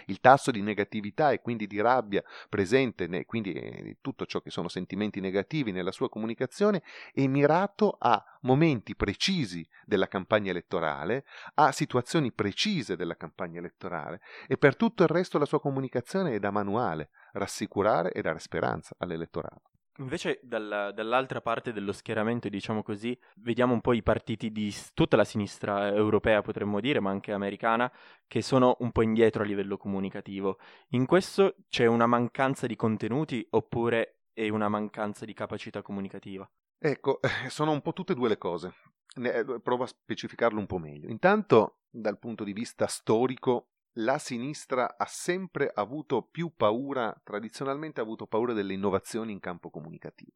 Il 0.07 0.21
tasso 0.21 0.51
di 0.51 0.63
negatività 0.63 1.31
e 1.31 1.41
quindi 1.41 1.67
di 1.67 1.81
rabbia 1.81 2.23
presente, 2.49 3.09
quindi 3.25 3.53
eh, 3.53 3.97
tutto 4.01 4.27
ciò 4.27 4.41
che 4.41 4.51
sono 4.51 4.69
sentimenti 4.69 5.21
negativi 5.21 5.73
nella 5.73 5.93
sua 5.93 6.09
comunicazione, 6.09 6.83
è 7.13 7.27
mirato 7.27 7.97
a 7.99 8.23
momenti 8.43 8.95
precisi 8.95 9.67
della 9.85 10.09
campagna 10.09 10.51
elettorale, 10.51 11.25
a 11.55 11.73
situazioni 11.73 12.33
precise 12.33 12.97
della 12.97 13.17
campagna 13.17 13.59
elettorale 13.59 14.21
e 14.47 14.57
per 14.57 14.77
tutto 14.77 15.03
il 15.03 15.09
resto 15.09 15.39
la 15.39 15.47
sua 15.47 15.61
comunicazione 15.61 16.35
è 16.35 16.39
da 16.39 16.51
manuale, 16.51 17.11
rassicurare 17.33 18.13
e 18.13 18.23
dare 18.23 18.39
speranza 18.39 18.95
all'elettorato. 18.99 19.78
Invece 19.99 20.39
dalla, 20.43 20.93
dall'altra 20.93 21.41
parte 21.41 21.73
dello 21.73 21.93
schieramento, 21.93 22.49
diciamo 22.49 22.83
così, 22.83 23.19
vediamo 23.37 23.73
un 23.73 23.81
po' 23.81 23.93
i 23.93 24.03
partiti 24.03 24.53
di 24.53 24.73
tutta 24.95 25.17
la 25.17 25.25
sinistra 25.25 25.93
europea, 25.93 26.41
potremmo 26.41 26.81
dire, 26.81 27.01
ma 27.01 27.11
anche 27.11 27.33
americana, 27.33 27.93
che 28.27 28.41
sono 28.41 28.77
un 28.81 28.93
po' 28.93 29.03
indietro 29.03 29.43
a 29.43 29.47
livello 29.47 29.77
comunicativo. 29.77 30.59
In 30.91 31.05
questo 31.05 31.57
c'è 31.69 31.87
una 31.87 32.07
mancanza 32.07 32.67
di 32.69 32.77
contenuti 32.77 33.45
oppure 33.51 34.21
è 34.33 34.49
una 34.49 34.69
mancanza 34.69 35.25
di 35.25 35.35
capacità 35.35 35.83
comunicativa? 35.83 36.49
Ecco, 36.79 37.21
eh, 37.21 37.51
sono 37.51 37.73
un 37.73 37.83
po' 37.83 37.93
tutte 37.93 38.13
e 38.13 38.15
due 38.15 38.29
le 38.29 38.39
cose. 38.39 38.73
Eh, 39.21 39.45
provo 39.61 39.83
a 39.83 39.87
specificarlo 39.87 40.61
un 40.61 40.67
po' 40.67 40.79
meglio. 40.79 41.09
Intanto, 41.09 41.81
dal 41.91 42.21
punto 42.21 42.45
di 42.45 42.53
vista 42.53 42.87
storico, 42.87 43.71
la 43.95 44.19
sinistra 44.19 44.97
ha 44.97 45.07
sempre 45.07 45.71
avuto 45.75 46.23
più 46.23 46.53
paura, 46.57 47.19
tradizionalmente 47.25 48.01
ha 48.01 48.05
avuto 48.05 48.27
paura 48.27 48.53
delle 48.53 48.75
innovazioni 48.75 49.33
in 49.33 49.41
campo 49.41 49.71
comunicativo. 49.71 50.33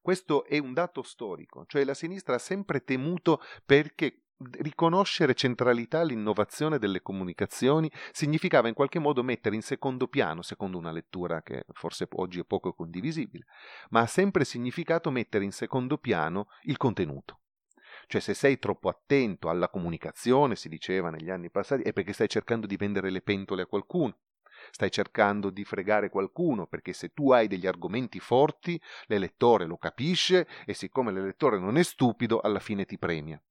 Questo 0.00 0.44
è 0.44 0.58
un 0.58 0.72
dato 0.72 1.02
storico, 1.02 1.64
cioè 1.66 1.84
la 1.84 1.94
sinistra 1.94 2.34
ha 2.34 2.40
sempre 2.40 2.82
temuto 2.82 3.40
perché 3.64 4.22
riconoscere 4.50 5.34
centralità 5.34 6.00
all'innovazione 6.00 6.78
delle 6.78 7.02
comunicazioni 7.02 7.90
significava 8.10 8.68
in 8.68 8.74
qualche 8.74 8.98
modo 8.98 9.22
mettere 9.22 9.54
in 9.54 9.62
secondo 9.62 10.08
piano, 10.08 10.42
secondo 10.42 10.78
una 10.78 10.90
lettura 10.90 11.42
che 11.42 11.64
forse 11.72 12.08
oggi 12.14 12.40
è 12.40 12.44
poco 12.44 12.72
condivisibile, 12.72 13.44
ma 13.90 14.00
ha 14.00 14.06
sempre 14.06 14.44
significato 14.44 15.10
mettere 15.10 15.44
in 15.44 15.52
secondo 15.52 15.98
piano 15.98 16.48
il 16.62 16.76
contenuto. 16.76 17.41
Cioè 18.12 18.20
se 18.20 18.34
sei 18.34 18.58
troppo 18.58 18.90
attento 18.90 19.48
alla 19.48 19.70
comunicazione, 19.70 20.54
si 20.54 20.68
diceva 20.68 21.08
negli 21.08 21.30
anni 21.30 21.48
passati, 21.48 21.80
è 21.80 21.94
perché 21.94 22.12
stai 22.12 22.28
cercando 22.28 22.66
di 22.66 22.76
vendere 22.76 23.08
le 23.08 23.22
pentole 23.22 23.62
a 23.62 23.66
qualcuno. 23.66 24.18
Stai 24.70 24.90
cercando 24.90 25.48
di 25.48 25.64
fregare 25.64 26.10
qualcuno 26.10 26.66
perché 26.66 26.92
se 26.92 27.14
tu 27.14 27.32
hai 27.32 27.48
degli 27.48 27.66
argomenti 27.66 28.20
forti, 28.20 28.78
l'elettore 29.06 29.64
lo 29.64 29.78
capisce 29.78 30.46
e 30.66 30.74
siccome 30.74 31.10
l'elettore 31.10 31.58
non 31.58 31.78
è 31.78 31.82
stupido, 31.82 32.40
alla 32.40 32.60
fine 32.60 32.84
ti 32.84 32.98
premia. 32.98 33.42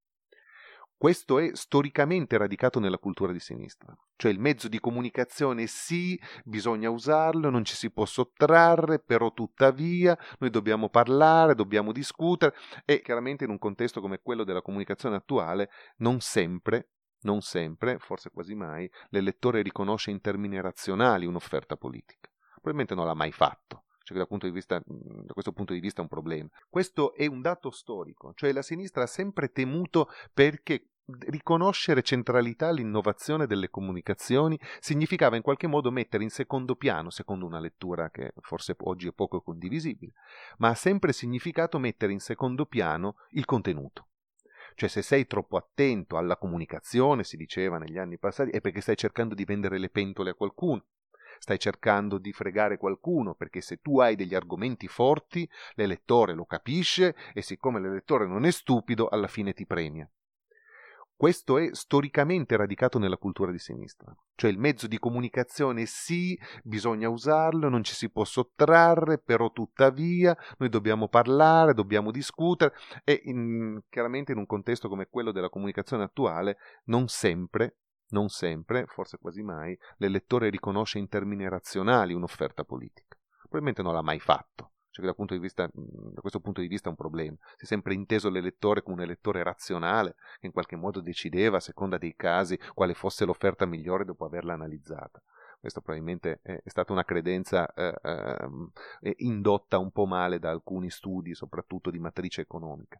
Questo 1.01 1.39
è 1.39 1.49
storicamente 1.55 2.37
radicato 2.37 2.79
nella 2.79 2.99
cultura 2.99 3.31
di 3.31 3.39
sinistra, 3.39 3.91
cioè 4.17 4.31
il 4.31 4.37
mezzo 4.37 4.67
di 4.67 4.79
comunicazione 4.79 5.65
sì, 5.65 6.21
bisogna 6.43 6.91
usarlo, 6.91 7.49
non 7.49 7.65
ci 7.65 7.73
si 7.73 7.89
può 7.89 8.06
sottrarre, 8.06 8.99
però 8.99 9.33
tuttavia 9.33 10.15
noi 10.37 10.52
dobbiamo 10.52 10.89
parlare, 10.89 11.56
dobbiamo 11.56 11.91
discutere 11.91 12.54
e 12.85 13.02
chiaramente 13.02 13.45
in 13.45 13.49
un 13.49 13.58
contesto 13.58 13.99
come 13.99 14.19
quello 14.21 14.43
della 14.43 14.62
comunicazione 14.62 15.15
attuale 15.15 15.71
non 15.97 16.19
sempre, 16.19 16.89
non 17.21 17.41
sempre, 17.41 17.97
forse 17.97 18.29
quasi 18.29 18.54
mai, 18.54 18.87
l'elettore 19.10 19.63
riconosce 19.63 20.12
in 20.12 20.21
termini 20.21 20.62
razionali 20.62 21.25
un'offerta 21.25 21.77
politica. 21.77 22.29
Probabilmente 22.52 22.93
non 22.93 23.08
l'ha 23.08 23.15
mai 23.15 23.31
fatto 23.31 23.85
cioè 24.04 24.17
da, 24.17 24.49
vista, 24.49 24.81
da, 24.85 25.33
questo 25.33 25.52
punto 25.52 25.73
di 25.73 25.79
vista 25.79 25.99
è 25.99 26.04
un 26.04 26.10
problema. 26.10 26.49
Questo 26.69 27.13
è 27.13 27.25
un 27.25 27.41
dato 27.41 27.71
storico, 27.71 28.33
cioè 28.35 28.52
la 28.52 28.62
sinistra 28.62 29.04
ha 29.04 29.08
sempre 29.08 29.52
temuto 29.52 30.10
perché 30.33 30.87
riconoscere 31.19 32.04
centralità 32.04 32.67
all'innovazione 32.67 33.47
delle 33.47 33.69
comunicazioni 33.69 34.60
significava 34.79 35.35
in 35.35 35.41
qualche 35.41 35.67
modo 35.67 35.91
mettere 35.91 36.23
in 36.23 36.29
secondo 36.29 36.75
piano, 36.75 37.10
secondo 37.10 37.45
una 37.45 37.60
lettura 37.60 38.10
che 38.10 38.33
forse 38.41 38.75
oggi 38.79 39.08
è 39.08 39.13
poco 39.13 39.41
condivisibile, 39.41 40.13
ma 40.58 40.69
ha 40.69 40.75
sempre 40.75 41.13
significato 41.13 41.79
mettere 41.79 42.13
in 42.13 42.19
secondo 42.19 42.65
piano 42.65 43.15
il 43.31 43.45
contenuto. 43.45 44.08
Cioè 44.75 44.87
se 44.87 45.02
sei 45.02 45.27
troppo 45.27 45.58
attento 45.58 46.17
alla 46.17 46.37
comunicazione, 46.37 47.23
si 47.23 47.35
diceva 47.35 47.77
negli 47.77 47.97
anni 47.97 48.17
passati, 48.17 48.52
è 48.52 48.62
perché 48.62 48.81
stai 48.81 48.95
cercando 48.95 49.35
di 49.35 49.43
vendere 49.43 49.77
le 49.77 49.89
pentole 49.89 50.29
a 50.29 50.33
qualcuno, 50.33 50.85
stai 51.42 51.58
cercando 51.58 52.19
di 52.19 52.31
fregare 52.33 52.77
qualcuno, 52.77 53.33
perché 53.33 53.62
se 53.62 53.77
tu 53.77 54.00
hai 54.00 54.15
degli 54.15 54.35
argomenti 54.35 54.87
forti, 54.87 55.50
l'elettore 55.73 56.35
lo 56.35 56.46
capisce 56.46 57.15
e 57.33 57.42
siccome 57.42 57.79
l'elettore 57.79 58.27
non 58.27 58.46
è 58.46 58.52
stupido, 58.52 59.08
alla 59.08 59.27
fine 59.27 59.52
ti 59.52 59.65
premia. 59.65 60.08
Questo 61.15 61.58
è 61.58 61.69
storicamente 61.71 62.56
radicato 62.56 63.00
nella 63.00 63.17
cultura 63.17 63.52
di 63.52 63.58
sinistra, 63.58 64.15
cioè 64.35 64.52
il 64.52 64.60
mezzo 64.60 64.85
di 64.85 65.00
comunicazione 65.00 65.85
sì, 65.87 66.39
bisogna 66.63 67.10
usarlo, 67.10 67.69
non 67.69 67.83
ci 67.83 67.96
si 67.96 68.12
può 68.12 68.23
sottrarre, 68.23 69.17
però 69.17 69.52
tuttavia 69.52 70.37
noi 70.60 70.69
dobbiamo 70.69 71.08
parlare, 71.08 71.73
dobbiamo 71.73 72.12
discutere 72.12 72.73
e 73.04 73.19
in, 73.25 73.81
chiaramente 73.89 74.31
in 74.31 74.37
un 74.37 74.46
contesto 74.46 74.89
come 74.89 75.08
quello 75.10 75.31
della 75.31 75.50
comunicazione 75.50 76.04
attuale 76.04 76.58
non 76.85 77.08
sempre, 77.08 77.77
non 78.12 78.29
sempre, 78.29 78.85
forse 78.87 79.17
quasi 79.17 79.41
mai, 79.41 79.77
l'elettore 79.97 80.49
riconosce 80.49 80.99
in 80.99 81.09
termini 81.09 81.47
razionali 81.49 82.13
un'offerta 82.13 82.63
politica. 82.63 83.17
Probabilmente 83.41 83.81
non 83.81 83.93
l'ha 83.93 84.01
mai 84.01 84.19
fatto 84.19 84.71
cioè 84.91 85.05
da, 85.05 85.37
vista, 85.37 85.69
da, 85.73 86.19
questo 86.19 86.41
punto 86.41 86.59
di 86.62 86.67
vista 86.67 86.87
è 86.87 86.91
un 86.91 86.97
problema. 86.97 87.35
Si 87.55 87.63
è 87.63 87.65
sempre 87.65 87.93
inteso 87.93 88.29
l'elettore 88.29 88.83
come 88.83 88.97
un 88.97 89.01
elettore 89.03 89.41
razionale 89.41 90.15
che 90.39 90.47
in 90.47 90.51
qualche 90.51 90.75
modo 90.75 90.99
decideva 90.99 91.57
a 91.57 91.62
seconda 91.62 91.97
dei 91.97 92.13
casi 92.15 92.59
quale 92.73 92.93
fosse 92.93 93.25
l'offerta 93.25 93.65
migliore 93.65 94.03
dopo 94.03 94.25
averla 94.25 94.53
analizzata. 94.53 95.21
Questa 95.59 95.79
probabilmente 95.79 96.39
è, 96.41 96.62
stata 96.65 96.91
una 96.91 97.05
credenza 97.05 97.71
eh, 97.73 97.93
eh, 99.01 99.13
indotta 99.19 99.77
un 99.77 99.91
po' 99.91 100.05
male 100.05 100.39
da 100.39 100.49
alcuni 100.49 100.89
studi, 100.89 101.35
soprattutto 101.35 101.89
di 101.89 101.99
matrice 101.99 102.41
economica. 102.41 102.99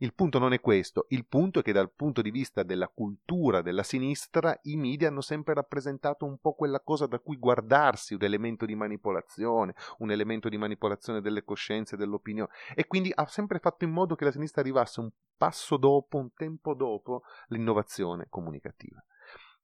Il 0.00 0.14
punto 0.14 0.38
non 0.38 0.52
è 0.52 0.60
questo, 0.60 1.06
il 1.08 1.26
punto 1.26 1.58
è 1.58 1.62
che 1.64 1.72
dal 1.72 1.90
punto 1.90 2.22
di 2.22 2.30
vista 2.30 2.62
della 2.62 2.86
cultura 2.86 3.62
della 3.62 3.82
sinistra 3.82 4.56
i 4.62 4.76
media 4.76 5.08
hanno 5.08 5.20
sempre 5.20 5.54
rappresentato 5.54 6.24
un 6.24 6.38
po' 6.38 6.52
quella 6.52 6.78
cosa 6.78 7.06
da 7.06 7.18
cui 7.18 7.36
guardarsi, 7.36 8.14
un 8.14 8.22
elemento 8.22 8.64
di 8.64 8.76
manipolazione, 8.76 9.74
un 9.98 10.12
elemento 10.12 10.48
di 10.48 10.56
manipolazione 10.56 11.20
delle 11.20 11.42
coscienze, 11.42 11.96
dell'opinione 11.96 12.48
e 12.76 12.86
quindi 12.86 13.10
ha 13.12 13.26
sempre 13.26 13.58
fatto 13.58 13.82
in 13.82 13.90
modo 13.90 14.14
che 14.14 14.24
la 14.24 14.30
sinistra 14.30 14.60
arrivasse 14.60 15.00
un 15.00 15.10
passo 15.36 15.76
dopo, 15.76 16.16
un 16.16 16.32
tempo 16.32 16.74
dopo 16.74 17.22
l'innovazione 17.48 18.26
comunicativa. 18.28 19.04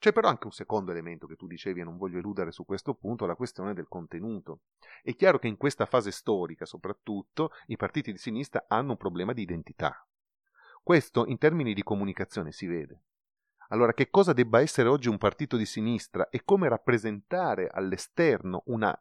C'è 0.01 0.13
però 0.13 0.27
anche 0.27 0.47
un 0.47 0.53
secondo 0.53 0.91
elemento 0.91 1.29
che 1.29 1.37
tu 1.37 1.47
dicevi 1.47 1.79
e 1.79 1.85
non 1.85 1.97
voglio 1.97 2.19
eludere 2.19 2.51
su 2.51 2.65
questo 2.65 2.95
punto, 2.95 3.25
la 3.25 3.37
questione 3.37 3.73
del 3.73 3.87
contenuto. 3.87 4.63
È 5.01 5.15
chiaro 5.15 5.39
che 5.39 5.47
in 5.47 5.57
questa 5.57 5.87
fase 5.87 6.11
storica, 6.11 6.67
soprattutto, 6.67 7.53
i 7.67 7.77
partiti 7.77 8.11
di 8.11 8.19
sinistra 8.19 8.65
hanno 8.67 8.91
un 8.91 8.97
problema 8.97 9.33
di 9.33 9.43
identità. 9.43 10.05
Questo 10.85 11.25
in 11.25 11.39
termini 11.39 11.73
di 11.73 11.83
comunicazione 11.83 12.53
si 12.53 12.67
vede. 12.67 13.05
Allora, 13.69 13.95
che 13.95 14.11
cosa 14.11 14.35
debba 14.35 14.61
essere 14.61 14.91
oggi 14.91 15.09
un 15.09 15.17
partito 15.17 15.57
di 15.57 15.65
sinistra 15.65 16.29
e 16.29 16.43
come 16.45 16.69
rappresentare 16.69 17.69
all'esterno 17.69 18.65
una 18.67 18.95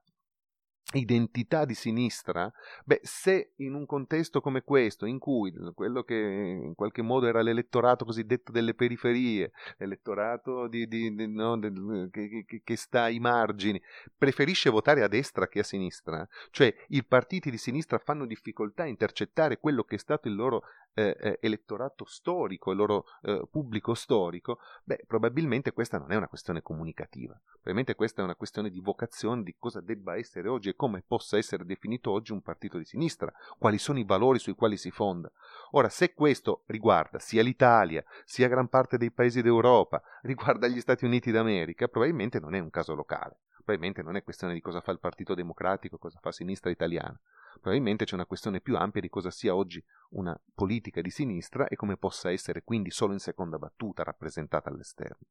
identità 0.98 1.66
di 1.66 1.74
sinistra, 1.74 2.52
beh, 2.86 3.02
se 3.04 3.54
in 3.58 3.74
un 3.74 3.86
contesto 3.86 4.42
come 4.42 4.64
questo, 4.64 5.06
in 5.06 5.20
cui 5.20 5.54
quello 5.74 6.04
che 6.04 6.16
in 6.16 6.76
qualche 6.76 7.02
modo 7.02 7.28
era 7.28 7.42
l'elettorato 7.42 8.06
cosiddetto 8.06 8.52
delle 8.52 8.74
periferie, 8.74 9.52
l'elettorato 9.78 10.68
di, 10.68 10.88
di, 10.88 11.14
di, 11.14 11.28
no, 11.28 11.58
de, 11.58 12.10
che, 12.12 12.46
che, 12.46 12.62
che, 12.64 12.76
sta 12.76 13.04
ai 13.04 13.20
margini, 13.20 13.82
preferisce 14.18 14.70
votare 14.70 15.04
a 15.04 15.08
destra 15.08 15.48
che 15.48 15.60
a 15.60 15.64
sinistra, 15.64 16.28
cioè 16.52 16.74
i 16.90 17.04
partiti 17.04 17.50
di 17.50 17.58
sinistra 17.58 17.98
fanno 17.98 18.26
difficoltà 18.26 18.84
a 18.84 18.88
intercettare 18.88 19.60
quello 19.60 19.84
che 19.84 19.96
è 19.96 20.00
stato 20.00 20.28
il 20.28 20.36
loro 20.36 20.64
eh, 20.96 21.18
eh, 21.20 21.40
elettorato 21.42 22.06
storico, 22.06 22.72
il 22.72 22.78
loro 22.78 23.06
eh, 23.24 23.48
pubblico 23.50 23.94
storico, 23.94 24.60
beh, 24.84 25.06
probabilmente 25.08 25.72
questa 25.72 25.98
non 25.98 26.12
è 26.12 26.16
una 26.16 26.28
questione 26.28 26.62
comunicativa, 26.62 27.40
probabilmente 27.52 27.96
questa 27.96 28.22
è 28.22 28.24
una 28.24 28.36
questione 28.36 28.70
di 28.70 28.80
vocazione 28.80 29.44
di 29.44 29.56
cosa 29.58 29.82
debba 29.82 30.16
essere 30.18 30.48
oggi 30.50 30.70
e 30.70 30.76
come 30.84 31.02
possa 31.02 31.38
essere 31.38 31.64
definito 31.64 32.12
oggi 32.12 32.34
un 32.34 32.42
partito 32.42 32.78
di 32.78 32.84
sinistra, 32.84 33.32
quali 33.58 33.78
sono 33.78 34.00
i 34.00 34.04
valori 34.04 34.38
sui 34.38 34.54
quali 34.54 34.76
si 34.76 34.92
fonda. 34.92 35.32
Ora, 35.72 35.88
se 35.88 36.14
questo 36.14 36.64
riguarda 36.66 37.20
sia 37.20 37.42
l'Italia, 37.42 38.04
sia 38.26 38.50
gran 38.50 38.68
parte 38.68 38.98
dei 38.98 39.10
paesi 39.10 39.42
d'Europa, 39.42 40.02
riguarda 40.24 40.68
gli 40.68 40.82
Stati 40.82 41.06
Uniti 41.06 41.32
d'America, 41.32 41.88
probabilmente 41.88 42.42
non 42.42 42.54
è 42.54 42.60
un 42.60 42.70
caso 42.70 42.96
locale. 42.96 43.38
Probabilmente 43.56 44.02
non 44.02 44.18
è 44.18 44.24
questione 44.24 44.54
di 44.54 44.60
cosa 44.60 44.82
fa 44.82 44.92
il 44.92 45.00
Partito 45.00 45.34
Democratico, 45.34 45.98
cosa 45.98 46.20
fa 46.22 46.34
sinistra 46.34 46.70
italiana. 46.70 47.18
Probabilmente 47.62 48.04
c'è 48.04 48.16
una 48.16 48.26
questione 48.26 48.60
più 48.60 48.76
ampia 48.76 49.00
di 49.00 49.08
cosa 49.08 49.32
sia 49.32 49.56
oggi 49.56 49.82
una 50.10 50.38
politica 50.54 51.00
di 51.00 51.12
sinistra 51.12 51.68
e 51.68 51.78
come 51.78 51.96
possa 51.96 52.30
essere 52.30 52.64
quindi 52.64 52.92
solo 52.92 53.14
in 53.14 53.20
seconda 53.20 53.58
battuta 53.58 54.04
rappresentata 54.04 54.70
all'esterno. 54.70 55.28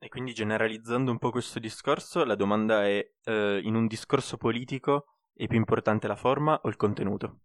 E 0.00 0.08
quindi 0.08 0.32
generalizzando 0.32 1.10
un 1.10 1.18
po' 1.18 1.30
questo 1.30 1.58
discorso, 1.58 2.24
la 2.24 2.36
domanda 2.36 2.86
è, 2.86 3.14
eh, 3.24 3.60
in 3.64 3.74
un 3.74 3.88
discorso 3.88 4.36
politico 4.36 5.06
è 5.34 5.46
più 5.46 5.56
importante 5.56 6.06
la 6.06 6.14
forma 6.14 6.60
o 6.62 6.68
il 6.68 6.76
contenuto? 6.76 7.40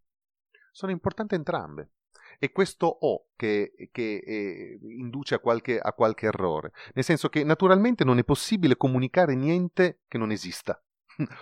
Sono 0.71 0.91
importanti 0.91 1.33
entrambe. 1.35 1.91
E 2.39 2.51
questo 2.51 2.85
O 2.87 3.29
che, 3.35 3.73
che 3.91 4.15
eh, 4.17 4.79
induce 4.81 5.35
a 5.35 5.39
qualche, 5.39 5.79
a 5.79 5.93
qualche 5.93 6.27
errore. 6.27 6.71
Nel 6.93 7.03
senso 7.03 7.29
che 7.29 7.43
naturalmente 7.43 8.03
non 8.03 8.17
è 8.17 8.23
possibile 8.23 8.77
comunicare 8.77 9.35
niente 9.35 10.01
che 10.07 10.17
non 10.17 10.31
esista. 10.31 10.79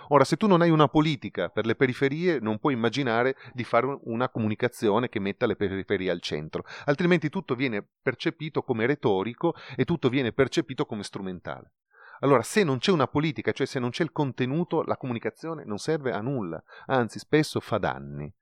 Ora, 0.08 0.24
se 0.24 0.36
tu 0.36 0.46
non 0.46 0.60
hai 0.60 0.70
una 0.70 0.88
politica 0.88 1.48
per 1.48 1.66
le 1.66 1.74
periferie, 1.74 2.38
non 2.40 2.58
puoi 2.58 2.74
immaginare 2.74 3.36
di 3.52 3.64
fare 3.64 3.98
una 4.02 4.28
comunicazione 4.28 5.08
che 5.08 5.18
metta 5.18 5.46
le 5.46 5.56
periferie 5.56 6.10
al 6.10 6.20
centro, 6.20 6.64
altrimenti 6.84 7.28
tutto 7.28 7.54
viene 7.54 7.86
percepito 8.02 8.62
come 8.62 8.86
retorico 8.86 9.54
e 9.76 9.84
tutto 9.84 10.08
viene 10.08 10.32
percepito 10.32 10.84
come 10.84 11.02
strumentale. 11.02 11.72
Allora, 12.20 12.42
se 12.42 12.62
non 12.62 12.78
c'è 12.78 12.92
una 12.92 13.08
politica, 13.08 13.52
cioè 13.52 13.66
se 13.66 13.80
non 13.80 13.90
c'è 13.90 14.04
il 14.04 14.12
contenuto, 14.12 14.82
la 14.82 14.96
comunicazione 14.96 15.64
non 15.64 15.78
serve 15.78 16.12
a 16.12 16.20
nulla, 16.20 16.62
anzi 16.86 17.18
spesso 17.18 17.58
fa 17.58 17.78
danni. 17.78 18.32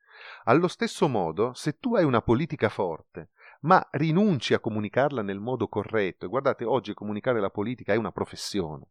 Allo 0.44 0.68
stesso 0.68 1.08
modo, 1.08 1.52
se 1.54 1.78
tu 1.78 1.94
hai 1.94 2.04
una 2.04 2.20
politica 2.20 2.68
forte, 2.68 3.30
ma 3.62 3.86
rinunci 3.92 4.52
a 4.52 4.60
comunicarla 4.60 5.22
nel 5.22 5.38
modo 5.38 5.68
corretto, 5.68 6.26
e 6.26 6.28
guardate, 6.28 6.64
oggi 6.64 6.92
comunicare 6.92 7.40
la 7.40 7.50
politica 7.50 7.94
è 7.94 7.96
una 7.96 8.12
professione, 8.12 8.88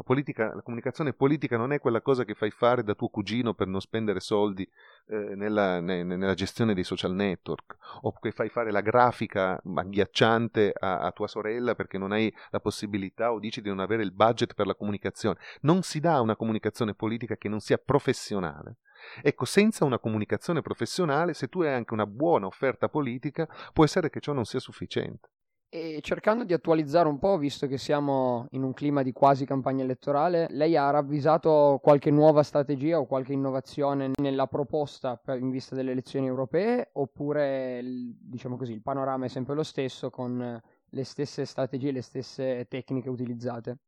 la, 0.00 0.02
politica, 0.02 0.54
la, 0.54 0.62
comunicazione 0.62 1.12
politica 1.12 1.58
non 1.58 1.72
è 1.72 1.78
quella 1.78 2.00
cosa 2.00 2.24
che 2.24 2.34
fai 2.34 2.50
fare 2.50 2.82
da 2.82 2.94
tuo 2.94 3.08
cugino 3.08 3.52
per 3.52 3.66
non 3.66 3.80
spendere 3.80 4.20
soldi 4.20 4.68
eh, 5.08 5.34
nella, 5.34 5.80
ne, 5.80 6.02
nella, 6.02 6.32
gestione 6.34 6.72
dei 6.72 6.84
social 6.84 7.12
network 7.12 7.76
o 8.02 8.18
che 8.18 8.32
fai 8.32 8.48
fare 8.48 8.70
la 8.70 8.80
grafica 8.80 9.60
agghiacciante 9.62 10.72
a, 10.78 11.00
a, 11.00 11.12
tua 11.12 11.28
sorella 11.28 11.74
perché 11.74 11.98
non 11.98 12.12
hai 12.12 12.34
la 12.50 12.60
possibilità 12.60 13.32
o 13.32 13.38
dici 13.38 13.60
di 13.60 13.68
non 13.68 13.80
avere 13.80 14.02
il 14.02 14.12
budget 14.12 14.54
per 14.54 14.66
la 14.66 14.74
comunicazione. 14.74 15.38
Non 15.62 15.82
si 15.82 16.00
dà 16.00 16.20
una 16.20 16.36
comunicazione 16.36 16.94
politica 16.94 17.36
che 17.36 17.50
non 17.50 17.60
sia 17.60 17.76
professionale. 17.76 18.76
Ecco, 19.22 19.44
senza 19.44 19.84
una 19.84 19.98
comunicazione 19.98 20.62
professionale, 20.62 21.34
se 21.34 21.48
tu 21.48 21.60
hai 21.60 21.74
anche 21.74 21.92
una 21.92 22.06
buona 22.06 22.46
offerta 22.46 22.88
politica, 22.88 23.46
può 23.72 23.84
essere 23.84 24.08
che 24.08 24.20
ciò 24.20 24.32
non 24.32 24.44
sia 24.44 24.60
sufficiente. 24.60 25.28
E 25.72 26.00
cercando 26.02 26.42
di 26.42 26.52
attualizzare 26.52 27.06
un 27.06 27.20
po', 27.20 27.38
visto 27.38 27.68
che 27.68 27.78
siamo 27.78 28.48
in 28.50 28.64
un 28.64 28.72
clima 28.72 29.04
di 29.04 29.12
quasi 29.12 29.46
campagna 29.46 29.84
elettorale, 29.84 30.48
lei 30.50 30.76
ha 30.76 30.90
ravvisato 30.90 31.78
qualche 31.80 32.10
nuova 32.10 32.42
strategia 32.42 32.98
o 32.98 33.06
qualche 33.06 33.34
innovazione 33.34 34.10
nella 34.20 34.48
proposta 34.48 35.20
in 35.38 35.48
vista 35.48 35.76
delle 35.76 35.92
elezioni 35.92 36.26
europee 36.26 36.90
oppure 36.94 37.80
diciamo 37.84 38.56
così, 38.56 38.72
il 38.72 38.82
panorama 38.82 39.26
è 39.26 39.28
sempre 39.28 39.54
lo 39.54 39.62
stesso 39.62 40.10
con 40.10 40.60
le 40.88 41.04
stesse 41.04 41.44
strategie, 41.44 41.92
le 41.92 42.02
stesse 42.02 42.66
tecniche 42.68 43.08
utilizzate? 43.08 43.78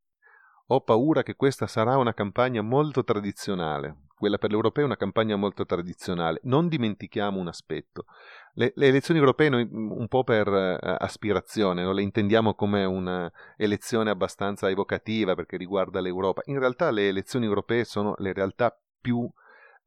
Ho 0.67 0.79
paura 0.79 1.21
che 1.21 1.35
questa 1.35 1.67
sarà 1.67 1.97
una 1.97 2.13
campagna 2.13 2.61
molto 2.61 3.03
tradizionale, 3.03 4.03
quella 4.23 4.37
per 4.37 4.51
l'europeo 4.51 4.83
è 4.83 4.85
una 4.85 4.95
campagna 4.95 5.35
molto 5.35 5.65
tradizionale. 5.65 6.39
Non 6.43 6.69
dimentichiamo 6.69 7.41
un 7.41 7.49
aspetto. 7.49 8.05
Le, 8.53 8.71
le 8.73 8.87
elezioni 8.87 9.19
europee 9.19 9.49
noi 9.49 9.67
un 9.69 10.07
po' 10.07 10.23
per 10.23 10.47
uh, 10.47 10.77
aspirazione, 10.79 11.83
non 11.83 11.93
le 11.93 12.03
intendiamo 12.03 12.53
come 12.53 12.85
un'elezione 12.85 14.09
abbastanza 14.09 14.69
evocativa 14.69 15.35
perché 15.35 15.57
riguarda 15.57 15.99
l'Europa. 15.99 16.41
In 16.45 16.57
realtà 16.57 16.89
le 16.89 17.09
elezioni 17.09 17.45
europee 17.45 17.83
sono 17.83 18.13
le 18.19 18.31
realtà 18.31 18.73
più 19.01 19.29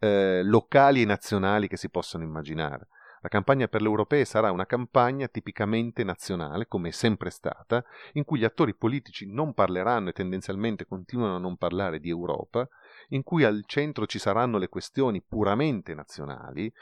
eh, 0.01 0.43
locali 0.45 1.01
e 1.01 1.07
nazionali 1.07 1.67
che 1.67 1.79
si 1.79 1.89
possono 1.89 2.23
immaginare. 2.23 2.89
La 3.23 3.29
campagna 3.31 3.69
per 3.69 3.81
le 3.81 3.89
europee 3.89 4.27
sarà 4.27 4.53
una 4.53 4.67
campagna 4.67 5.29
tipicamente 5.29 6.05
nazionale, 6.05 6.67
come 6.69 6.91
è 6.91 6.93
sempre 6.93 7.31
stata, 7.31 7.83
in 8.13 8.25
cui 8.25 8.39
gli 8.39 8.45
attori 8.45 8.75
politici 8.75 9.33
non 9.33 9.55
parleranno 9.55 10.11
e 10.11 10.13
tendenzialmente 10.13 10.85
continuano 10.85 11.37
a 11.37 11.41
non 11.41 11.57
parlare 11.57 11.99
di 11.99 12.11
Europa, 12.11 12.69
in 13.09 13.23
cui 13.23 13.45
al 13.45 13.65
centro 13.67 14.07
ci 14.07 14.19
saranno 14.19 14.59
le 14.59 14.69
questioni 14.69 15.23
puramente 15.23 15.95
nazionali, 15.95 16.73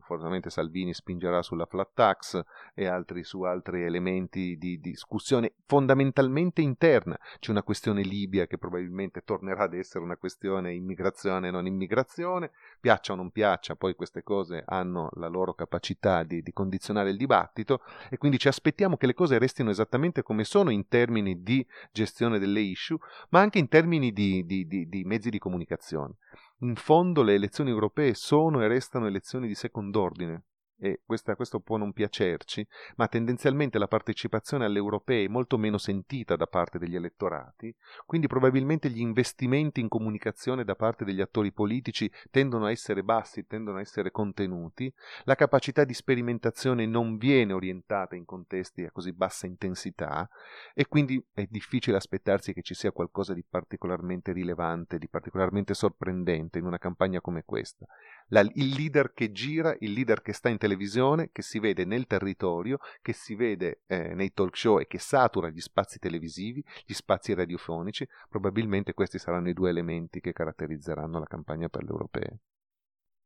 fortemente 0.00 0.50
Salvini 0.50 0.94
spingerà 0.94 1.42
sulla 1.42 1.66
flat 1.66 1.90
tax 1.94 2.42
e 2.74 2.86
altri 2.86 3.24
su 3.24 3.42
altri 3.42 3.84
elementi 3.84 4.56
di 4.56 4.80
discussione 4.80 5.54
fondamentalmente 5.66 6.60
interna. 6.60 7.18
C'è 7.38 7.50
una 7.50 7.62
questione 7.62 8.02
Libia 8.02 8.46
che 8.46 8.58
probabilmente 8.58 9.22
tornerà 9.22 9.64
ad 9.64 9.74
essere 9.74 10.04
una 10.04 10.16
questione 10.16 10.72
immigrazione 10.72 11.48
e 11.48 11.50
non 11.50 11.66
immigrazione, 11.66 12.50
piaccia 12.80 13.12
o 13.12 13.16
non 13.16 13.30
piaccia, 13.30 13.76
poi 13.76 13.94
queste 13.94 14.22
cose 14.22 14.62
hanno 14.66 15.08
la 15.14 15.28
loro 15.28 15.54
capacità 15.54 16.22
di, 16.22 16.42
di 16.42 16.52
condizionare 16.52 17.10
il 17.10 17.16
dibattito 17.16 17.80
e 18.10 18.18
quindi 18.18 18.38
ci 18.38 18.48
aspettiamo 18.48 18.96
che 18.96 19.06
le 19.06 19.14
cose 19.14 19.38
restino 19.38 19.70
esattamente 19.70 20.22
come 20.22 20.44
sono 20.44 20.70
in 20.70 20.88
termini 20.88 21.42
di 21.42 21.64
gestione 21.92 22.38
delle 22.38 22.60
issue, 22.60 22.98
ma 23.30 23.40
anche 23.40 23.58
in 23.58 23.68
termini 23.68 24.12
di, 24.12 24.44
di, 24.44 24.66
di 24.66 25.04
mezzi 25.04 25.30
di 25.30 25.38
comunicazione. 25.38 26.14
In 26.60 26.74
fondo 26.74 27.22
le 27.22 27.34
elezioni 27.34 27.70
europee 27.70 28.14
sono 28.14 28.60
e 28.62 28.66
restano 28.66 29.06
elezioni 29.06 29.46
di 29.46 29.54
secondo 29.54 30.02
ordine, 30.02 30.42
e 30.78 31.00
questa, 31.04 31.34
questo 31.34 31.60
può 31.60 31.76
non 31.76 31.92
piacerci, 31.92 32.66
ma 32.96 33.08
tendenzialmente 33.08 33.78
la 33.78 33.88
partecipazione 33.88 34.64
alle 34.64 34.78
europee 34.78 35.24
è 35.24 35.28
molto 35.28 35.58
meno 35.58 35.78
sentita 35.78 36.36
da 36.36 36.46
parte 36.46 36.78
degli 36.78 36.94
elettorati, 36.94 37.74
quindi 38.06 38.28
probabilmente 38.28 38.88
gli 38.88 39.00
investimenti 39.00 39.80
in 39.80 39.88
comunicazione 39.88 40.64
da 40.64 40.76
parte 40.76 41.04
degli 41.04 41.20
attori 41.20 41.52
politici 41.52 42.10
tendono 42.30 42.66
a 42.66 42.70
essere 42.70 43.02
bassi, 43.02 43.46
tendono 43.46 43.78
a 43.78 43.80
essere 43.80 44.10
contenuti, 44.10 44.92
la 45.24 45.34
capacità 45.34 45.84
di 45.84 45.94
sperimentazione 45.94 46.86
non 46.86 47.16
viene 47.16 47.52
orientata 47.52 48.14
in 48.14 48.24
contesti 48.24 48.84
a 48.84 48.92
così 48.92 49.12
bassa 49.12 49.46
intensità 49.46 50.28
e 50.74 50.86
quindi 50.86 51.22
è 51.32 51.46
difficile 51.48 51.96
aspettarsi 51.96 52.52
che 52.52 52.62
ci 52.62 52.74
sia 52.74 52.92
qualcosa 52.92 53.34
di 53.34 53.44
particolarmente 53.48 54.32
rilevante, 54.32 54.98
di 54.98 55.08
particolarmente 55.08 55.74
sorprendente 55.74 56.58
in 56.58 56.66
una 56.66 56.78
campagna 56.78 57.20
come 57.20 57.42
questa. 57.44 57.86
La, 58.28 58.40
il 58.40 58.74
leader 58.74 59.12
che 59.14 59.32
gira, 59.32 59.74
il 59.80 59.92
leader 59.92 60.20
che 60.20 60.32
sta 60.32 60.48
in 60.48 60.58
che 60.76 61.42
si 61.42 61.58
vede 61.58 61.84
nel 61.84 62.06
territorio, 62.06 62.78
che 63.00 63.12
si 63.12 63.34
vede 63.34 63.82
eh, 63.86 64.14
nei 64.14 64.32
talk 64.32 64.56
show 64.56 64.78
e 64.78 64.86
che 64.86 64.98
satura 64.98 65.48
gli 65.48 65.60
spazi 65.60 65.98
televisivi, 65.98 66.64
gli 66.84 66.92
spazi 66.92 67.34
radiofonici, 67.34 68.06
probabilmente 68.28 68.94
questi 68.94 69.18
saranno 69.18 69.48
i 69.48 69.54
due 69.54 69.70
elementi 69.70 70.20
che 70.20 70.32
caratterizzeranno 70.32 71.18
la 71.18 71.26
campagna 71.26 71.68
per 71.68 71.82
le 71.82 71.90
europee. 71.90 72.38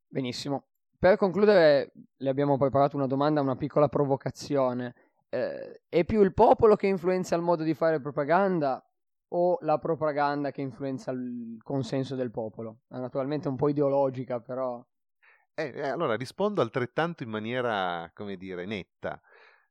Benissimo. 0.06 0.66
Per 0.98 1.16
concludere, 1.16 1.92
le 2.16 2.30
abbiamo 2.30 2.56
preparato 2.56 2.96
una 2.96 3.06
domanda, 3.06 3.40
una 3.40 3.56
piccola 3.56 3.88
provocazione. 3.88 4.94
Eh, 5.28 5.82
è 5.88 6.04
più 6.04 6.22
il 6.22 6.32
popolo 6.32 6.76
che 6.76 6.86
influenza 6.86 7.34
il 7.34 7.42
modo 7.42 7.64
di 7.64 7.74
fare 7.74 8.00
propaganda 8.00 8.84
o 9.34 9.58
la 9.62 9.78
propaganda 9.78 10.50
che 10.50 10.60
influenza 10.60 11.10
il 11.10 11.58
consenso 11.62 12.14
del 12.14 12.30
popolo? 12.30 12.82
È 12.88 12.98
naturalmente 12.98 13.48
un 13.48 13.56
po' 13.56 13.68
ideologica, 13.68 14.40
però. 14.40 14.84
Eh, 15.54 15.72
eh, 15.74 15.88
allora 15.88 16.16
rispondo 16.16 16.62
altrettanto 16.62 17.22
in 17.22 17.28
maniera, 17.28 18.10
come 18.14 18.36
dire, 18.36 18.64
netta. 18.64 19.20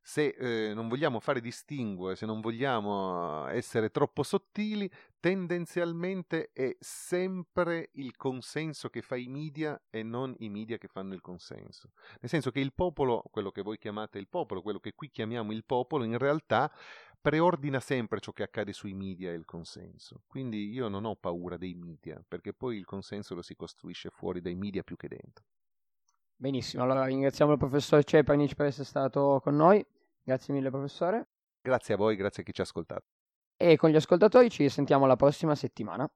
Se 0.04 0.28
eh, 0.28 0.74
non 0.74 0.88
vogliamo 0.88 1.20
fare 1.20 1.40
distinguo, 1.40 2.14
se 2.14 2.26
non 2.26 2.40
vogliamo 2.40 3.46
essere 3.48 3.90
troppo 3.90 4.22
sottili, 4.24 4.90
tendenzialmente 5.20 6.50
è 6.52 6.76
sempre 6.80 7.90
il 7.94 8.16
consenso 8.16 8.90
che 8.90 9.00
fa 9.02 9.16
i 9.16 9.28
media 9.28 9.80
e 9.90 10.02
non 10.02 10.34
i 10.38 10.48
media 10.48 10.78
che 10.78 10.88
fanno 10.88 11.14
il 11.14 11.20
consenso. 11.20 11.92
Nel 12.20 12.30
senso 12.30 12.50
che 12.50 12.60
il 12.60 12.72
popolo, 12.72 13.22
quello 13.30 13.50
che 13.52 13.62
voi 13.62 13.78
chiamate 13.78 14.18
il 14.18 14.28
popolo, 14.28 14.62
quello 14.62 14.80
che 14.80 14.94
qui 14.94 15.10
chiamiamo 15.10 15.52
il 15.52 15.64
popolo, 15.64 16.04
in 16.04 16.18
realtà 16.18 16.72
preordina 17.20 17.78
sempre 17.78 18.18
ciò 18.20 18.32
che 18.32 18.42
accade 18.42 18.72
sui 18.72 18.94
media 18.94 19.30
e 19.30 19.34
il 19.34 19.44
consenso. 19.44 20.22
Quindi 20.26 20.70
io 20.70 20.88
non 20.88 21.04
ho 21.04 21.14
paura 21.14 21.56
dei 21.56 21.74
media, 21.74 22.22
perché 22.26 22.52
poi 22.52 22.76
il 22.76 22.84
consenso 22.84 23.34
lo 23.36 23.42
si 23.42 23.54
costruisce 23.54 24.10
fuori 24.10 24.40
dai 24.40 24.56
media 24.56 24.82
più 24.82 24.96
che 24.96 25.06
dentro. 25.08 25.44
Benissimo, 26.42 26.82
allora 26.82 27.04
ringraziamo 27.04 27.52
il 27.52 27.58
professor 27.58 28.02
Cepanic 28.02 28.56
per 28.56 28.66
essere 28.66 28.82
stato 28.82 29.40
con 29.44 29.54
noi. 29.54 29.86
Grazie 30.24 30.52
mille 30.52 30.70
professore. 30.70 31.28
Grazie 31.60 31.94
a 31.94 31.96
voi, 31.96 32.16
grazie 32.16 32.42
a 32.42 32.44
chi 32.44 32.52
ci 32.52 32.60
ha 32.60 32.64
ascoltato. 32.64 33.04
E 33.56 33.76
con 33.76 33.90
gli 33.90 33.94
ascoltatori 33.94 34.50
ci 34.50 34.68
sentiamo 34.68 35.06
la 35.06 35.14
prossima 35.14 35.54
settimana. 35.54 36.10